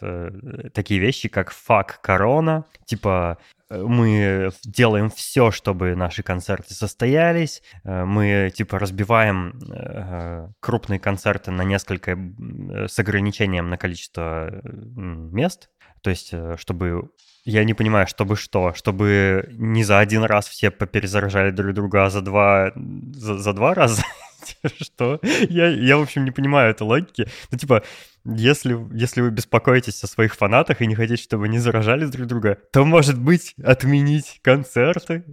такие 0.74 1.00
вещи, 1.00 1.28
как 1.28 1.52
«фак 1.52 2.00
корона», 2.02 2.64
типа 2.84 3.38
мы 3.70 4.50
делаем 4.64 5.10
все, 5.10 5.50
чтобы 5.50 5.94
наши 5.94 6.22
концерты 6.22 6.74
состоялись, 6.74 7.62
э, 7.84 8.04
мы 8.04 8.52
типа 8.54 8.78
разбиваем 8.78 9.58
э, 9.70 10.48
крупные 10.60 10.98
концерты 10.98 11.50
на 11.50 11.62
несколько 11.62 12.12
э, 12.12 12.88
с 12.88 12.98
ограничением 12.98 13.70
на 13.70 13.78
количество 13.78 14.60
мест, 14.64 15.70
то 16.02 16.10
есть 16.10 16.34
чтобы 16.56 17.10
я 17.44 17.64
не 17.64 17.74
понимаю, 17.74 18.06
чтобы 18.06 18.36
что? 18.36 18.74
Чтобы 18.74 19.48
не 19.52 19.82
за 19.84 19.98
один 19.98 20.24
раз 20.24 20.48
все 20.48 20.70
поперезаражали 20.70 21.50
друг 21.50 21.74
друга, 21.74 22.04
а 22.04 22.10
за 22.10 22.20
два, 22.20 22.72
за, 22.74 23.38
за 23.38 23.52
два 23.52 23.74
раза? 23.74 24.02
Что? 24.80 25.20
Я, 25.22 25.68
я, 25.68 25.96
в 25.96 26.02
общем, 26.02 26.24
не 26.24 26.30
понимаю 26.30 26.70
этой 26.70 26.82
логики. 26.82 27.28
Ну, 27.50 27.58
типа, 27.58 27.82
если, 28.24 28.78
если 28.96 29.20
вы 29.20 29.30
беспокоитесь 29.30 30.02
о 30.04 30.06
своих 30.06 30.34
фанатах 30.34 30.82
и 30.82 30.86
не 30.86 30.94
хотите, 30.94 31.22
чтобы 31.22 31.46
они 31.46 31.58
заражали 31.58 32.06
друг 32.06 32.26
друга, 32.26 32.58
то, 32.72 32.84
может 32.84 33.20
быть, 33.20 33.54
отменить 33.62 34.40
концерты? 34.42 35.24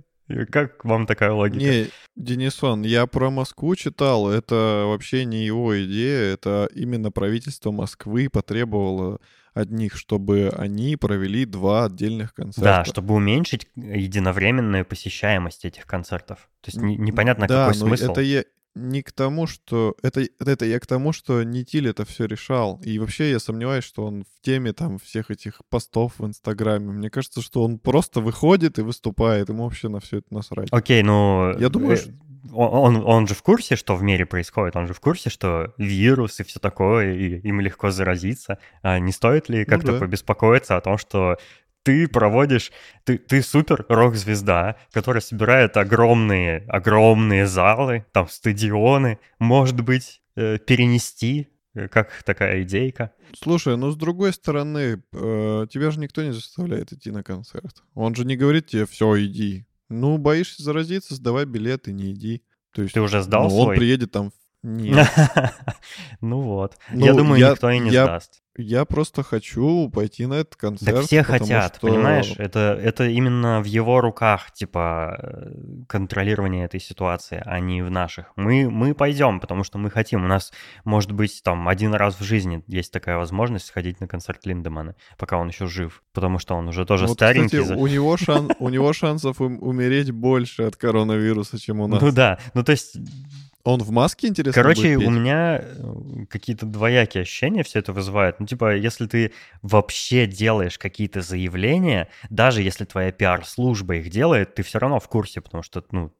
Как 0.52 0.84
вам 0.84 1.06
такая 1.06 1.32
логика? 1.32 1.64
Не, 1.64 1.88
Денисон, 2.18 2.82
я 2.82 3.06
про 3.08 3.30
Москву 3.30 3.76
читал, 3.78 4.30
это 4.30 4.84
вообще 4.86 5.24
не 5.24 5.46
его 5.46 5.82
идея, 5.86 6.34
это 6.34 6.68
именно 6.76 7.12
правительство 7.12 7.72
Москвы 7.72 8.28
потребовало 8.30 9.20
от 9.54 9.72
них, 9.72 9.96
чтобы 9.96 10.52
они 10.56 10.98
провели 10.98 11.46
два 11.46 11.86
отдельных 11.86 12.34
концерта. 12.34 12.84
Да, 12.84 12.86
чтобы 12.86 13.16
уменьшить 13.16 13.68
единовременную 13.76 14.86
посещаемость 14.86 15.66
этих 15.66 15.86
концертов. 15.86 16.50
То 16.62 16.70
есть 16.70 16.82
не- 16.82 16.98
непонятно, 16.98 17.48
да, 17.48 17.68
какой 17.68 17.80
но 17.80 17.88
смысл. 17.88 18.12
это 18.12 18.22
я 18.22 18.44
не 18.78 19.02
к 19.02 19.12
тому, 19.12 19.48
что... 19.48 19.96
Это, 20.04 20.26
это 20.40 20.66
я 20.66 20.80
к 20.80 20.88
тому, 20.88 21.14
что 21.14 21.44
Нитиль 21.44 21.90
это 21.90 22.06
все 22.06 22.26
решал. 22.26 22.80
И 22.84 23.00
вообще 23.00 23.32
я 23.32 23.40
сомневаюсь, 23.40 23.84
что 23.84 24.06
он 24.06 24.24
в 24.24 24.42
теме 24.46 24.74
там 24.74 25.00
всех 25.00 25.32
этих 25.32 25.62
постов 25.70 26.14
в 26.20 26.26
Инстаграме. 26.26 26.92
Мне 26.92 27.10
кажется, 27.10 27.42
что 27.42 27.64
он 27.64 27.80
просто 27.80 28.22
выходит 28.22 28.80
и 28.80 28.82
выступает. 28.82 29.50
Ему 29.50 29.64
вообще 29.66 29.90
на 29.90 30.00
все 30.00 30.18
это 30.18 30.28
насрать. 30.34 30.68
Окей, 30.72 31.04
ну... 31.04 31.58
Я 31.60 31.70
думаю, 31.70 31.94
э, 31.94 31.98
что- 31.98 32.12
Он, 32.54 32.96
он, 32.96 33.04
он 33.06 33.28
же 33.28 33.34
в 33.34 33.42
курсе, 33.44 33.76
что 33.76 33.96
в 33.96 34.04
мире 34.04 34.26
происходит, 34.26 34.76
он 34.76 34.88
же 34.88 34.94
в 34.94 35.00
курсе, 35.02 35.30
что 35.30 35.74
вирус 35.78 36.40
и 36.40 36.44
все 36.44 36.60
такое, 36.60 37.14
и 37.14 37.40
им 37.48 37.60
легко 37.60 37.92
заразиться. 37.92 38.58
А 38.82 39.00
не 39.00 39.12
стоит 39.12 39.50
ли 39.50 39.60
Ну 39.60 39.66
как-то 39.66 39.94
да. 39.94 40.00
побеспокоиться 40.00 40.78
о 40.78 40.82
том, 40.82 40.98
что 40.98 41.38
ты 41.88 42.06
проводишь, 42.10 42.74
ты, 43.06 43.18
ты 43.18 43.42
супер 43.42 43.86
рок-звезда, 43.88 44.76
которая 44.92 45.22
собирает 45.22 45.78
огромные, 45.78 46.66
огромные 46.68 47.48
залы, 47.48 48.06
там 48.12 48.28
стадионы, 48.28 49.20
может 49.40 49.80
быть, 49.80 50.22
э, 50.36 50.58
перенести, 50.58 51.48
э, 51.76 51.88
как 51.88 52.24
такая 52.26 52.64
идейка. 52.64 53.14
Слушай, 53.34 53.78
ну 53.78 53.90
с 53.92 53.96
другой 53.96 54.34
стороны, 54.34 55.02
э, 55.14 55.68
тебя 55.72 55.92
же 55.92 56.02
никто 56.02 56.22
не 56.24 56.34
заставляет 56.34 56.92
идти 56.92 57.10
на 57.10 57.24
концерт. 57.24 57.82
Он 57.94 58.14
же 58.16 58.26
не 58.26 58.36
говорит 58.36 58.68
тебе, 58.68 58.86
все, 58.86 59.18
иди. 59.24 59.66
Ну, 59.88 60.18
боишься 60.18 60.62
заразиться, 60.62 61.16
сдавай 61.16 61.46
билет 61.46 61.88
и 61.88 61.94
не 61.94 62.12
иди. 62.12 62.44
То 62.74 62.82
есть, 62.82 62.96
Ты 62.96 63.00
уже 63.00 63.22
сдал 63.22 63.44
ну, 63.44 63.50
свой? 63.50 63.68
он 63.68 63.76
приедет 63.78 64.12
там... 64.12 64.34
Нет. 64.68 65.08
Ну 66.22 66.42
вот. 66.42 66.78
Ну, 66.92 67.06
Я 67.06 67.14
думаю, 67.14 67.52
никто 67.52 67.70
и 67.70 67.80
не 67.80 67.90
сдаст. 67.92 68.42
Я 68.60 68.86
просто 68.86 69.22
хочу 69.22 69.88
пойти 69.94 70.26
на 70.26 70.34
этот 70.34 70.56
концерт. 70.56 70.96
Так 70.96 71.06
все 71.06 71.22
хотят, 71.22 71.76
что- 71.76 71.88
понимаешь? 71.88 72.34
Это, 72.38 72.78
это 72.82 73.06
именно 73.08 73.62
в 73.62 73.66
его 73.66 74.02
руках, 74.02 74.52
типа, 74.52 75.16
э, 75.22 75.52
контролирование 75.88 76.66
этой 76.66 76.80
ситуации, 76.80 77.40
а 77.46 77.60
не 77.60 77.84
в 77.84 77.92
наших. 77.92 78.32
Мы, 78.36 78.68
мы 78.72 78.96
пойдем, 78.96 79.40
потому 79.40 79.64
что 79.64 79.78
мы 79.78 79.92
хотим. 79.92 80.24
У 80.26 80.28
нас, 80.28 80.52
может 80.86 81.12
быть, 81.12 81.42
там 81.44 81.68
один 81.68 81.94
раз 81.94 82.20
в 82.20 82.24
жизни 82.24 82.64
есть 82.66 82.92
такая 82.92 83.18
возможность 83.18 83.68
сходить 83.68 84.00
на 84.00 84.08
концерт 84.08 84.44
Линдемана, 84.48 84.96
пока 85.20 85.38
он 85.38 85.50
еще 85.50 85.68
жив. 85.68 86.02
Потому 86.12 86.40
что 86.40 86.56
он 86.56 86.68
уже 86.68 86.84
тоже 86.86 87.06
Вот, 87.06 87.14
старенький. 87.14 87.62
кстати, 87.62 87.78
у 87.80 87.86
него, 87.86 88.18
шан... 88.18 88.50
у 88.58 88.70
него 88.70 88.92
шансов 88.92 89.40
ум- 89.40 89.60
умереть 89.62 90.10
больше 90.10 90.64
от 90.64 90.76
коронавируса, 90.78 91.60
чем 91.60 91.80
у 91.80 91.86
нас. 91.88 92.02
Ну 92.02 92.12
да, 92.12 92.40
ну 92.56 92.64
то 92.64 92.72
есть 92.72 92.98
Он 93.68 93.82
в 93.82 93.92
маске, 93.92 94.28
интересно, 94.28 94.62
Короче, 94.62 94.96
у 94.96 95.10
меня 95.10 95.60
э, 95.62 96.26
какие-то 96.30 96.66
двоякие 96.66 97.24
ощущения 97.24 97.64
все 97.64 97.80
это 97.80 97.92
вызывает. 97.92 98.40
Ну, 98.40 98.46
типа, 98.46 98.78
если 98.78 99.08
ты 99.08 99.34
вообще 99.62 100.26
делаешь 100.26 100.78
какие-то 100.78 101.20
заявления, 101.20 102.08
даже 102.30 102.62
если 102.62 102.86
твоя 102.86 103.12
пиар-служба 103.12 103.96
их 103.96 104.10
делает, 104.10 104.56
ты 104.56 104.64
все 104.64 104.80
равно 104.80 105.02
в 105.02 105.10
курсе, 105.10 105.42
потому 105.42 105.64
что, 105.64 105.84
ну, 105.92 106.14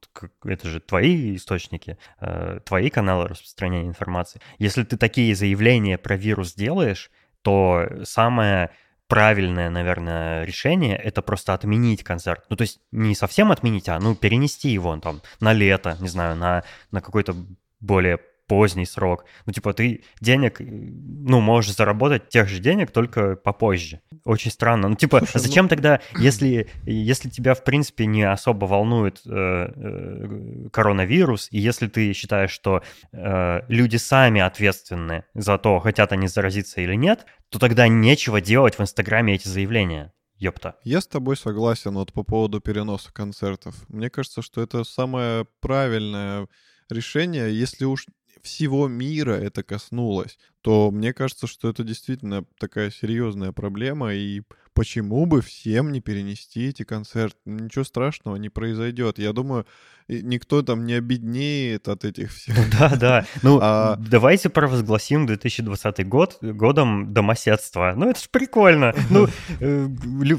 это 0.44 0.68
же 0.68 0.82
твои 0.82 1.38
источники, 1.38 1.98
э, 2.20 2.60
твои 2.66 2.90
каналы 2.90 3.30
распространения 3.30 3.88
информации. 3.88 4.42
Если 4.60 4.84
ты 4.84 4.98
такие 4.98 5.34
заявления 5.34 5.98
про 5.98 6.18
вирус 6.18 6.54
делаешь, 6.54 7.10
то 7.44 7.88
самое 8.04 8.72
правильное, 9.08 9.70
наверное, 9.70 10.44
решение— 10.44 10.96
это 11.04 11.22
просто 11.22 11.54
отменить 11.54 12.04
концерт. 12.04 12.46
Ну, 12.50 12.56
то 12.56 12.64
есть 12.64 12.80
не 12.92 13.16
совсем 13.16 13.52
отменить, 13.52 13.90
а, 13.90 14.00
ну, 14.00 14.16
перенести 14.16 14.70
его 14.70 14.96
там 14.98 15.22
на 15.40 15.54
лето, 15.54 15.98
не 16.00 16.08
знаю, 16.08 16.36
на, 16.36 16.64
на 16.92 17.02
какой-то 17.02 17.36
более 17.80 18.20
поздний 18.48 18.86
срок. 18.86 19.26
Ну, 19.46 19.54
типа, 19.54 19.74
ты 19.74 20.04
денег, 20.22 20.62
э, 20.62 20.66
ну, 20.66 21.42
можешь 21.42 21.76
заработать 21.76 22.30
тех 22.30 22.48
же 22.48 22.60
денег, 22.60 22.92
только 22.92 23.36
попозже. 23.36 24.02
Очень 24.24 24.52
странно. 24.52 24.90
Ну, 24.90 24.96
типа, 24.96 25.20
Слушай, 25.20 25.32
ну- 25.36 25.42
зачем 25.42 25.68
тогда, 25.70 26.00
если, 26.20 26.68
если 26.86 27.30
тебя, 27.30 27.54
в 27.54 27.64
принципе, 27.64 28.06
не 28.06 28.24
особо 28.24 28.66
волнует 28.66 29.22
э, 29.26 29.30
э, 29.32 30.70
коронавирус, 30.72 31.50
и 31.52 31.60
если 31.60 31.88
ты 31.88 32.14
считаешь, 32.14 32.52
что 32.52 32.82
э, 33.12 33.62
люди 33.68 33.98
сами 33.98 34.42
ответственны 34.42 35.26
за 35.34 35.58
то, 35.58 35.80
хотят 35.80 36.12
они 36.12 36.28
заразиться 36.28 36.82
или 36.82 36.96
нет, 36.96 37.26
то 37.50 37.60
тогда 37.60 37.88
нечего 37.88 38.42
делать 38.42 38.78
в 38.78 38.82
Инстаграме 38.82 39.36
эти 39.36 39.48
заявления. 39.48 40.14
Ёпта. 40.40 40.76
Я 40.84 41.02
с 41.02 41.08
тобой 41.08 41.36
согласен 41.36 41.96
вот 41.96 42.14
по 42.14 42.22
поводу 42.22 42.62
переноса 42.62 43.12
концертов. 43.12 43.74
Мне 43.90 44.12
кажется, 44.12 44.44
что 44.44 44.62
это 44.62 44.84
самое 44.84 45.48
правильное 45.62 46.48
решение. 46.90 47.58
Если 47.58 47.86
уж 47.86 48.06
всего 48.44 48.88
мира 48.88 49.34
это 49.34 49.64
коснулось, 49.64 50.38
то 50.62 50.92
мне 50.92 51.14
кажется, 51.14 51.48
что 51.48 51.70
это 51.70 51.84
действительно 51.84 52.46
такая 52.60 52.92
серьезная 52.92 53.52
проблема, 53.52 54.14
и 54.14 54.42
почему 54.74 55.26
бы 55.26 55.42
всем 55.42 55.92
не 55.92 56.02
перенести 56.02 56.68
эти 56.68 56.84
концерты? 56.84 57.38
Ничего 57.46 57.84
страшного 57.84 58.36
не 58.36 58.50
произойдет. 58.50 59.18
Я 59.18 59.34
думаю, 59.34 59.66
никто 60.08 60.62
там 60.62 60.86
не 60.86 60.94
обеднеет 60.94 61.88
от 61.88 62.06
этих 62.06 62.32
всех. 62.32 62.56
Да, 62.80 62.96
да. 62.96 63.26
Ну, 63.42 63.60
А- 63.62 63.96
давайте 63.96 64.50
провозгласим 64.50 65.26
2020 65.26 66.08
год 66.08 66.38
годом 66.42 67.12
домоседства. 67.14 67.94
Ну, 67.96 68.10
это 68.10 68.20
ж 68.20 68.30
прикольно. 68.30 68.94
Ну, 69.10 69.28
э, 69.60 69.88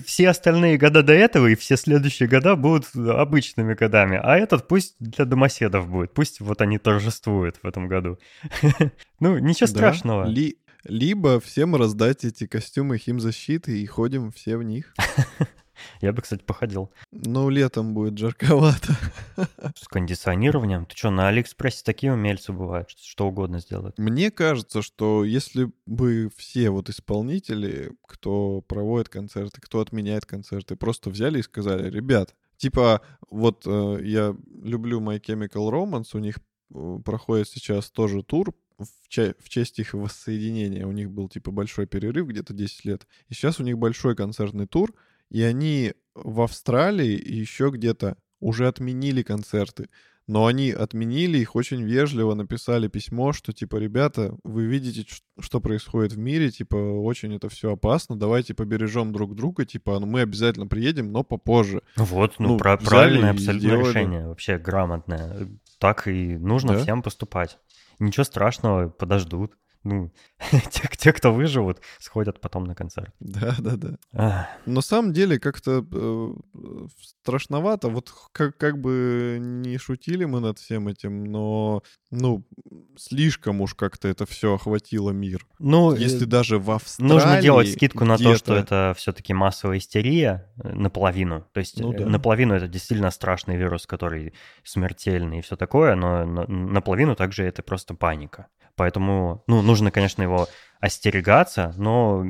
все 0.07 0.29
остальные 0.29 0.79
года 0.79 1.03
до 1.03 1.12
этого 1.12 1.49
и 1.49 1.57
все 1.57 1.77
следующие 1.77 2.29
года 2.29 2.55
будут 2.55 2.87
обычными 2.95 3.75
годами. 3.75 4.21
А 4.23 4.37
этот 4.37 4.69
пусть 4.69 4.95
для 5.01 5.25
домоседов 5.25 5.89
будет. 5.89 6.14
Пусть 6.14 6.41
вот 6.41 6.61
они 6.61 6.79
торжествуют 6.79 7.59
в 7.62 7.66
этом 7.66 7.89
году. 7.89 8.19
Ну, 9.21 9.37
ничего 9.39 9.66
Да. 9.66 9.81
Страшного. 10.09 10.25
Ли- 10.27 10.59
Либо 10.85 11.41
всем 11.41 11.75
раздать 11.77 12.25
эти 12.25 12.47
костюмы 12.47 12.99
химзащиты 12.99 13.81
и 13.81 13.87
ходим 13.87 14.31
все 14.31 14.57
в 14.57 14.63
них. 14.63 14.95
Я 16.01 16.13
бы, 16.13 16.23
кстати, 16.23 16.43
походил. 16.43 16.91
Ну, 17.13 17.49
летом 17.51 17.95
будет 17.95 18.19
жарковато. 18.19 18.95
С 19.77 19.87
кондиционированием. 19.89 20.87
Ты 20.87 20.97
что, 20.97 21.11
на 21.11 21.29
Алиэкспрессе 21.29 21.83
такие 21.85 22.13
умельцы 22.13 22.53
бывают, 22.53 22.91
что, 22.91 23.03
что 23.05 23.29
угодно 23.29 23.61
сделают. 23.61 23.99
Мне 23.99 24.31
кажется, 24.31 24.83
что 24.83 25.25
если 25.25 25.71
бы 25.87 26.31
все 26.37 26.71
вот 26.71 26.89
исполнители, 26.89 27.93
кто 28.07 28.61
проводит 28.63 29.09
концерты, 29.09 29.61
кто 29.61 29.81
отменяет 29.81 30.27
концерты, 30.27 30.77
просто 30.77 31.11
взяли 31.11 31.41
и 31.41 31.43
сказали, 31.43 31.91
ребят, 31.91 32.35
типа, 32.57 33.03
вот 33.31 33.65
э, 33.67 33.99
я 34.03 34.35
люблю 34.63 35.01
My 35.01 35.21
Chemical 35.21 35.71
Romance, 35.71 36.11
у 36.15 36.19
них 36.19 36.39
э, 36.75 36.99
проходит 37.05 37.49
сейчас 37.49 37.91
тоже 37.91 38.23
тур 38.23 38.55
в, 38.79 39.09
ча- 39.09 39.35
в 39.39 39.49
честь 39.49 39.79
их 39.79 39.95
воссоединения. 39.95 40.87
У 40.87 40.93
них 40.93 41.11
был 41.11 41.29
типа 41.29 41.51
большой 41.51 41.87
перерыв, 41.87 42.26
где-то 42.29 42.55
10 42.55 42.85
лет. 42.85 43.07
И 43.29 43.35
сейчас 43.35 43.61
у 43.61 43.64
них 43.64 43.79
большой 43.79 44.14
концертный 44.14 44.66
тур, 44.66 44.95
и 45.31 45.43
они 45.43 45.95
в 46.14 46.41
Австралии 46.41 47.14
и 47.16 47.37
еще 47.37 47.70
где-то 47.70 48.16
уже 48.41 48.68
отменили 48.68 49.22
концерты. 49.22 49.89
Но 50.26 50.45
они 50.45 50.70
отменили 50.72 51.39
их 51.39 51.57
очень 51.57 51.83
вежливо, 51.83 52.35
написали 52.35 52.87
письмо, 52.89 53.33
что 53.33 53.55
типа, 53.55 53.76
ребята, 53.76 54.37
вы 54.45 54.66
видите, 54.66 55.07
что 55.41 55.59
происходит 55.61 56.12
в 56.12 56.18
мире, 56.18 56.51
типа, 56.51 56.74
очень 56.76 57.35
это 57.35 57.49
все 57.49 57.72
опасно, 57.72 58.14
давайте 58.14 58.53
побережем 58.53 59.11
друг 59.11 59.35
друга, 59.35 59.64
типа, 59.64 59.99
ну, 59.99 60.05
мы 60.07 60.20
обязательно 60.20 60.66
приедем, 60.66 61.12
но 61.12 61.24
попозже. 61.24 61.81
Вот, 61.97 62.35
ну, 62.39 62.49
Ну, 62.49 62.59
правильное 62.59 63.31
абсолютно 63.31 63.59
сделали. 63.68 63.89
решение, 63.89 64.26
вообще 64.29 64.59
грамотное. 64.59 65.49
Так 65.79 66.07
и 66.09 66.37
нужно 66.37 66.74
Да. 66.74 66.83
всем 66.83 67.03
поступать. 67.03 67.59
Ничего 67.99 68.25
страшного, 68.25 68.89
подождут. 68.89 69.57
Ну, 69.85 70.11
те, 70.71 70.89
те, 70.97 71.13
кто 71.13 71.33
выживут, 71.33 71.81
сходят 71.99 72.41
потом 72.41 72.65
на 72.65 72.75
концерт. 72.75 73.15
Да-да-да. 73.21 73.97
Ах, 74.13 74.47
На 74.67 74.81
самом 74.81 75.13
деле 75.13 75.39
как-то 75.39 75.87
э, 75.91 76.35
страшновато, 77.23 77.89
вот 77.89 78.13
как, 78.33 78.57
как 78.57 78.81
бы 78.81 79.39
не 79.41 79.79
шутили 79.79 80.25
мы 80.25 80.41
над 80.41 80.59
всем 80.59 80.89
этим, 80.89 81.25
но, 81.25 81.83
ну, 82.11 82.43
слишком 82.97 83.61
уж 83.61 83.75
как-то 83.75 84.09
это 84.09 84.25
все 84.27 84.55
охватило 84.55 85.11
мир. 85.11 85.47
Ну, 85.59 85.95
Если 85.95 86.25
э, 86.25 86.29
даже 86.29 86.59
в 86.59 86.71
Австралии... 86.71 87.13
нужно 87.13 87.41
делать 87.43 87.73
скидку 87.73 88.05
на 88.05 88.17
то, 88.17 88.35
что 88.35 88.55
это 88.55 88.95
все-таки 88.97 89.35
массовая 89.35 89.79
истерия 89.79 90.51
э, 90.63 90.73
наполовину. 90.73 91.47
То 91.53 91.61
есть 91.61 91.81
Ну 91.81 91.93
э, 91.93 91.99
да. 91.99 92.07
наполовину 92.07 92.55
это 92.55 92.67
действительно 92.67 93.11
страшный 93.11 93.57
вирус, 93.57 93.87
который 93.87 94.33
смертельный 94.65 95.39
и 95.39 95.43
все 95.43 95.57
такое, 95.57 95.95
но 95.97 96.25
на- 96.25 96.47
наполовину 96.47 97.15
также 97.15 97.45
это 97.45 97.63
просто 97.63 97.95
паника. 97.95 98.47
Поэтому, 98.75 99.43
ну, 99.49 99.61
нужно, 99.61 99.91
конечно, 99.91 100.23
его 100.23 100.49
остерегаться, 100.81 101.75
но 101.77 102.25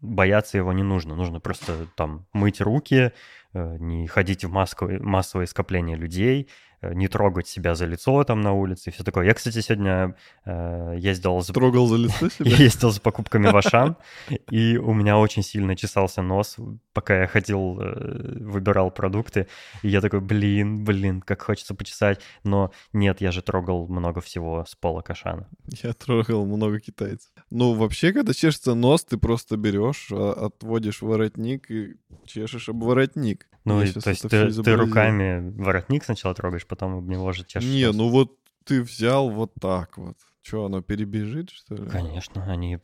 бояться 0.00 0.58
его 0.58 0.72
не 0.74 0.82
нужно. 0.82 1.16
Нужно 1.16 1.40
просто 1.40 1.86
там 1.96 2.26
мыть 2.34 2.60
руки, 2.60 3.12
не 3.54 4.06
ходить 4.06 4.44
в 4.44 4.50
массовые 4.50 5.46
скопления 5.46 5.96
людей, 5.96 6.50
не 6.82 7.08
трогать 7.08 7.46
себя 7.46 7.74
за 7.74 7.86
лицо 7.86 8.24
там 8.24 8.40
на 8.40 8.52
улице 8.52 8.90
и 8.90 8.92
все 8.92 9.04
такое. 9.04 9.26
Я, 9.26 9.34
кстати, 9.34 9.60
сегодня 9.60 10.16
э, 10.44 10.94
ездил 10.98 11.40
за 11.40 11.52
Трогал 11.52 11.86
за 11.86 11.96
лицо 11.96 12.28
себя? 12.38 12.50
я 12.50 12.56
ездил 12.56 12.90
за 12.90 13.00
покупками 13.00 13.50
в 13.50 13.56
Ашан, 13.56 13.96
и 14.50 14.76
у 14.76 14.92
меня 14.92 15.18
очень 15.18 15.42
сильно 15.42 15.76
чесался 15.76 16.22
нос, 16.22 16.56
пока 16.92 17.20
я 17.20 17.26
ходил, 17.26 17.78
э, 17.80 18.38
выбирал 18.40 18.90
продукты. 18.90 19.46
И 19.82 19.88
я 19.88 20.00
такой, 20.00 20.20
блин, 20.20 20.84
блин, 20.84 21.20
как 21.20 21.42
хочется 21.42 21.74
почесать. 21.74 22.20
Но 22.44 22.72
нет, 22.92 23.20
я 23.20 23.30
же 23.30 23.42
трогал 23.42 23.86
много 23.88 24.20
всего 24.20 24.64
с 24.66 24.74
полок 24.74 25.10
Ашана. 25.10 25.48
Я 25.82 25.92
трогал 25.92 26.46
много 26.46 26.80
китайцев. 26.80 27.30
Ну, 27.50 27.74
вообще, 27.74 28.12
когда 28.12 28.32
чешется 28.34 28.74
нос, 28.74 29.04
ты 29.04 29.16
просто 29.16 29.56
берешь, 29.56 30.08
а, 30.10 30.46
отводишь 30.46 31.02
воротник 31.02 31.70
и 31.70 31.96
чешешь 32.26 32.68
об 32.68 32.82
воротник. 32.82 33.46
Ну, 33.64 33.82
и, 33.82 33.92
то 33.92 34.10
есть 34.10 34.28
ты, 34.28 34.50
ты 34.50 34.76
руками 34.76 35.52
воротник 35.56 36.04
сначала 36.04 36.34
трогаешь, 36.34 36.66
потом 36.66 36.98
об 36.98 37.08
него 37.08 37.32
же 37.32 37.44
чешешь. 37.44 37.68
Не, 37.68 37.92
ну 37.92 38.08
вот 38.08 38.36
ты 38.64 38.82
взял 38.82 39.30
вот 39.30 39.52
так 39.60 39.98
вот. 39.98 40.16
Что, 40.42 40.64
оно 40.64 40.82
перебежит, 40.82 41.50
что 41.50 41.76
ли? 41.76 41.88
Конечно, 41.88 42.44
они, 42.44 42.74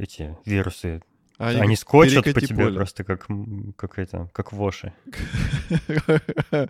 эти 0.00 0.36
вирусы, 0.44 1.00
А 1.38 1.50
они, 1.50 1.76
скочат 1.76 2.24
по 2.24 2.40
тебе 2.40 2.64
поле. 2.64 2.74
просто 2.74 3.04
как, 3.04 3.28
как 3.76 3.98
это, 3.98 4.28
как 4.32 4.52
воши. 4.52 4.92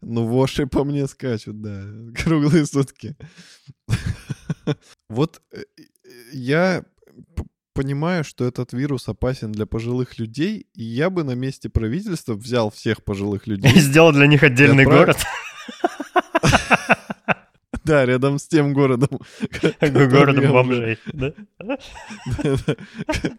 Ну, 0.00 0.26
воши 0.26 0.66
по 0.68 0.84
мне 0.84 1.08
скачут, 1.08 1.60
да, 1.60 1.82
круглые 2.22 2.64
сутки. 2.66 3.16
Вот 5.08 5.42
э, 5.52 5.62
э, 5.78 5.82
я 6.32 6.84
понимаю, 7.74 8.24
что 8.24 8.44
этот 8.44 8.72
вирус 8.72 9.08
опасен 9.08 9.52
для 9.52 9.66
пожилых 9.66 10.18
людей, 10.18 10.66
и 10.74 10.84
я 10.84 11.10
бы 11.10 11.24
на 11.24 11.34
месте 11.34 11.68
правительства 11.68 12.34
взял 12.34 12.70
всех 12.70 13.04
пожилых 13.04 13.46
И 13.46 13.50
людей, 13.50 13.78
сделал 13.78 14.12
для 14.12 14.26
них 14.26 14.42
отдельный 14.42 14.84
город, 14.84 15.18
да, 17.84 18.06
рядом 18.06 18.38
с 18.38 18.46
тем 18.46 18.72
городом, 18.72 19.20
городом 19.80 20.52
бомжей. 20.52 20.98
да? 21.12 21.32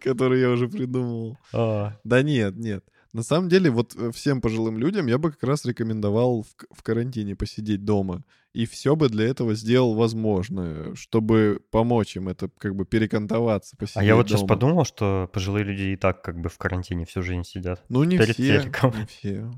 который 0.01 0.41
я 0.41 0.51
уже 0.51 0.67
придумывал. 0.67 1.37
А, 1.51 1.93
Да 2.03 2.21
нет, 2.21 2.55
нет. 2.55 2.83
На 3.15 3.23
самом 3.23 3.47
деле, 3.47 3.71
вот 3.71 3.95
э, 3.95 4.11
всем 4.11 4.41
пожилым 4.41 4.77
людям 4.77 5.07
я 5.07 5.17
бы 5.17 5.31
как 5.31 5.41
раз 5.43 5.63
рекомендовал 5.63 6.43
в, 6.43 6.77
в 6.77 6.83
карантине 6.83 7.33
посидеть 7.33 7.85
дома. 7.85 8.25
И 8.51 8.65
все 8.65 8.97
бы 8.97 9.07
для 9.07 9.25
этого 9.25 9.55
сделал 9.55 9.93
возможное, 9.93 10.93
чтобы 10.95 11.61
помочь 11.71 12.17
им 12.17 12.27
это 12.27 12.49
как 12.57 12.75
бы 12.75 12.83
перекантоваться, 12.83 13.77
посидеть 13.77 14.01
А 14.01 14.03
я 14.03 14.17
вот 14.17 14.27
дома. 14.27 14.37
сейчас 14.37 14.49
подумал, 14.49 14.83
что 14.83 15.29
пожилые 15.31 15.63
люди 15.63 15.83
и 15.83 15.95
так 15.95 16.23
как 16.23 16.41
бы 16.41 16.49
в 16.49 16.57
карантине 16.57 17.05
всю 17.05 17.21
жизнь 17.21 17.45
сидят. 17.45 17.81
Ну, 17.87 18.03
не 18.03 18.17
перед 18.17 18.33
все, 18.33 18.59
телеком. 18.59 18.93
не 18.99 19.05
все. 19.05 19.49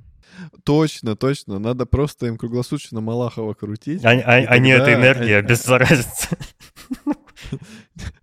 Точно, 0.64 1.16
точно. 1.16 1.60
Надо 1.60 1.86
просто 1.86 2.28
им 2.28 2.38
круглосуточно 2.38 3.02
Малахова 3.02 3.54
крутить. 3.54 4.04
Они, 4.06 4.22
а- 4.26 4.40
и 4.42 4.46
они 4.46 4.72
тогда 4.74 4.90
эта 4.90 5.00
энергия 5.00 5.38
они- 5.38 5.46
обеззаразится. 5.46 6.38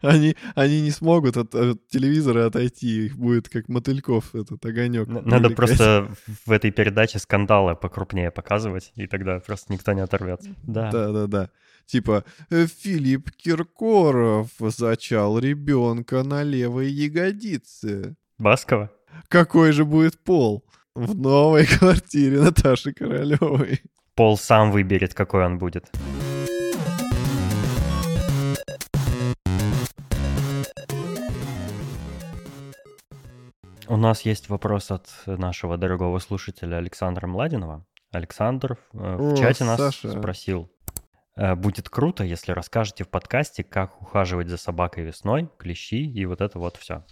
Они, 0.02 0.36
они 0.54 0.82
не 0.82 0.90
смогут 0.90 1.36
от, 1.36 1.54
от 1.54 1.88
телевизора 1.88 2.46
отойти, 2.46 3.06
их 3.06 3.16
будет 3.16 3.48
как 3.48 3.68
мотыльков 3.68 4.34
этот 4.34 4.64
огонек. 4.66 5.08
Надо 5.08 5.50
просто 5.50 6.10
в 6.46 6.50
этой 6.52 6.70
передаче 6.70 7.18
скандалы 7.18 7.74
покрупнее 7.74 8.30
показывать, 8.30 8.92
и 8.96 9.06
тогда 9.06 9.38
просто 9.40 9.72
никто 9.72 9.92
не 9.92 10.00
оторвется. 10.02 10.50
Да. 10.62 10.90
Да, 10.90 11.10
да, 11.12 11.26
да. 11.26 11.50
Типа 11.86 12.24
э, 12.50 12.66
Филипп 12.66 13.30
Киркоров 13.32 14.48
зачал 14.58 15.38
ребенка 15.38 16.22
на 16.22 16.42
левой 16.42 16.90
ягодице. 16.90 18.16
Баскова? 18.38 18.90
Какой 19.28 19.72
же 19.72 19.84
будет 19.84 20.18
пол 20.18 20.64
в 20.94 21.16
новой 21.16 21.66
квартире 21.78 22.40
Наташи 22.40 22.92
Королевой? 22.92 23.82
Пол 24.14 24.38
сам 24.38 24.70
выберет, 24.70 25.14
какой 25.14 25.44
он 25.44 25.58
будет. 25.58 25.90
У 33.86 33.96
нас 33.96 34.22
есть 34.22 34.48
вопрос 34.48 34.90
от 34.90 35.08
нашего 35.26 35.76
дорогого 35.76 36.18
слушателя 36.18 36.76
Александра 36.76 37.26
Младинова. 37.26 37.84
Александр 38.12 38.78
э, 38.92 39.16
в 39.16 39.32
О, 39.34 39.36
чате 39.36 39.64
нас 39.64 39.76
Саша. 39.78 40.10
спросил. 40.10 40.70
«Э, 41.36 41.54
Будет 41.54 41.90
круто, 41.90 42.24
если 42.24 42.52
расскажете 42.52 43.04
в 43.04 43.08
подкасте, 43.08 43.62
как 43.62 44.00
ухаживать 44.00 44.48
за 44.48 44.56
собакой 44.56 45.04
весной, 45.04 45.50
клещи 45.58 45.96
и 46.06 46.24
вот 46.24 46.40
это 46.40 46.58
вот 46.58 46.76
все. 46.76 47.04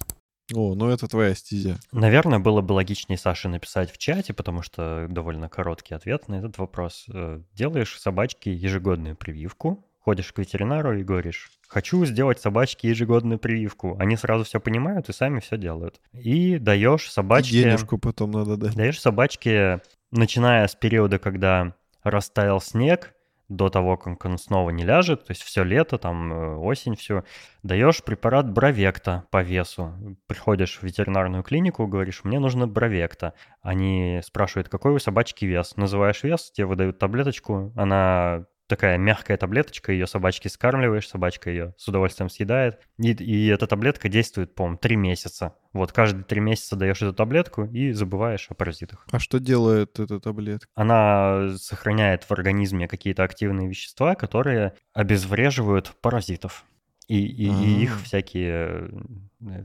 О, 0.55 0.75
ну 0.75 0.89
это 0.89 1.07
твоя 1.09 1.35
стезя. 1.35 1.79
Наверное, 1.93 2.39
было 2.39 2.61
бы 2.61 2.73
логичнее 2.73 3.19
Саше 3.19 3.49
написать 3.49 3.93
в 3.93 3.99
чате, 3.99 4.35
потому 4.35 4.63
что 4.63 5.07
довольно 5.09 5.49
короткий 5.49 5.95
ответ 5.95 6.29
на 6.29 6.37
этот 6.37 6.59
вопрос. 6.59 7.07
Э, 7.13 7.41
Делаешь 7.53 7.99
собачке 7.99 8.53
ежегодную 8.53 9.17
прививку, 9.17 9.87
ходишь 10.01 10.33
к 10.33 10.39
ветеринару 10.39 10.99
и 10.99 11.05
говоришь, 11.05 11.51
хочу 11.69 12.05
сделать 12.05 12.41
собачке 12.41 12.89
ежегодную 12.89 13.39
прививку. 13.39 13.97
Они 13.99 14.17
сразу 14.17 14.45
все 14.45 14.61
понимают 14.61 15.09
и 15.09 15.13
сами 15.13 15.41
все 15.41 15.57
делают. 15.57 16.01
И 16.13 16.59
даешь 16.59 17.07
И 17.07 17.11
собачке... 17.11 17.63
денежку 17.63 17.99
потом 17.99 18.33
надо 18.33 18.57
дать. 18.57 18.75
Даешь 18.75 19.01
собачке, 19.01 19.81
начиная 20.11 20.67
с 20.67 20.75
периода, 20.75 21.19
когда 21.19 21.75
растаял 22.03 22.61
снег, 22.61 23.15
до 23.57 23.69
того, 23.69 23.97
как 23.97 24.25
он 24.25 24.39
снова 24.39 24.71
не 24.71 24.85
ляжет, 24.85 25.25
то 25.25 25.31
есть 25.31 25.43
все 25.43 25.63
лето, 25.63 25.99
там 25.99 26.33
э, 26.33 26.57
осень, 26.57 26.97
все, 26.97 27.25
даешь 27.63 28.03
препарат 28.03 28.51
Бровекта 28.51 29.25
по 29.31 29.43
весу. 29.43 29.93
Приходишь 30.27 30.79
в 30.79 30.83
ветеринарную 30.83 31.43
клинику, 31.43 31.87
говоришь, 31.87 32.25
мне 32.25 32.39
нужно 32.39 32.67
Бровекта. 32.67 33.35
Они 33.61 34.21
спрашивают, 34.25 34.69
какой 34.69 34.93
у 34.93 34.99
собачки 34.99 35.45
вес. 35.45 35.77
Называешь 35.77 36.23
вес, 36.23 36.51
тебе 36.51 36.67
выдают 36.67 36.99
таблеточку, 36.99 37.73
она 37.77 38.47
такая 38.73 38.99
мягкая 38.99 39.37
таблеточка, 39.37 39.93
ее 39.93 40.07
собачке 40.07 40.49
скармливаешь, 40.49 41.09
собачка 41.09 41.51
ее 41.51 41.75
с 41.77 41.87
удовольствием 41.89 42.29
съедает. 42.31 42.81
И, 42.99 43.11
и 43.13 43.47
эта 43.49 43.67
таблетка 43.67 44.09
действует, 44.09 44.55
по-моему, 44.55 44.79
три 44.79 44.97
месяца. 44.97 45.55
Вот 45.73 45.93
каждые 45.93 46.25
три 46.25 46.41
месяца 46.41 46.75
даешь 46.77 47.03
эту 47.03 47.13
таблетку 47.13 47.65
и 47.65 47.93
забываешь 47.93 48.47
о 48.51 48.55
паразитах. 48.55 49.07
А 49.11 49.19
что 49.19 49.39
делает 49.39 49.99
эта 50.01 50.19
таблетка? 50.21 50.67
Она 50.75 51.51
сохраняет 51.57 52.25
в 52.25 52.33
организме 52.33 52.89
какие-то 52.89 53.23
активные 53.25 53.69
вещества, 53.69 54.15
которые 54.15 54.75
обезвреживают 54.95 55.95
паразитов. 56.01 56.65
И, 57.09 57.19
и- 57.27 57.47
и 57.51 57.83
их 57.83 57.99
А. 58.01 58.05
всякие, 58.05 58.91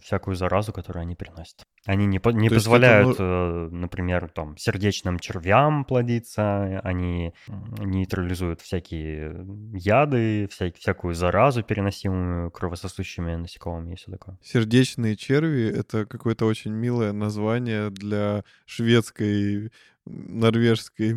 всякую 0.03 0.36
заразу, 0.36 0.73
которую 0.73 1.01
они 1.01 1.15
приносят. 1.15 1.63
Они 1.86 2.05
не, 2.05 2.19
по- 2.19 2.30
не 2.30 2.49
То 2.49 2.55
это, 2.55 2.55
позволяют, 2.55 3.19
ну- 3.19 3.25
э, 3.25 3.69
например, 3.71 4.30
там, 4.30 4.57
сердечным 4.57 5.19
червям 5.19 5.86
плодиться, 5.86 6.80
они 6.84 7.34
нейтрализуют 7.80 8.61
всякие 8.61 9.45
яды, 9.73 10.45
вся- 10.47 10.73
всякую 10.78 11.13
заразу, 11.13 11.63
переносимую 11.63 12.51
кровососущими 12.51 13.36
насекомыми 13.36 13.93
и 13.93 13.95
все 13.95 14.11
такое. 14.11 14.38
Сердечные 14.41 15.15
черви— 15.15 15.69
это 15.80 16.05
какое-то 16.05 16.45
очень 16.45 16.71
милое 16.71 17.13
название 17.13 17.89
для 17.89 18.43
шведской, 18.65 19.71
норвежской 20.05 21.13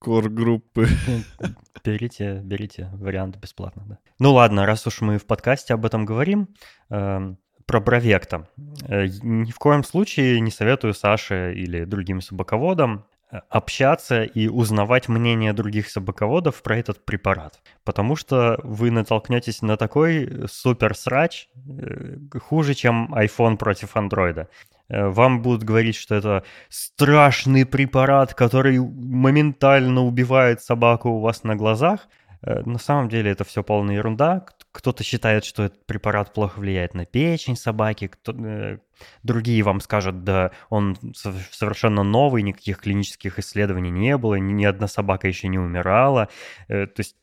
металл-кор-группы. 0.00 0.88
Берите, 1.84 2.40
берите 2.44 2.90
вариант 2.92 3.36
бесплатно, 3.36 3.84
да. 3.86 3.98
Ну 4.18 4.34
ладно, 4.34 4.66
раз 4.66 4.86
уж 4.86 5.00
мы 5.00 5.18
в 5.18 5.26
подкасте 5.26 5.74
об 5.74 5.86
этом 5.86 6.04
говорим, 6.04 6.48
эм, 6.90 7.38
про 7.64 7.80
Бровекта. 7.80 8.48
Э, 8.86 9.06
Ни 9.22 9.50
в 9.50 9.58
коем 9.58 9.84
случае 9.84 10.40
не 10.40 10.50
советую 10.50 10.92
Саше 10.92 11.54
или 11.54 11.84
другим 11.84 12.20
собаководам 12.20 13.06
общаться 13.48 14.24
и 14.24 14.48
узнавать 14.48 15.08
мнение 15.08 15.52
других 15.52 15.88
собаководов 15.88 16.62
про 16.62 16.76
этот 16.76 17.04
препарат. 17.04 17.60
Потому 17.84 18.16
что 18.16 18.58
вы 18.64 18.90
натолкнетесь 18.90 19.62
на 19.62 19.76
такой 19.76 20.48
супер 20.48 20.96
срач, 20.96 21.48
э, 21.54 22.16
хуже, 22.40 22.74
чем 22.74 23.14
iPhone 23.14 23.56
против 23.56 23.96
андроида. 23.96 24.48
Э, 24.88 25.08
Вам 25.08 25.42
будут 25.42 25.62
говорить, 25.62 25.96
что 25.96 26.14
это 26.16 26.44
страшный 26.68 27.64
препарат, 27.64 28.34
который 28.34 28.78
моментально 28.78 30.02
убивает 30.02 30.62
собаку 30.62 31.10
у 31.10 31.20
вас 31.20 31.44
на 31.44 31.56
глазах. 31.56 32.08
Э, 32.42 32.62
На 32.64 32.78
самом 32.78 33.08
деле 33.08 33.30
это 33.30 33.44
все 33.44 33.62
полная 33.62 33.96
ерунда. 33.96 34.46
Кто-то 34.72 35.02
считает, 35.04 35.44
что 35.44 35.64
этот 35.64 35.84
препарат 35.86 36.32
плохо 36.32 36.58
влияет 36.60 36.94
на 36.94 37.04
печень 37.06 37.56
собаки, 37.56 38.08
кто- 38.08 38.32
э, 38.32 38.78
другие 39.22 39.62
вам 39.62 39.80
скажут, 39.80 40.24
да, 40.24 40.52
он 40.68 40.96
сов- 41.14 41.48
совершенно 41.50 42.02
новый, 42.02 42.42
никаких 42.42 42.78
клинических 42.78 43.38
исследований 43.38 43.90
не 43.90 44.16
было, 44.16 44.36
ни, 44.36 44.64
одна 44.64 44.88
собака 44.88 45.28
еще 45.28 45.48
не 45.48 45.58
умирала. 45.58 46.28
Э, 46.68 46.86
То 46.86 47.00
есть 47.00 47.16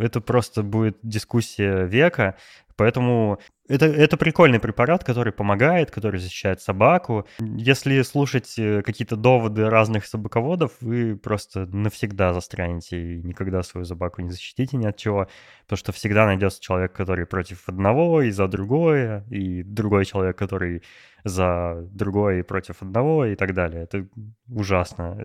это 0.00 0.20
просто 0.20 0.62
будет 0.62 0.98
дискуссия 1.02 1.86
века, 1.86 2.36
поэтому 2.76 3.38
это, 3.68 3.86
это 3.86 4.16
прикольный 4.16 4.60
препарат, 4.60 5.02
который 5.02 5.32
помогает, 5.32 5.90
который 5.90 6.20
защищает 6.20 6.60
собаку. 6.60 7.26
Если 7.40 8.02
слушать 8.02 8.54
э, 8.58 8.82
какие-то 8.82 9.16
доводы 9.16 9.68
разных 9.68 10.06
собаководов, 10.06 10.72
вы 10.80 11.16
просто 11.16 11.66
навсегда 11.66 12.32
застрянете 12.32 13.00
и 13.00 13.22
никогда 13.22 13.62
свою 13.62 13.84
собаку 13.84 14.22
не 14.22 14.30
защитите 14.30 14.76
ни 14.76 14.86
от 14.86 14.96
чего, 14.96 15.28
потому 15.64 15.78
что 15.78 15.92
всегда 15.92 16.26
найдется 16.26 16.60
человек, 16.60 16.92
который 16.92 17.26
против 17.26 17.68
одного 17.68 18.22
и 18.22 18.30
за 18.30 18.46
другое, 18.46 19.24
и 19.30 19.62
другой 19.62 20.04
человек, 20.04 20.36
который 20.36 20.82
за 21.24 21.84
другое 21.90 22.40
и 22.40 22.42
против 22.42 22.82
одного 22.82 23.26
и 23.26 23.34
так 23.34 23.52
далее. 23.52 23.82
Это 23.82 24.06
ужасно. 24.48 25.18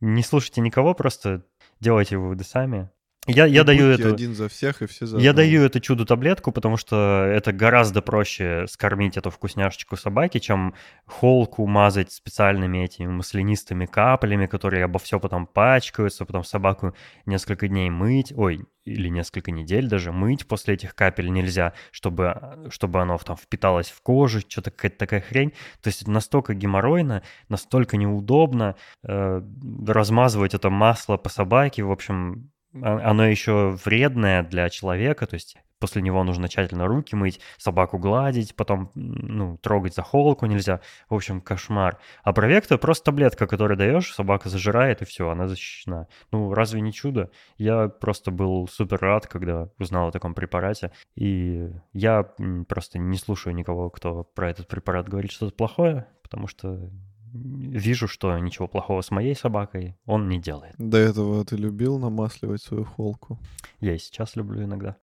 Не 0.00 0.22
слушайте 0.22 0.60
никого, 0.60 0.94
просто 0.94 1.42
делайте 1.80 2.18
выводы 2.18 2.44
сами. 2.44 2.90
Я, 3.28 3.46
я 3.46 3.62
даю 3.62 3.86
эту... 3.88 4.14
один 4.14 4.34
за 4.34 4.48
всех 4.48 4.82
и 4.82 4.86
все 4.86 5.06
за 5.06 5.18
Я 5.18 5.30
одного. 5.30 5.46
даю 5.46 5.62
эту 5.62 5.80
чудо-таблетку, 5.80 6.50
потому 6.50 6.76
что 6.76 7.24
это 7.24 7.52
гораздо 7.52 8.00
проще 8.02 8.66
скормить 8.68 9.16
эту 9.16 9.30
вкусняшечку 9.30 9.96
собаке, 9.96 10.40
чем 10.40 10.74
холку 11.06 11.66
мазать 11.66 12.10
специальными 12.10 12.78
этими 12.78 13.06
маслянистыми 13.06 13.86
каплями, 13.86 14.46
которые 14.46 14.84
обо 14.84 14.98
все 14.98 15.20
потом 15.20 15.46
пачкаются, 15.46 16.24
потом 16.24 16.42
собаку 16.42 16.94
несколько 17.26 17.68
дней 17.68 17.90
мыть, 17.90 18.32
ой, 18.34 18.66
или 18.84 19.08
несколько 19.08 19.50
недель 19.50 19.88
даже 19.88 20.12
мыть 20.12 20.46
после 20.46 20.74
этих 20.74 20.94
капель 20.94 21.30
нельзя, 21.30 21.74
чтобы, 21.90 22.66
чтобы 22.70 23.00
оно 23.02 23.18
там 23.18 23.36
впиталось 23.36 23.90
в 23.90 24.00
кожу, 24.02 24.40
что-то 24.40 24.70
какая-то 24.70 24.98
такая 24.98 25.20
хрень. 25.20 25.50
То 25.82 25.88
есть 25.88 26.02
это 26.02 26.10
настолько 26.10 26.54
геморройно, 26.54 27.22
настолько 27.48 27.96
неудобно 27.96 28.76
э, 29.04 29.42
размазывать 29.86 30.54
это 30.54 30.70
масло 30.70 31.18
по 31.18 31.28
собаке, 31.28 31.82
в 31.82 31.92
общем, 31.92 32.50
оно 32.82 33.26
еще 33.26 33.78
вредное 33.84 34.42
для 34.42 34.68
человека, 34.68 35.26
то 35.26 35.34
есть 35.34 35.56
после 35.78 36.02
него 36.02 36.24
нужно 36.24 36.48
тщательно 36.48 36.86
руки 36.86 37.14
мыть, 37.14 37.40
собаку 37.56 37.98
гладить, 37.98 38.54
потом, 38.56 38.90
ну, 38.94 39.56
трогать 39.58 39.94
за 39.94 40.02
холку 40.02 40.46
нельзя. 40.46 40.80
В 41.08 41.14
общем, 41.14 41.40
кошмар. 41.40 41.98
А 42.22 42.32
Провекта 42.32 42.78
просто 42.78 43.06
таблетка, 43.06 43.46
которую 43.46 43.76
даешь, 43.76 44.12
собака 44.12 44.48
зажирает, 44.48 45.02
и 45.02 45.04
все, 45.04 45.28
она 45.28 45.46
защищена. 45.46 46.08
Ну, 46.32 46.52
разве 46.52 46.80
не 46.80 46.92
чудо? 46.92 47.30
Я 47.56 47.88
просто 47.88 48.30
был 48.30 48.66
супер 48.68 48.98
рад, 49.00 49.26
когда 49.26 49.68
узнал 49.78 50.08
о 50.08 50.12
таком 50.12 50.34
препарате. 50.34 50.92
И 51.14 51.68
я 51.92 52.24
просто 52.68 52.98
не 52.98 53.16
слушаю 53.16 53.54
никого, 53.54 53.90
кто 53.90 54.24
про 54.24 54.50
этот 54.50 54.68
препарат 54.68 55.08
говорит 55.08 55.30
что-то 55.30 55.54
плохое, 55.54 56.06
потому 56.22 56.46
что 56.48 56.90
вижу, 57.32 58.08
что 58.08 58.36
ничего 58.38 58.68
плохого 58.68 59.00
с 59.02 59.10
моей 59.10 59.34
собакой 59.34 59.96
он 60.06 60.28
не 60.28 60.40
делает. 60.40 60.74
До 60.78 60.98
этого 60.98 61.44
ты 61.44 61.56
любил 61.56 61.98
намасливать 61.98 62.62
свою 62.62 62.84
холку? 62.84 63.38
Я 63.80 63.94
и 63.94 63.98
сейчас 63.98 64.36
люблю 64.36 64.64
иногда. 64.64 64.96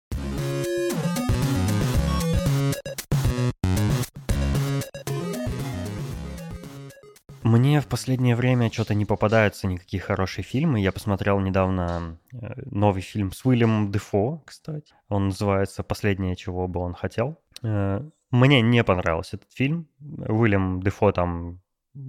мне 7.46 7.80
в 7.80 7.88
последнее 7.88 8.36
время 8.36 8.72
что-то 8.72 8.96
не 8.96 9.06
попадаются 9.06 9.68
никакие 9.68 10.02
хорошие 10.02 10.44
фильмы. 10.44 10.82
Я 10.82 10.92
посмотрел 10.92 11.40
недавно 11.40 12.18
э, 12.34 12.62
новый 12.66 13.02
фильм 13.02 13.32
с 13.32 13.46
Уильямом 13.46 13.92
Дефо, 13.92 14.44
кстати. 14.46 14.94
Он 15.10 15.28
называется 15.28 15.84
«Последнее, 15.84 16.36
чего 16.36 16.68
бы 16.68 16.80
он 16.80 16.94
хотел». 16.94 17.40
Э, 17.64 18.02
мне 18.32 18.62
не 18.62 18.84
понравился 18.84 19.38
этот 19.38 19.54
фильм. 19.54 19.88
Уильям 20.00 20.82
Дефо 20.82 21.12
там 21.12 21.62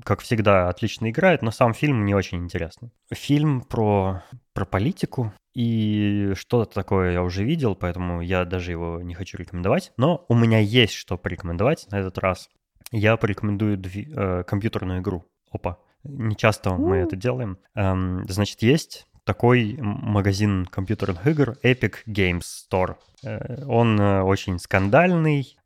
как 0.04 0.20
всегда, 0.20 0.68
отлично 0.68 1.10
играет, 1.10 1.42
но 1.42 1.50
сам 1.50 1.74
фильм 1.74 2.04
не 2.04 2.14
очень 2.14 2.38
интересный. 2.38 2.90
Фильм 3.12 3.62
про, 3.62 4.22
про 4.52 4.64
политику, 4.64 5.32
и 5.54 6.32
что-то 6.34 6.74
такое 6.74 7.12
я 7.12 7.22
уже 7.22 7.44
видел, 7.44 7.74
поэтому 7.74 8.20
я 8.20 8.44
даже 8.44 8.72
его 8.72 9.00
не 9.00 9.14
хочу 9.14 9.38
рекомендовать. 9.38 9.92
Но 9.96 10.24
у 10.28 10.34
меня 10.34 10.58
есть 10.58 10.92
что 10.92 11.16
порекомендовать 11.16 11.86
на 11.90 11.98
этот 11.98 12.18
раз. 12.18 12.48
Я 12.92 13.16
порекомендую 13.16 13.78
дви- 13.78 14.12
э, 14.14 14.44
компьютерную 14.44 15.00
игру. 15.00 15.24
Опа. 15.50 15.78
Не 16.04 16.36
часто 16.36 16.74
мы 16.74 16.98
это 16.98 17.16
делаем. 17.16 17.58
Эм, 17.74 18.24
значит, 18.28 18.62
есть 18.62 19.06
такой 19.24 19.76
магазин 19.80 20.66
компьютерных 20.66 21.26
игр 21.26 21.56
Epic 21.64 21.94
Games 22.06 22.42
Store. 22.70 22.96
Э, 23.24 23.64
он 23.66 24.00
э, 24.00 24.22
очень 24.22 24.58
скандальный, 24.58 25.56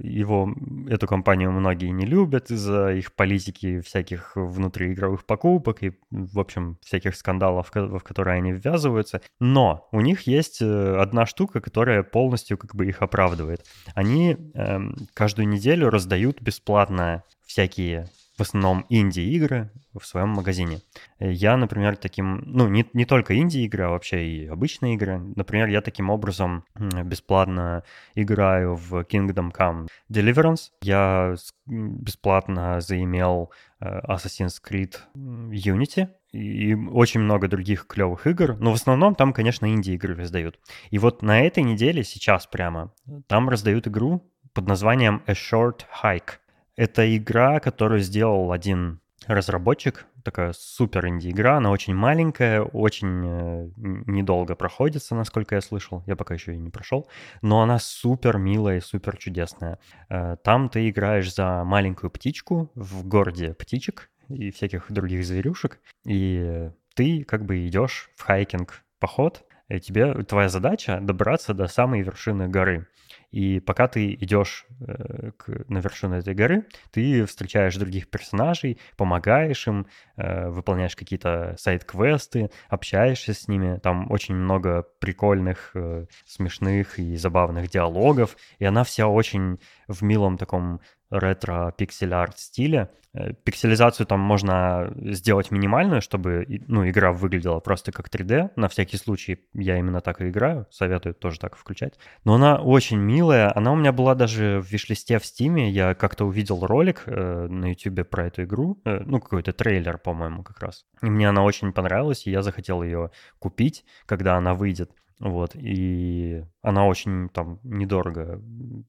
его, 0.00 0.54
эту 0.88 1.06
компанию 1.08 1.50
многие 1.50 1.90
не 1.90 2.06
любят 2.06 2.50
из-за 2.50 2.92
их 2.92 3.12
политики 3.14 3.80
всяких 3.80 4.32
внутриигровых 4.36 5.24
покупок 5.24 5.82
и, 5.82 5.98
в 6.10 6.38
общем, 6.38 6.78
всяких 6.84 7.16
скандалов, 7.16 7.70
в 7.72 8.00
которые 8.00 8.36
они 8.36 8.52
ввязываются. 8.52 9.20
Но 9.40 9.88
у 9.90 10.00
них 10.00 10.22
есть 10.22 10.62
одна 10.62 11.26
штука, 11.26 11.60
которая 11.60 12.02
полностью 12.02 12.58
как 12.58 12.74
бы 12.76 12.86
их 12.86 13.02
оправдывает. 13.02 13.64
Они 13.94 14.36
эм, 14.54 14.94
каждую 15.14 15.48
неделю 15.48 15.90
раздают 15.90 16.40
бесплатно 16.40 17.24
всякие 17.44 18.06
в 18.38 18.40
основном 18.40 18.86
инди-игры 18.88 19.70
в 19.92 20.06
своем 20.06 20.28
магазине. 20.28 20.80
Я, 21.18 21.56
например, 21.56 21.96
таким, 21.96 22.42
ну, 22.46 22.68
не, 22.68 22.88
не 22.92 23.04
только 23.04 23.36
инди-игры, 23.36 23.84
а 23.84 23.90
вообще 23.90 24.24
и 24.24 24.46
обычные 24.46 24.94
игры. 24.94 25.18
Например, 25.34 25.66
я 25.66 25.80
таким 25.80 26.08
образом 26.08 26.64
бесплатно 26.76 27.82
играю 28.14 28.76
в 28.76 29.00
Kingdom 29.00 29.52
Come 29.52 29.88
Deliverance. 30.10 30.70
Я 30.82 31.34
бесплатно 31.66 32.80
заимел 32.80 33.52
э, 33.80 34.00
Assassin's 34.08 34.54
Creed 34.64 34.94
Unity, 35.16 36.08
и 36.32 36.74
очень 36.74 37.20
много 37.20 37.48
других 37.48 37.86
клевых 37.86 38.26
игр, 38.26 38.56
но 38.60 38.70
в 38.70 38.74
основном 38.74 39.14
там, 39.14 39.32
конечно, 39.32 39.66
инди-игры 39.66 40.14
раздают. 40.14 40.60
И 40.90 40.98
вот 40.98 41.22
на 41.22 41.40
этой 41.40 41.62
неделе, 41.62 42.04
сейчас 42.04 42.46
прямо, 42.46 42.92
там 43.26 43.48
раздают 43.48 43.88
игру 43.88 44.30
под 44.52 44.68
названием 44.68 45.22
A 45.26 45.32
Short 45.32 45.80
Hike. 46.02 46.34
Это 46.78 47.16
игра, 47.16 47.58
которую 47.58 47.98
сделал 47.98 48.52
один 48.52 49.00
разработчик, 49.26 50.06
такая 50.22 50.52
супер 50.52 51.08
инди-игра, 51.08 51.56
она 51.56 51.72
очень 51.72 51.92
маленькая, 51.92 52.62
очень 52.62 53.24
э, 53.26 53.70
недолго 54.06 54.54
проходится, 54.54 55.16
насколько 55.16 55.56
я 55.56 55.60
слышал, 55.60 56.04
я 56.06 56.14
пока 56.14 56.34
еще 56.34 56.54
и 56.54 56.56
не 56.56 56.70
прошел, 56.70 57.08
но 57.42 57.62
она 57.62 57.80
супер 57.80 58.38
милая 58.38 58.76
и 58.76 58.80
супер 58.80 59.16
чудесная. 59.16 59.80
Э, 60.08 60.36
там 60.44 60.68
ты 60.68 60.88
играешь 60.88 61.34
за 61.34 61.64
маленькую 61.64 62.12
птичку 62.12 62.70
в 62.76 63.04
городе 63.04 63.54
птичек 63.54 64.08
и 64.28 64.52
всяких 64.52 64.86
других 64.92 65.24
зверюшек, 65.26 65.80
и 66.06 66.70
ты 66.94 67.24
как 67.24 67.44
бы 67.44 67.66
идешь 67.66 68.08
в 68.14 68.22
хайкинг 68.22 68.84
поход, 69.00 69.44
и 69.68 69.80
тебе 69.80 70.14
твоя 70.22 70.48
задача 70.48 71.00
добраться 71.00 71.54
до 71.54 71.66
самой 71.66 72.02
вершины 72.02 72.46
горы. 72.46 72.86
И 73.30 73.60
пока 73.60 73.88
ты 73.88 74.14
идешь 74.14 74.66
э, 74.80 75.32
к, 75.36 75.64
на 75.68 75.78
вершину 75.78 76.16
этой 76.16 76.34
горы, 76.34 76.66
ты 76.90 77.26
встречаешь 77.26 77.76
других 77.76 78.08
персонажей, 78.08 78.80
помогаешь 78.96 79.66
им, 79.66 79.86
э, 80.16 80.48
выполняешь 80.48 80.96
какие-то 80.96 81.54
side-квесты, 81.58 82.50
общаешься 82.68 83.34
с 83.34 83.46
ними. 83.46 83.78
Там 83.78 84.10
очень 84.10 84.34
много 84.34 84.86
прикольных, 84.98 85.72
э, 85.74 86.06
смешных 86.26 86.98
и 86.98 87.16
забавных 87.16 87.68
диалогов. 87.68 88.36
И 88.58 88.64
она 88.64 88.82
вся 88.82 89.08
очень 89.08 89.58
в 89.88 90.02
милом 90.02 90.38
таком 90.38 90.80
ретро-пиксель-арт 91.10 92.38
стиле. 92.38 92.90
Э, 93.14 93.32
пикселизацию 93.32 94.06
там 94.06 94.20
можно 94.20 94.92
сделать 94.96 95.50
минимальную, 95.50 96.00
чтобы 96.02 96.46
ну, 96.66 96.88
игра 96.88 97.12
выглядела 97.12 97.60
просто 97.60 97.92
как 97.92 98.08
3D. 98.08 98.50
На 98.56 98.68
всякий 98.68 98.96
случай 98.96 99.46
я 99.54 99.78
именно 99.78 100.00
так 100.00 100.20
и 100.20 100.28
играю, 100.28 100.66
советую 100.70 101.14
тоже 101.14 101.38
так 101.38 101.56
включать. 101.56 101.98
Но 102.24 102.34
она 102.34 102.56
очень 102.56 102.98
милая, 102.98 103.56
она 103.56 103.72
у 103.72 103.76
меня 103.76 103.92
была 103.92 104.14
даже 104.14 104.60
в 104.60 104.70
вишлисте 104.70 105.18
в 105.18 105.24
Steam 105.24 105.57
е. 105.57 105.70
Я 105.70 105.94
как-то 105.94 106.26
увидел 106.26 106.64
ролик 106.64 107.02
э, 107.06 107.46
на 107.48 107.70
YouTube 107.70 108.08
про 108.08 108.26
эту 108.26 108.44
игру, 108.44 108.80
э, 108.84 109.00
ну 109.04 109.20
какой-то 109.20 109.52
трейлер, 109.52 109.98
по-моему, 109.98 110.42
как 110.42 110.60
раз. 110.60 110.84
И 111.02 111.06
мне 111.06 111.28
она 111.28 111.42
очень 111.42 111.72
понравилась, 111.72 112.26
и 112.26 112.30
я 112.30 112.42
захотел 112.42 112.82
ее 112.82 113.10
купить, 113.38 113.84
когда 114.06 114.36
она 114.36 114.54
выйдет. 114.54 114.90
Вот, 115.18 115.56
и 115.56 116.44
она 116.62 116.86
очень 116.86 117.28
там 117.30 117.58
недорого 117.64 118.40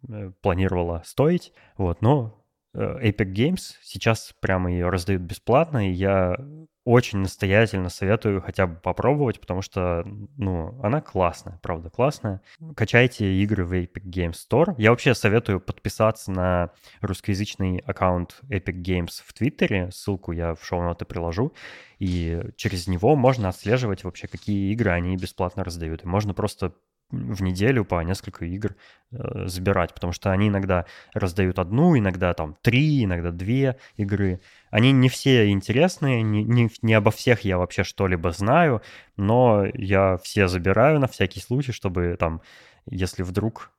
э, 0.08 0.32
планировала 0.42 1.02
стоить, 1.04 1.54
вот, 1.76 2.02
но 2.02 2.40
Epic 2.80 3.34
Games 3.34 3.76
сейчас 3.84 4.34
прямо 4.40 4.72
ее 4.72 4.90
раздают 4.90 5.22
бесплатно, 5.22 5.90
и 5.90 5.92
я 5.92 6.38
очень 6.86 7.20
настоятельно 7.20 7.90
советую 7.90 8.42
хотя 8.42 8.66
бы 8.66 8.76
попробовать, 8.76 9.40
потому 9.40 9.62
что, 9.62 10.04
ну, 10.38 10.80
она 10.82 11.02
классная, 11.02 11.60
правда, 11.62 11.90
классная. 11.90 12.42
Качайте 12.76 13.32
игры 13.44 13.66
в 13.66 13.74
Epic 13.74 14.04
Games 14.06 14.38
Store. 14.50 14.74
Я 14.78 14.90
вообще 14.90 15.14
советую 15.14 15.60
подписаться 15.60 16.32
на 16.32 16.72
русскоязычный 17.02 17.78
аккаунт 17.80 18.40
Epic 18.50 18.82
Games 18.82 19.22
в 19.24 19.34
Твиттере, 19.34 19.92
ссылку 19.92 20.32
я 20.32 20.56
в 20.56 20.66
шоу-ноты 20.66 21.06
приложу, 21.06 21.54
и 22.00 22.42
через 22.56 22.88
него 22.88 23.16
можно 23.16 23.50
отслеживать 23.50 24.04
вообще, 24.04 24.28
какие 24.28 24.72
игры 24.72 24.92
они 24.92 25.16
бесплатно 25.16 25.64
раздают. 25.64 26.04
И 26.04 26.08
можно 26.08 26.34
просто 26.34 26.74
в 27.12 27.42
неделю 27.42 27.86
по 27.86 28.02
несколько 28.02 28.46
игр 28.46 28.76
э, 29.12 29.48
забирать, 29.48 29.94
потому 29.94 30.14
что 30.14 30.32
они 30.32 30.50
иногда 30.50 30.86
раздают 31.14 31.58
одну, 31.58 31.98
иногда 31.98 32.34
там 32.34 32.56
три, 32.62 33.04
иногда 33.04 33.32
две 33.32 33.78
игры. 33.98 34.42
Они 34.70 34.92
не 34.92 35.10
все 35.10 35.50
интересные, 35.50 36.22
не, 36.22 36.44
не, 36.44 36.70
не 36.82 36.94
обо 36.94 37.12
всех 37.12 37.42
я 37.42 37.58
вообще 37.58 37.84
что-либо 37.84 38.32
знаю, 38.32 38.82
но 39.18 39.66
я 39.74 40.18
все 40.18 40.48
забираю 40.48 41.00
на 41.00 41.08
всякий 41.08 41.40
случай, 41.40 41.72
чтобы 41.72 42.16
там, 42.20 42.42
если 42.86 43.24
вдруг 43.24 43.72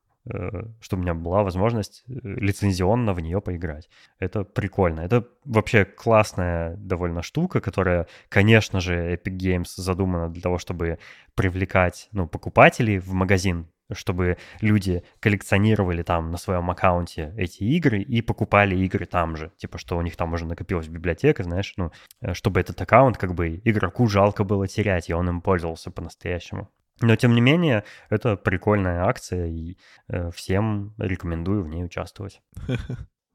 чтобы 0.80 1.00
у 1.00 1.02
меня 1.02 1.14
была 1.14 1.42
возможность 1.42 2.04
э, 2.08 2.12
лицензионно 2.22 3.14
в 3.14 3.20
нее 3.20 3.40
поиграть. 3.40 3.88
Это 4.18 4.44
прикольно. 4.44 5.00
Это 5.00 5.26
вообще 5.44 5.84
классная 5.84 6.76
довольно 6.76 7.22
штука, 7.22 7.60
которая, 7.60 8.06
конечно 8.28 8.80
же, 8.80 9.14
Epic 9.14 9.36
Games 9.36 9.68
задумана 9.76 10.28
для 10.28 10.42
того, 10.42 10.58
чтобы 10.58 10.98
привлекать 11.34 12.08
ну, 12.12 12.28
покупателей 12.28 12.98
в 12.98 13.12
магазин, 13.12 13.68
чтобы 13.92 14.36
люди 14.60 15.02
коллекционировали 15.20 16.02
там 16.02 16.30
на 16.30 16.36
своем 16.36 16.70
аккаунте 16.70 17.32
эти 17.36 17.64
игры 17.64 18.02
и 18.02 18.20
покупали 18.20 18.76
игры 18.76 19.06
там 19.06 19.36
же. 19.36 19.50
Типа, 19.56 19.78
что 19.78 19.96
у 19.96 20.02
них 20.02 20.16
там 20.16 20.32
уже 20.34 20.44
накопилась 20.44 20.88
библиотека, 20.88 21.42
знаешь, 21.42 21.72
ну, 21.76 21.92
э, 22.20 22.34
чтобы 22.34 22.60
этот 22.60 22.80
аккаунт 22.80 23.16
как 23.16 23.34
бы 23.34 23.60
игроку 23.64 24.06
жалко 24.06 24.44
было 24.44 24.68
терять, 24.68 25.08
и 25.08 25.14
он 25.14 25.28
им 25.28 25.40
пользовался 25.40 25.90
по-настоящему. 25.90 26.68
Но, 27.00 27.16
тем 27.16 27.34
не 27.34 27.40
менее, 27.40 27.84
это 28.10 28.36
прикольная 28.36 29.04
акция, 29.04 29.46
и 29.46 29.76
э, 30.08 30.30
всем 30.32 30.94
рекомендую 30.98 31.62
в 31.62 31.68
ней 31.68 31.84
участвовать. 31.84 32.40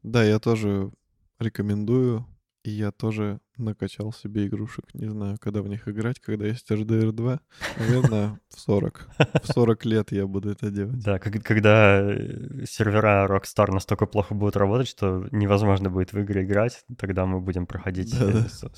Да, 0.03 0.23
я 0.23 0.37
тоже 0.37 0.91
рекомендую. 1.39 2.27
И 2.63 2.71
я 2.71 2.91
тоже 2.91 3.39
накачал 3.57 4.11
себе 4.11 4.47
игрушек. 4.47 4.85
Не 4.95 5.07
знаю, 5.07 5.37
когда 5.39 5.61
в 5.61 5.67
них 5.67 5.87
играть, 5.87 6.19
когда 6.19 6.47
есть 6.47 6.69
HDR 6.71 7.11
2. 7.11 7.39
Наверное, 7.77 8.39
в 8.49 8.59
40. 8.59 9.07
В 9.43 9.47
40 9.53 9.85
лет 9.85 10.11
я 10.11 10.25
буду 10.25 10.49
это 10.49 10.71
делать. 10.71 10.99
Да, 11.03 11.19
когда 11.19 12.01
э, 12.01 12.65
сервера 12.65 13.27
Rockstar 13.29 13.71
настолько 13.71 14.07
плохо 14.07 14.33
будут 14.33 14.57
работать, 14.57 14.87
что 14.87 15.27
невозможно 15.31 15.91
будет 15.91 16.13
в 16.13 16.19
игры 16.19 16.43
играть, 16.43 16.83
тогда 16.97 17.27
мы 17.27 17.39
будем 17.39 17.67
проходить 17.67 18.17
да 18.19 18.31
-да. 18.31 18.75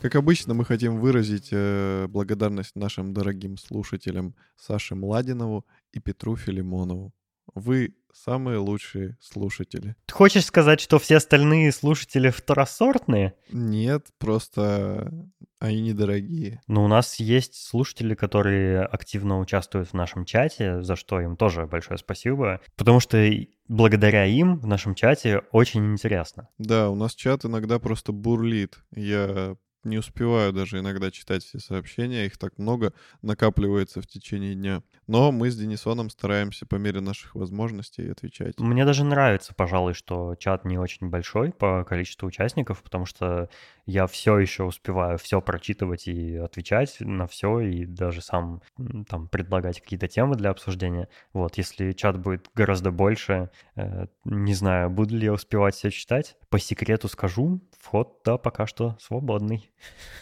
Как 0.00 0.14
обычно, 0.14 0.54
мы 0.54 0.64
хотим 0.64 0.98
выразить 0.98 1.48
э, 1.52 2.06
благодарность 2.08 2.74
нашим 2.74 3.12
дорогим 3.12 3.58
слушателям 3.58 4.34
Саше 4.56 4.94
Младинову 4.94 5.66
и 5.92 6.00
Петру 6.00 6.36
Филимонову. 6.36 7.12
Вы 7.54 7.94
самые 8.14 8.56
лучшие 8.56 9.18
слушатели. 9.20 9.96
Ты 10.06 10.14
хочешь 10.14 10.46
сказать, 10.46 10.80
что 10.80 10.98
все 10.98 11.18
остальные 11.18 11.70
слушатели 11.72 12.30
второсортные? 12.30 13.34
Нет, 13.52 14.06
просто 14.18 15.12
они 15.58 15.82
недорогие. 15.82 16.62
Но 16.66 16.82
у 16.84 16.88
нас 16.88 17.16
есть 17.16 17.54
слушатели, 17.54 18.14
которые 18.14 18.80
активно 18.82 19.38
участвуют 19.38 19.90
в 19.90 19.94
нашем 19.94 20.24
чате, 20.24 20.80
за 20.80 20.96
что 20.96 21.20
им 21.20 21.36
тоже 21.36 21.66
большое 21.66 21.98
спасибо, 21.98 22.62
потому 22.74 23.00
что 23.00 23.30
благодаря 23.68 24.24
им 24.24 24.58
в 24.58 24.66
нашем 24.66 24.94
чате 24.94 25.42
очень 25.52 25.92
интересно. 25.92 26.48
Да, 26.56 26.88
у 26.88 26.94
нас 26.94 27.14
чат 27.14 27.44
иногда 27.44 27.78
просто 27.78 28.12
бурлит. 28.12 28.78
Я 28.94 29.56
не 29.84 29.98
успеваю 29.98 30.52
даже 30.52 30.78
иногда 30.78 31.10
читать 31.10 31.44
все 31.44 31.58
сообщения, 31.58 32.26
их 32.26 32.38
так 32.38 32.58
много 32.58 32.92
накапливается 33.22 34.00
в 34.00 34.06
течение 34.06 34.54
дня. 34.54 34.82
Но 35.06 35.32
мы 35.32 35.50
с 35.50 35.56
Денисоном 35.56 36.10
стараемся 36.10 36.66
по 36.66 36.76
мере 36.76 37.00
наших 37.00 37.34
возможностей 37.34 38.10
отвечать. 38.10 38.58
Мне 38.58 38.84
даже 38.84 39.04
нравится, 39.04 39.54
пожалуй, 39.54 39.94
что 39.94 40.34
чат 40.36 40.64
не 40.64 40.78
очень 40.78 41.08
большой 41.08 41.52
по 41.52 41.84
количеству 41.84 42.28
участников, 42.28 42.82
потому 42.82 43.06
что 43.06 43.48
я 43.86 44.06
все 44.06 44.38
еще 44.38 44.64
успеваю 44.64 45.18
все 45.18 45.40
прочитывать 45.40 46.06
и 46.06 46.36
отвечать 46.36 46.96
на 47.00 47.26
все, 47.26 47.60
и 47.60 47.86
даже 47.86 48.22
сам 48.22 48.62
там 49.08 49.28
предлагать 49.28 49.80
какие-то 49.80 50.08
темы 50.08 50.36
для 50.36 50.50
обсуждения. 50.50 51.08
Вот, 51.32 51.56
если 51.56 51.92
чат 51.92 52.18
будет 52.18 52.50
гораздо 52.54 52.90
больше, 52.90 53.50
э, 53.76 54.06
не 54.24 54.54
знаю, 54.54 54.90
буду 54.90 55.16
ли 55.16 55.24
я 55.24 55.32
успевать 55.32 55.74
все 55.74 55.90
читать. 55.90 56.36
По 56.50 56.58
секрету 56.58 57.08
скажу, 57.08 57.60
вход, 57.80 58.20
да, 58.24 58.38
пока 58.38 58.66
что 58.66 58.96
свободный. 59.00 59.70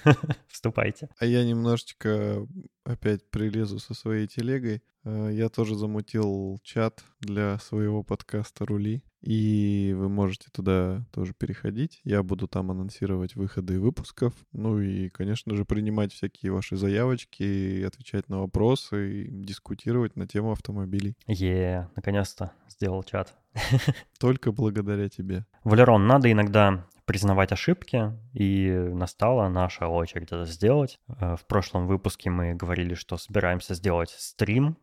Вступайте. 0.49 1.09
А 1.19 1.27
я 1.27 1.45
немножечко 1.45 2.47
опять 2.85 3.29
прилезу 3.31 3.79
со 3.79 3.95
своей 3.95 4.27
телегой. 4.27 4.83
Э, 5.05 5.31
я 5.33 5.49
тоже 5.49 5.75
замутил 5.75 6.61
чат 6.63 7.05
для 7.21 7.59
своего 7.59 8.03
подкаста 8.03 8.65
«Рули». 8.65 9.03
И 9.21 9.95
вы 9.97 10.09
можете 10.09 10.47
туда 10.53 11.05
тоже 11.13 11.35
переходить. 11.35 12.01
Я 12.05 12.23
буду 12.23 12.47
там 12.47 12.71
анонсировать 12.71 13.35
выходы 13.35 13.81
выпусков. 13.81 14.33
Ну 14.53 14.81
и, 14.81 15.09
конечно 15.09 15.57
же, 15.57 15.65
принимать 15.65 16.13
всякие 16.13 16.53
ваши 16.53 16.77
заявочки, 16.77 17.83
отвечать 17.83 18.29
на 18.29 18.41
вопросы, 18.41 19.25
и 19.25 19.29
дискутировать 19.29 20.15
на 20.15 20.29
тему 20.29 20.53
автомобилей. 20.53 21.17
Е, 21.27 21.89
наконец-то 21.97 22.53
сделал 22.69 23.03
чат. 23.03 23.35
Только 24.21 24.53
благодаря 24.53 25.09
тебе. 25.09 25.47
Валерон, 25.65 26.07
надо 26.07 26.31
иногда 26.31 26.87
признавать 27.09 27.53
ошибки, 27.53 28.13
и 28.35 28.71
настала 28.71 29.49
наша 29.49 29.89
очередь 29.89 30.31
это 30.31 30.45
сделать. 30.45 31.01
Э, 31.09 31.37
в 31.37 31.47
прошлом 31.47 31.87
выпуске 31.87 32.29
мы 32.29 32.53
говорили, 32.53 32.93
что 32.93 33.17
собираемся 33.17 33.75
сделать 33.75 34.11
стрим 34.11 34.77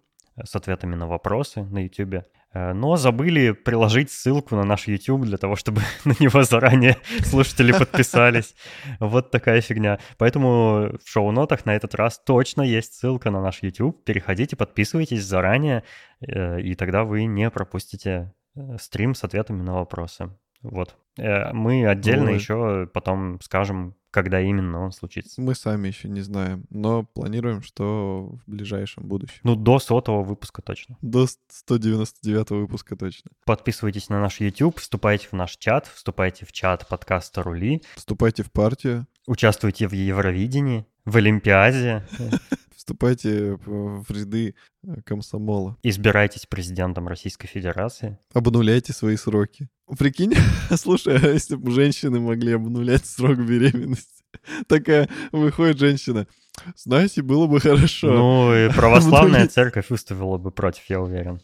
с 0.44 0.56
ответами 0.56 0.96
на 0.96 1.08
вопросы 1.08 1.62
на 1.62 1.84
YouTube. 1.84 2.26
Э, 2.52 2.74
но 2.74 2.96
забыли 2.96 3.52
приложить 3.52 4.12
ссылку 4.12 4.56
на 4.56 4.64
наш 4.64 4.88
YouTube 4.88 5.22
для 5.22 5.38
того, 5.38 5.56
чтобы 5.56 5.82
на 6.04 6.16
него 6.20 6.42
заранее 6.42 6.98
слушатели 7.24 7.72
подписались. 7.72 8.56
Вот 9.00 9.30
такая 9.30 9.62
фигня. 9.62 10.00
Поэтому 10.18 10.98
в 10.98 11.08
шоу-нотах 11.08 11.68
на 11.68 11.76
этот 11.76 11.94
раз 11.94 12.18
точно 12.18 12.64
есть 12.64 12.96
ссылка 12.96 13.30
на 13.30 13.40
наш 13.40 13.62
YouTube. 13.62 14.04
Переходите, 14.04 14.56
подписывайтесь 14.56 15.24
заранее, 15.24 15.84
э, 16.22 16.60
и 16.60 16.74
тогда 16.74 17.04
вы 17.04 17.26
не 17.26 17.52
пропустите 17.52 18.34
стрим 18.80 19.14
с 19.14 19.24
ответами 19.24 19.62
на 19.62 19.76
вопросы. 19.76 20.32
Вот. 20.64 20.98
Э, 21.18 21.52
мы 21.54 21.86
отдельно 21.86 22.32
Ой. 22.32 22.36
еще 22.36 22.90
потом 22.94 23.40
скажем, 23.42 23.96
когда 24.12 24.40
именно 24.40 24.80
он 24.80 24.94
случится. 24.94 25.42
Мы 25.42 25.56
сами 25.56 25.90
еще 25.90 26.08
не 26.08 26.22
знаем, 26.22 26.66
но 26.70 27.04
планируем, 27.04 27.62
что 27.62 28.38
в 28.46 28.50
ближайшем 28.50 29.06
будущем. 29.06 29.42
Ну, 29.44 29.56
до 29.56 29.78
сотого 29.78 30.24
выпуска 30.24 30.62
точно. 30.62 30.98
До 31.02 31.28
199 31.28 32.52
выпуска 32.52 32.96
точно. 32.96 33.32
Подписывайтесь 33.46 34.08
на 34.08 34.22
наш 34.22 34.40
YouTube, 34.40 34.80
вступайте 34.80 35.28
в 35.28 35.34
наш 35.34 35.58
чат, 35.58 35.88
вступайте 35.88 36.46
в 36.46 36.54
чат 36.54 36.88
подкаста 36.88 37.44
«Рули». 37.44 37.84
Вступайте 37.96 38.44
в 38.44 38.52
партию. 38.54 39.06
Участвуйте 39.28 39.88
в 39.88 39.92
Евровидении, 39.92 40.86
в 41.04 41.18
Олимпиаде. 41.18 42.06
Вступайте 42.86 43.58
в 43.66 44.06
ряды 44.12 44.54
э, 44.84 45.02
комсомола. 45.04 45.76
Избирайтесь 45.82 46.46
президентом 46.46 47.08
Российской 47.08 47.48
Федерации. 47.48 48.20
Обнуляйте 48.32 48.94
свои 48.94 49.16
сроки. 49.16 49.70
Прикинь, 49.98 50.36
слушай, 50.76 51.18
а 51.18 51.30
если 51.30 51.56
бы 51.56 51.72
женщины 51.72 52.20
могли 52.20 52.54
обнулять 52.54 53.08
срок 53.08 53.40
беременности? 53.40 54.24
Такая 54.68 55.10
выходит 55.32 55.80
женщина. 55.80 56.28
Знаете, 56.76 57.24
было 57.24 57.48
бы 57.48 57.60
хорошо. 57.60 58.14
Ну, 58.14 58.56
и 58.56 58.70
православная 58.76 59.48
церковь 59.48 59.90
выставила 59.90 60.38
бы 60.38 60.52
против, 60.52 60.84
я 60.88 61.02
уверен. 61.02 61.42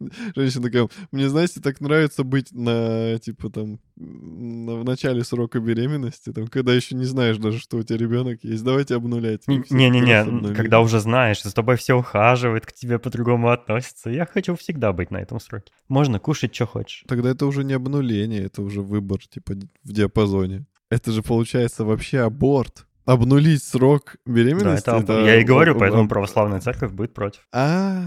Женщина 0.36 0.64
такая, 0.64 0.88
мне, 1.12 1.28
знаете, 1.28 1.60
так 1.60 1.80
нравится 1.80 2.24
быть 2.24 2.52
на, 2.52 3.18
типа, 3.18 3.50
там, 3.50 3.80
на, 3.96 4.76
в 4.76 4.84
начале 4.84 5.24
срока 5.24 5.60
беременности, 5.60 6.32
там, 6.32 6.46
когда 6.48 6.74
еще 6.74 6.94
не 6.94 7.04
знаешь 7.04 7.36
даже, 7.38 7.58
что 7.58 7.76
у 7.76 7.82
тебя 7.82 7.98
ребенок 7.98 8.42
есть. 8.42 8.64
Давайте 8.64 8.96
обнулять. 8.96 9.46
Не-не-не, 9.46 10.54
когда 10.54 10.80
уже 10.80 11.00
знаешь, 11.00 11.42
за 11.42 11.54
тобой 11.54 11.76
все 11.76 11.94
ухаживает, 11.94 12.66
к 12.66 12.72
тебе 12.72 12.98
по-другому 12.98 13.50
относятся. 13.50 14.10
Я 14.10 14.26
хочу 14.26 14.56
всегда 14.56 14.92
быть 14.92 15.10
на 15.10 15.18
этом 15.18 15.40
сроке. 15.40 15.72
Можно 15.88 16.18
кушать, 16.18 16.54
что 16.54 16.66
хочешь. 16.66 17.04
Тогда 17.06 17.30
это 17.30 17.46
уже 17.46 17.64
не 17.64 17.74
обнуление, 17.74 18.44
это 18.44 18.62
уже 18.62 18.80
выбор, 18.80 19.20
типа, 19.26 19.54
в 19.84 19.92
диапазоне. 19.92 20.66
Это 20.90 21.12
же 21.12 21.22
получается 21.22 21.84
вообще 21.84 22.20
аборт 22.20 22.86
обнулить 23.04 23.62
срок 23.62 24.16
беременности. 24.26 24.86
Да, 24.86 24.98
это, 24.98 25.12
это 25.12 25.24
я 25.24 25.40
и 25.40 25.44
говорю, 25.44 25.76
поэтому 25.76 26.08
православная 26.08 26.60
церковь 26.60 26.92
будет 26.92 27.12
против. 27.12 27.46
А, 27.52 28.04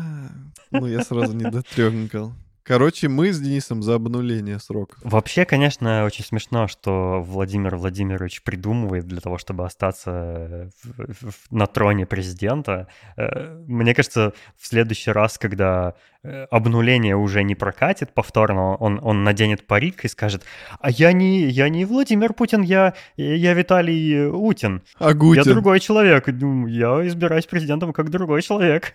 ну 0.74 0.88
я 0.88 1.04
сразу 1.04 1.36
не 1.36 1.50
дотрёгнкал. 1.50 2.34
Короче, 2.64 3.10
мы 3.10 3.34
с 3.34 3.42
Денисом 3.42 3.84
за 3.84 3.96
обнуление 3.96 4.58
срока. 4.58 4.98
Вообще, 5.04 5.44
конечно, 5.44 6.06
очень 6.06 6.24
смешно, 6.24 6.70
что 6.70 7.22
Владимир 7.22 7.76
Владимирович 7.76 8.42
придумывает 8.42 9.06
для 9.06 9.20
того, 9.20 9.38
чтобы 9.38 9.66
остаться 9.66 10.72
в, 10.82 11.30
в, 11.32 11.52
на 11.52 11.68
троне 11.68 12.06
президента. 12.06 12.88
Э, 13.18 13.58
мне 13.68 13.94
кажется, 13.94 14.34
в 14.58 14.66
следующий 14.66 15.12
раз, 15.12 15.38
когда 15.38 15.96
обнуление 16.24 17.16
уже 17.16 17.44
не 17.44 17.56
прокатит 17.56 18.14
повторно, 18.14 18.76
он, 18.76 19.00
он 19.04 19.24
наденет 19.24 19.68
парик 19.68 20.06
и 20.06 20.08
скажет, 20.08 20.44
а 20.80 20.90
я 20.90 21.12
не, 21.12 21.42
я 21.44 21.70
не 21.70 21.86
Владимир 21.86 22.34
Путин, 22.34 22.62
я, 22.62 22.94
я 23.18 23.54
Виталий 23.54 24.28
Утин. 24.28 24.82
А 25.00 25.14
Гутин? 25.14 25.44
Я 25.46 25.54
другой 25.54 25.80
человек. 25.80 26.28
Я 26.28 27.08
избираюсь 27.08 27.46
президентом 27.46 27.94
как 27.94 28.10
другой 28.10 28.42
человек. 28.42 28.94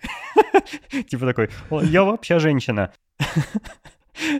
Типа 1.09 1.25
такой, 1.27 1.49
я 1.83 2.03
вообще 2.03 2.39
женщина. 2.39 2.91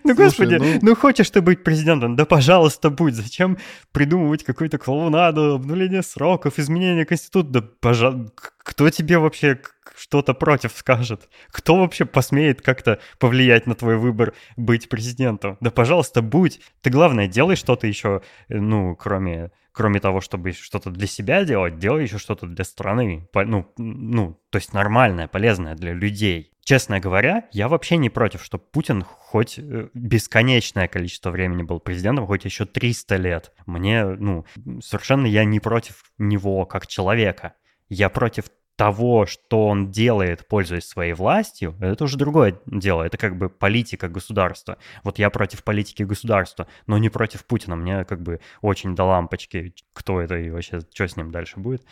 Ну, 0.04 0.14
Слушай, 0.14 0.26
господи, 0.26 0.56
ну... 0.56 0.80
ну 0.82 0.96
хочешь 0.96 1.30
ты 1.30 1.42
быть 1.42 1.64
президентом? 1.64 2.16
Да, 2.16 2.26
пожалуйста, 2.26 2.90
будь. 2.90 3.14
Зачем 3.14 3.58
придумывать 3.92 4.44
какую-то 4.44 4.78
клоунаду, 4.78 5.56
обнуление 5.56 6.04
сроков, 6.04 6.60
изменение 6.60 7.06
конститута? 7.06 7.50
Да, 7.50 7.62
пожалуйста, 7.80 8.32
кто 8.70 8.92
тебе 8.92 9.18
вообще 9.18 9.60
что-то 9.98 10.36
против 10.36 10.74
скажет? 10.74 11.28
Кто 11.50 11.78
вообще 11.78 12.06
посмеет 12.06 12.62
как-то 12.62 13.00
повлиять 13.18 13.66
на 13.66 13.74
твой 13.74 13.98
выбор 13.98 14.36
быть 14.58 14.90
президентом? 14.90 15.58
Да, 15.60 15.72
пожалуйста, 15.72 16.22
будь. 16.22 16.62
Ты, 16.82 16.92
главное, 16.92 17.28
делай 17.28 17.56
что-то 17.56 17.88
еще, 17.88 18.22
э, 18.48 18.60
ну, 18.60 18.96
кроме 18.96 19.50
кроме 19.72 20.00
того, 20.00 20.22
чтобы 20.22 20.52
что-то 20.52 20.92
для 20.92 21.08
себя 21.08 21.46
делать, 21.46 21.80
делай 21.80 22.04
еще 22.04 22.20
что-то 22.20 22.46
для 22.46 22.64
страны. 22.64 23.28
Ну, 23.34 23.72
ну, 23.78 24.40
то 24.50 24.58
есть 24.58 24.74
нормальное, 24.74 25.28
полезное 25.28 25.74
для 25.74 25.94
людей. 25.94 26.52
Честно 26.64 27.00
говоря, 27.00 27.48
я 27.52 27.70
вообще 27.70 27.98
не 27.98 28.10
против, 28.12 28.44
чтобы 28.44 28.66
Путин 28.72 29.02
хоть 29.04 29.58
э, 29.58 29.90
бесконечное 29.96 30.88
количество 30.88 31.32
времени 31.32 31.64
был 31.64 31.80
президентом, 31.80 32.28
хоть 32.28 32.46
еще 32.46 32.66
300 32.66 33.16
лет. 33.16 33.52
Мне, 33.66 34.06
ну, 34.06 34.46
совершенно 34.82 35.26
я 35.26 35.44
не 35.44 35.60
против 35.60 36.04
него 36.20 36.66
как 36.66 36.86
человека. 36.86 37.54
Я 37.90 38.10
против 38.10 38.46
того, 38.80 39.26
что 39.26 39.68
он 39.68 39.92
делает, 39.92 40.48
пользуясь 40.48 40.86
своей 40.86 41.12
властью, 41.12 41.76
это 41.82 42.06
уже 42.06 42.16
другое 42.16 42.62
дело. 42.66 43.04
Это 43.04 43.18
как 43.18 43.38
бы 43.38 43.50
политика 43.50 44.08
государства. 44.08 44.78
Вот 45.04 45.20
я 45.20 45.30
против 45.30 45.66
политики 45.66 46.04
государства, 46.04 46.66
но 46.88 46.98
не 46.98 47.10
против 47.10 47.44
Путина. 47.46 47.76
Мне 47.76 48.06
как 48.06 48.22
бы 48.22 48.40
очень 48.62 48.96
до 48.96 49.04
лампочки, 49.04 49.74
кто 49.92 50.22
это 50.22 50.38
и 50.38 50.50
вообще, 50.50 50.80
что 50.94 51.10
с 51.10 51.18
ним 51.18 51.30
дальше 51.30 51.60
будет. 51.60 51.84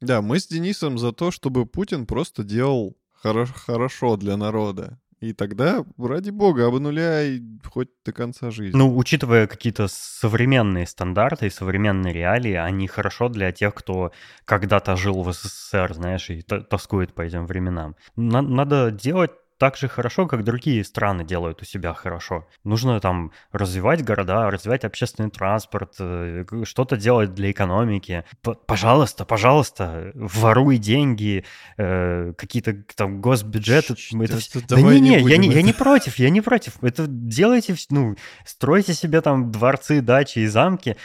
Да, 0.00 0.22
мы 0.22 0.38
с 0.38 0.46
Денисом 0.46 0.96
за 0.96 1.10
то, 1.10 1.32
чтобы 1.32 1.66
Путин 1.66 2.06
просто 2.06 2.44
делал 2.44 2.96
хорошо 3.12 4.16
для 4.16 4.36
народа. 4.36 5.00
И 5.24 5.32
тогда, 5.32 5.86
ради 5.96 6.28
бога, 6.28 6.66
обнуляй 6.66 7.42
хоть 7.64 7.88
до 8.04 8.12
конца 8.12 8.50
жизни. 8.50 8.76
Ну, 8.76 8.94
учитывая 8.94 9.46
какие-то 9.46 9.86
современные 9.88 10.86
стандарты 10.86 11.46
и 11.46 11.50
современные 11.50 12.12
реалии, 12.12 12.52
они 12.52 12.86
хорошо 12.88 13.30
для 13.30 13.50
тех, 13.50 13.74
кто 13.74 14.12
когда-то 14.44 14.96
жил 14.96 15.22
в 15.22 15.32
СССР, 15.32 15.94
знаешь, 15.94 16.28
и 16.28 16.42
тоскует 16.42 17.14
по 17.14 17.22
этим 17.22 17.46
временам. 17.46 17.96
Надо 18.16 18.90
делать 18.90 19.30
так 19.58 19.76
же 19.76 19.88
хорошо, 19.88 20.26
как 20.26 20.44
другие 20.44 20.82
страны 20.84 21.24
делают 21.24 21.62
у 21.62 21.64
себя 21.64 21.94
хорошо. 21.94 22.46
Нужно 22.64 23.00
там 23.00 23.32
развивать 23.52 24.04
города, 24.04 24.50
развивать 24.50 24.84
общественный 24.84 25.30
транспорт, 25.30 25.94
э, 26.00 26.44
что-то 26.64 26.96
делать 26.96 27.34
для 27.34 27.50
экономики. 27.50 28.24
П 28.42 28.54
пожалуйста, 28.66 29.24
пожалуйста, 29.24 30.12
воруй 30.14 30.78
деньги, 30.78 31.44
э, 31.76 32.32
какие-то 32.36 32.74
там 32.96 33.20
госбюджеты. 33.20 33.94
Это... 33.94 34.38
Да 34.68 34.80
не, 34.80 35.00
не, 35.00 35.20
я 35.20 35.36
не, 35.36 35.48
я 35.48 35.62
не 35.62 35.72
против, 35.72 36.18
я 36.18 36.30
не 36.30 36.40
против. 36.40 36.82
Это 36.82 37.06
делайте, 37.06 37.76
ну, 37.90 38.16
стройте 38.44 38.92
себе 38.94 39.20
там 39.20 39.52
дворцы, 39.52 40.00
дачи 40.00 40.40
и 40.40 40.46
замки. 40.46 40.96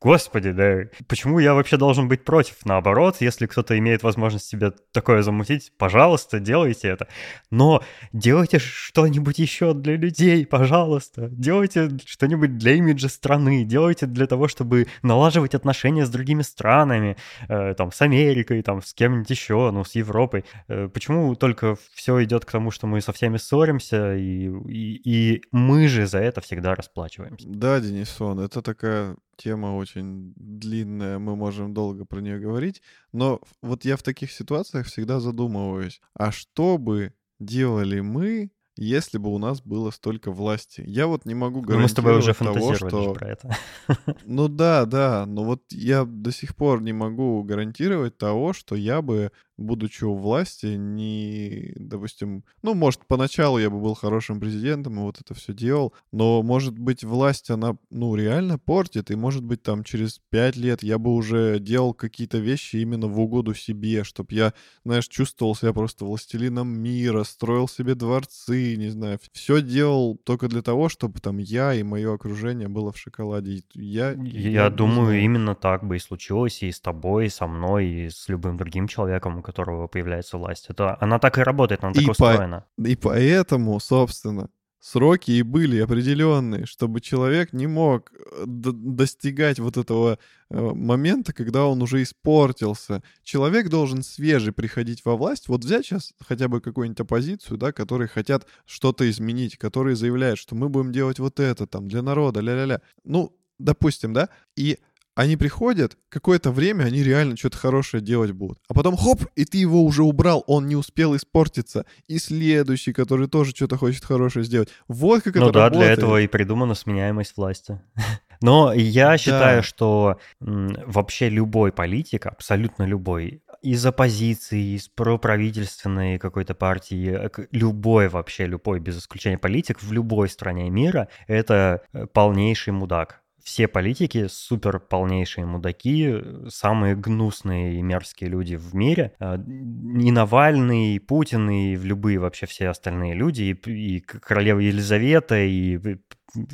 Господи, 0.00 0.52
да, 0.52 0.82
почему 1.08 1.38
я 1.40 1.54
вообще 1.54 1.76
должен 1.76 2.08
быть 2.08 2.24
против? 2.24 2.64
Наоборот, 2.64 3.16
если 3.20 3.46
кто-то 3.46 3.76
имеет 3.78 4.02
возможность 4.02 4.46
себе 4.46 4.72
такое 4.92 5.22
замутить, 5.22 5.72
пожалуйста, 5.78 6.38
делайте 6.38 6.88
это. 6.88 7.08
Но 7.50 7.82
делайте 8.12 8.58
что-нибудь 8.58 9.38
еще 9.38 9.74
для 9.74 9.96
людей, 9.96 10.46
пожалуйста. 10.46 11.28
Делайте 11.30 11.90
что-нибудь 12.04 12.58
для 12.58 12.72
имиджа 12.74 13.08
страны. 13.08 13.64
Делайте 13.64 14.06
для 14.06 14.26
того, 14.26 14.48
чтобы 14.48 14.86
налаживать 15.02 15.54
отношения 15.54 16.06
с 16.06 16.10
другими 16.10 16.42
странами, 16.42 17.16
э, 17.48 17.74
там, 17.74 17.92
с 17.92 18.02
Америкой, 18.02 18.62
там, 18.62 18.82
с 18.82 18.94
кем-нибудь 18.94 19.30
еще, 19.30 19.70
ну, 19.70 19.84
с 19.84 19.94
Европой. 19.94 20.44
Э, 20.68 20.88
почему 20.88 21.34
только 21.34 21.76
все 21.92 22.22
идет 22.24 22.44
к 22.44 22.50
тому, 22.50 22.70
что 22.70 22.86
мы 22.86 23.00
со 23.00 23.12
всеми 23.12 23.36
ссоримся, 23.36 24.16
и, 24.16 24.48
и, 24.68 25.00
и 25.04 25.42
мы 25.52 25.88
же 25.88 26.06
за 26.06 26.18
это 26.18 26.40
всегда 26.40 26.74
расплачиваемся? 26.74 27.46
Да, 27.48 27.80
Денисон, 27.80 28.40
это 28.40 28.62
такая 28.62 29.16
тема 29.38 29.76
очень 29.76 30.34
длинная, 30.36 31.18
мы 31.18 31.36
можем 31.36 31.72
долго 31.72 32.04
про 32.04 32.20
нее 32.20 32.38
говорить, 32.38 32.82
но 33.12 33.40
вот 33.62 33.84
я 33.84 33.96
в 33.96 34.02
таких 34.02 34.32
ситуациях 34.32 34.86
всегда 34.86 35.20
задумываюсь, 35.20 36.00
а 36.14 36.32
что 36.32 36.76
бы 36.76 37.14
делали 37.38 38.00
мы, 38.00 38.50
если 38.76 39.18
бы 39.18 39.34
у 39.34 39.38
нас 39.38 39.60
было 39.60 39.90
столько 39.90 40.30
власти. 40.30 40.82
Я 40.86 41.06
вот 41.08 41.24
не 41.24 41.34
могу 41.34 41.60
гарантировать 41.62 41.78
ну, 41.78 41.82
мы 41.82 41.88
с 41.88 41.94
тобой 41.94 42.18
уже 42.18 42.34
того, 42.34 42.74
что... 42.74 43.14
про 43.14 43.28
это. 43.28 43.56
Ну 44.24 44.48
да, 44.48 44.86
да, 44.86 45.26
но 45.26 45.44
вот 45.44 45.62
я 45.70 46.04
до 46.04 46.30
сих 46.30 46.54
пор 46.54 46.80
не 46.80 46.92
могу 46.92 47.42
гарантировать 47.42 48.16
того, 48.16 48.52
что 48.52 48.76
я 48.76 49.02
бы 49.02 49.32
будучи 49.58 50.04
у 50.04 50.14
власти, 50.14 50.66
не, 50.66 51.72
допустим, 51.76 52.44
ну, 52.62 52.74
может, 52.74 53.06
поначалу 53.06 53.58
я 53.58 53.68
бы 53.68 53.80
был 53.80 53.94
хорошим 53.94 54.40
президентом 54.40 54.94
и 54.94 55.02
вот 55.02 55.20
это 55.20 55.34
все 55.34 55.52
делал, 55.52 55.92
но, 56.12 56.42
может 56.42 56.78
быть, 56.78 57.04
власть, 57.04 57.50
она, 57.50 57.76
ну, 57.90 58.14
реально 58.14 58.58
портит, 58.58 59.10
и, 59.10 59.16
может 59.16 59.44
быть, 59.44 59.62
там 59.62 59.82
через 59.82 60.20
пять 60.30 60.56
лет 60.56 60.82
я 60.82 60.98
бы 60.98 61.12
уже 61.12 61.58
делал 61.58 61.92
какие-то 61.92 62.38
вещи 62.38 62.76
именно 62.76 63.08
в 63.08 63.20
угоду 63.20 63.52
себе, 63.54 64.04
чтобы 64.04 64.32
я, 64.32 64.54
знаешь, 64.84 65.08
чувствовал 65.08 65.56
себя 65.56 65.72
просто 65.72 66.04
властелином 66.04 66.68
мира, 66.68 67.24
строил 67.24 67.68
себе 67.68 67.96
дворцы, 67.96 68.76
не 68.76 68.88
знаю, 68.88 69.18
все 69.32 69.60
делал 69.60 70.16
только 70.24 70.48
для 70.48 70.62
того, 70.62 70.88
чтобы 70.88 71.20
там 71.20 71.38
я 71.38 71.74
и 71.74 71.82
мое 71.82 72.14
окружение 72.14 72.68
было 72.68 72.92
в 72.92 72.98
шоколаде. 72.98 73.64
Я, 73.74 74.12
я, 74.12 74.50
я 74.50 74.70
думаю, 74.70 75.20
именно 75.20 75.56
так 75.56 75.84
бы 75.84 75.96
и 75.96 75.98
случилось 75.98 76.62
и 76.62 76.70
с 76.70 76.80
тобой, 76.80 77.26
и 77.26 77.30
со 77.30 77.48
мной, 77.48 77.86
и 77.86 78.08
с 78.08 78.28
любым 78.28 78.56
другим 78.56 78.86
человеком, 78.86 79.42
которого 79.48 79.86
появляется 79.86 80.36
власть. 80.36 80.66
Это, 80.68 80.98
она 81.00 81.18
так 81.18 81.38
и 81.38 81.42
работает, 81.42 81.82
она 81.82 81.92
и 81.92 82.00
так 82.00 82.10
устроена. 82.10 82.66
и 82.84 82.96
поэтому, 82.96 83.80
собственно, 83.80 84.50
сроки 84.78 85.30
и 85.30 85.42
были 85.42 85.78
определенные, 85.80 86.66
чтобы 86.66 87.00
человек 87.00 87.54
не 87.54 87.66
мог 87.66 88.12
э, 88.12 88.44
достигать 88.46 89.58
вот 89.58 89.78
этого 89.78 90.18
э, 90.50 90.60
момента, 90.60 91.32
когда 91.32 91.64
он 91.64 91.80
уже 91.80 92.02
испортился. 92.02 93.02
Человек 93.22 93.70
должен 93.70 94.02
свежий 94.02 94.52
приходить 94.52 95.02
во 95.06 95.16
власть. 95.16 95.48
Вот 95.48 95.64
взять 95.64 95.86
сейчас 95.86 96.12
хотя 96.20 96.48
бы 96.48 96.60
какую-нибудь 96.60 97.00
оппозицию, 97.00 97.56
да, 97.56 97.72
которые 97.72 98.08
хотят 98.08 98.46
что-то 98.66 99.08
изменить, 99.08 99.56
которые 99.56 99.96
заявляют, 99.96 100.38
что 100.38 100.54
мы 100.54 100.68
будем 100.68 100.92
делать 100.92 101.18
вот 101.18 101.40
это 101.40 101.66
там 101.66 101.88
для 101.88 102.02
народа, 102.02 102.40
ля-ля-ля. 102.40 102.82
Ну, 103.04 103.34
допустим, 103.58 104.12
да, 104.12 104.28
и 104.56 104.78
они 105.18 105.36
приходят, 105.36 105.98
какое-то 106.10 106.52
время 106.52 106.84
они 106.84 107.02
реально 107.02 107.36
что-то 107.36 107.58
хорошее 107.58 108.00
делать 108.00 108.30
будут. 108.30 108.60
А 108.68 108.74
потом 108.74 108.96
хоп, 108.96 109.24
и 109.34 109.44
ты 109.44 109.58
его 109.58 109.82
уже 109.82 110.04
убрал, 110.04 110.44
он 110.46 110.68
не 110.68 110.76
успел 110.76 111.16
испортиться. 111.16 111.86
И 112.06 112.20
следующий, 112.20 112.92
который 112.92 113.26
тоже 113.26 113.50
что-то 113.50 113.76
хочет 113.76 114.04
хорошее 114.04 114.44
сделать. 114.44 114.68
Вот 114.86 115.22
как 115.22 115.34
ну 115.34 115.46
это 115.46 115.52
да, 115.52 115.64
работает. 115.64 115.86
для 115.86 115.92
этого 115.92 116.20
и 116.20 116.28
придумана 116.28 116.76
сменяемость 116.76 117.36
власти. 117.36 117.80
Но 118.40 118.72
я 118.72 119.08
да. 119.08 119.18
считаю, 119.18 119.64
что 119.64 120.20
вообще 120.38 121.28
любой 121.28 121.72
политик, 121.72 122.26
абсолютно 122.26 122.84
любой, 122.84 123.42
из 123.60 123.84
оппозиции, 123.84 124.76
из 124.76 124.88
проправительственной 124.88 126.20
какой-то 126.20 126.54
партии, 126.54 127.28
любой 127.50 128.06
вообще, 128.06 128.46
любой, 128.46 128.78
без 128.78 129.00
исключения 129.00 129.36
политик 129.36 129.82
в 129.82 129.90
любой 129.90 130.28
стране 130.28 130.70
мира, 130.70 131.08
это 131.26 131.82
э, 131.92 132.06
полнейший 132.06 132.72
мудак 132.72 133.20
все 133.48 133.66
политики 133.66 134.26
супер 134.28 134.78
полнейшие 134.78 135.46
мудаки, 135.46 136.22
самые 136.48 136.94
гнусные 136.94 137.76
и 137.78 137.82
мерзкие 137.82 138.28
люди 138.28 138.56
в 138.56 138.74
мире. 138.74 139.14
А, 139.18 139.36
и 139.36 140.10
Навальный, 140.10 140.96
и 140.96 140.98
Путин, 140.98 141.48
и 141.48 141.74
любые 141.74 142.18
вообще 142.18 142.44
все 142.44 142.68
остальные 142.68 143.14
люди, 143.14 143.44
и, 143.44 143.70
и 143.70 144.00
королева 144.00 144.58
Елизавета, 144.58 145.38
и 145.40 145.78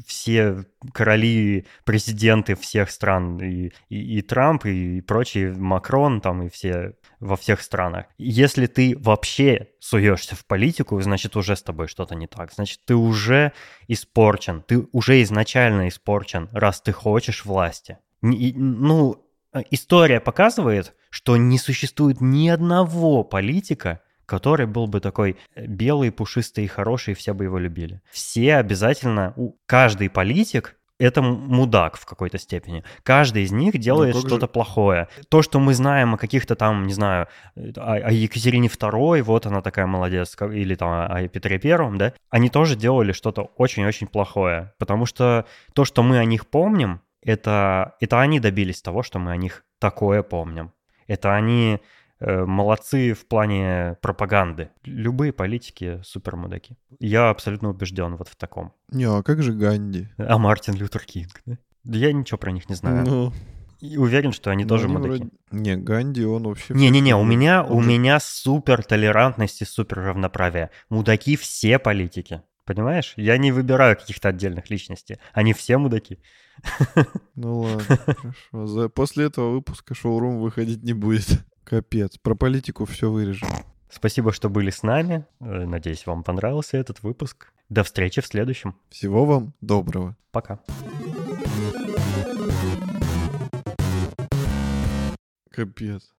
все 0.06 0.64
короли, 0.92 1.66
президенты 1.84 2.54
всех 2.54 2.90
стран, 2.90 3.38
и, 3.38 3.72
и, 3.88 4.18
и 4.18 4.22
Трамп, 4.22 4.66
и, 4.66 5.00
прочие, 5.00 5.52
Макрон 5.52 6.20
там, 6.20 6.42
и 6.42 6.48
все 6.48 6.94
во 7.20 7.36
всех 7.36 7.60
странах. 7.62 8.06
Если 8.18 8.66
ты 8.66 8.96
вообще 8.98 9.68
суешься 9.80 10.36
в 10.36 10.44
политику, 10.46 11.00
значит, 11.00 11.36
уже 11.36 11.56
с 11.56 11.62
тобой 11.62 11.88
что-то 11.88 12.14
не 12.14 12.26
так. 12.26 12.52
Значит, 12.52 12.80
ты 12.84 12.94
уже 12.94 13.52
испорчен, 13.88 14.62
ты 14.62 14.86
уже 14.92 15.22
изначально 15.22 15.88
испорчен, 15.88 16.48
раз 16.52 16.80
ты 16.80 16.92
хочешь 16.92 17.44
власти. 17.44 17.98
Ну, 18.22 19.24
история 19.70 20.20
показывает, 20.20 20.94
что 21.10 21.36
не 21.36 21.58
существует 21.58 22.20
ни 22.20 22.48
одного 22.48 23.22
политика, 23.24 24.00
который 24.26 24.66
был 24.66 24.86
бы 24.86 25.00
такой 25.00 25.36
э, 25.54 25.66
белый, 25.66 26.12
пушистый 26.12 26.64
и 26.64 26.68
хороший, 26.68 27.12
и 27.12 27.14
все 27.14 27.34
бы 27.34 27.44
его 27.44 27.58
любили. 27.58 28.00
Все 28.10 28.56
обязательно, 28.56 29.34
каждый 29.66 30.10
политик 30.10 30.76
это 30.98 31.22
мудак 31.22 31.96
в 31.96 32.06
какой-то 32.06 32.38
степени. 32.38 32.84
Каждый 33.02 33.42
из 33.42 33.52
них 33.52 33.78
делает 33.78 34.14
ну, 34.14 34.20
что-то 34.20 34.46
же... 34.46 34.48
плохое. 34.48 35.08
То, 35.28 35.42
что 35.42 35.58
мы 35.58 35.74
знаем 35.74 36.14
о 36.14 36.18
каких-то 36.18 36.54
там, 36.54 36.86
не 36.86 36.92
знаю, 36.92 37.26
э, 37.56 37.72
о, 37.76 37.94
о 37.94 38.12
Екатерине 38.12 38.68
II, 38.68 39.22
вот 39.22 39.46
она 39.46 39.60
такая 39.60 39.86
молодец, 39.86 40.36
или 40.40 40.74
там 40.74 40.90
о 41.10 41.28
Петре 41.28 41.58
Первом, 41.58 41.98
да, 41.98 42.14
они 42.30 42.48
тоже 42.48 42.76
делали 42.76 43.12
что-то 43.12 43.50
очень-очень 43.56 44.06
плохое. 44.06 44.72
Потому 44.78 45.06
что 45.06 45.46
то, 45.74 45.84
что 45.84 46.02
мы 46.02 46.18
о 46.18 46.24
них 46.24 46.46
помним, 46.46 47.00
это, 47.22 47.96
это 48.00 48.20
они 48.20 48.38
добились 48.38 48.82
того, 48.82 49.02
что 49.02 49.18
мы 49.18 49.32
о 49.32 49.36
них 49.36 49.64
такое 49.78 50.22
помним. 50.22 50.72
Это 51.06 51.34
они 51.34 51.80
молодцы 52.20 53.12
в 53.12 53.26
плане 53.26 53.96
пропаганды. 54.00 54.70
Любые 54.84 55.32
политики 55.32 56.00
супер 56.04 56.36
мудаки. 56.36 56.76
Я 57.00 57.30
абсолютно 57.30 57.70
убежден 57.70 58.16
вот 58.16 58.28
в 58.28 58.36
таком. 58.36 58.72
Не, 58.90 59.04
а 59.04 59.22
как 59.22 59.42
же 59.42 59.52
Ганди? 59.52 60.08
А 60.18 60.38
Мартин 60.38 60.74
Лютер 60.74 61.02
Кинг, 61.04 61.42
да? 61.46 61.58
Я 61.84 62.12
ничего 62.12 62.38
про 62.38 62.52
них 62.52 62.68
не 62.68 62.74
знаю. 62.74 63.04
Ну... 63.06 63.32
И 63.80 63.98
уверен, 63.98 64.32
что 64.32 64.50
они 64.50 64.64
ну, 64.64 64.68
тоже 64.68 64.86
они 64.86 64.94
мудаки. 64.94 65.08
Вроде... 65.18 65.30
Не, 65.50 65.76
Ганди, 65.76 66.24
он 66.24 66.44
вообще... 66.44 66.72
Не-не-не, 66.72 67.14
у 67.16 67.24
меня, 67.24 67.62
он 67.62 67.78
у 67.78 67.80
меня 67.82 68.18
супер 68.18 68.82
толерантность 68.82 69.60
и 69.60 69.66
супер 69.66 69.98
равноправие. 69.98 70.70
Мудаки 70.88 71.36
все 71.36 71.78
политики. 71.78 72.42
Понимаешь? 72.64 73.12
Я 73.16 73.36
не 73.36 73.52
выбираю 73.52 73.96
каких-то 73.96 74.30
отдельных 74.30 74.70
личностей. 74.70 75.18
Они 75.34 75.52
все 75.52 75.76
мудаки. 75.76 76.18
Ну 77.34 77.60
ладно, 77.60 77.98
хорошо. 78.50 78.88
После 78.88 79.26
этого 79.26 79.50
выпуска 79.50 79.94
шоурум 79.94 80.40
выходить 80.40 80.82
не 80.82 80.94
будет. 80.94 81.44
Капец, 81.64 82.18
про 82.18 82.34
политику 82.34 82.84
все 82.84 83.10
вырежем. 83.10 83.48
Спасибо, 83.88 84.32
что 84.32 84.50
были 84.50 84.70
с 84.70 84.82
нами. 84.82 85.24
Э, 85.40 85.64
надеюсь, 85.64 86.04
вам 86.06 86.22
понравился 86.22 86.76
этот 86.76 87.02
выпуск. 87.02 87.52
До 87.70 87.82
встречи 87.84 88.20
в 88.20 88.26
следующем. 88.26 88.76
Всего 88.90 89.24
вам 89.24 89.54
доброго. 89.60 90.16
Пока. 90.30 90.60
Капец. 95.50 96.12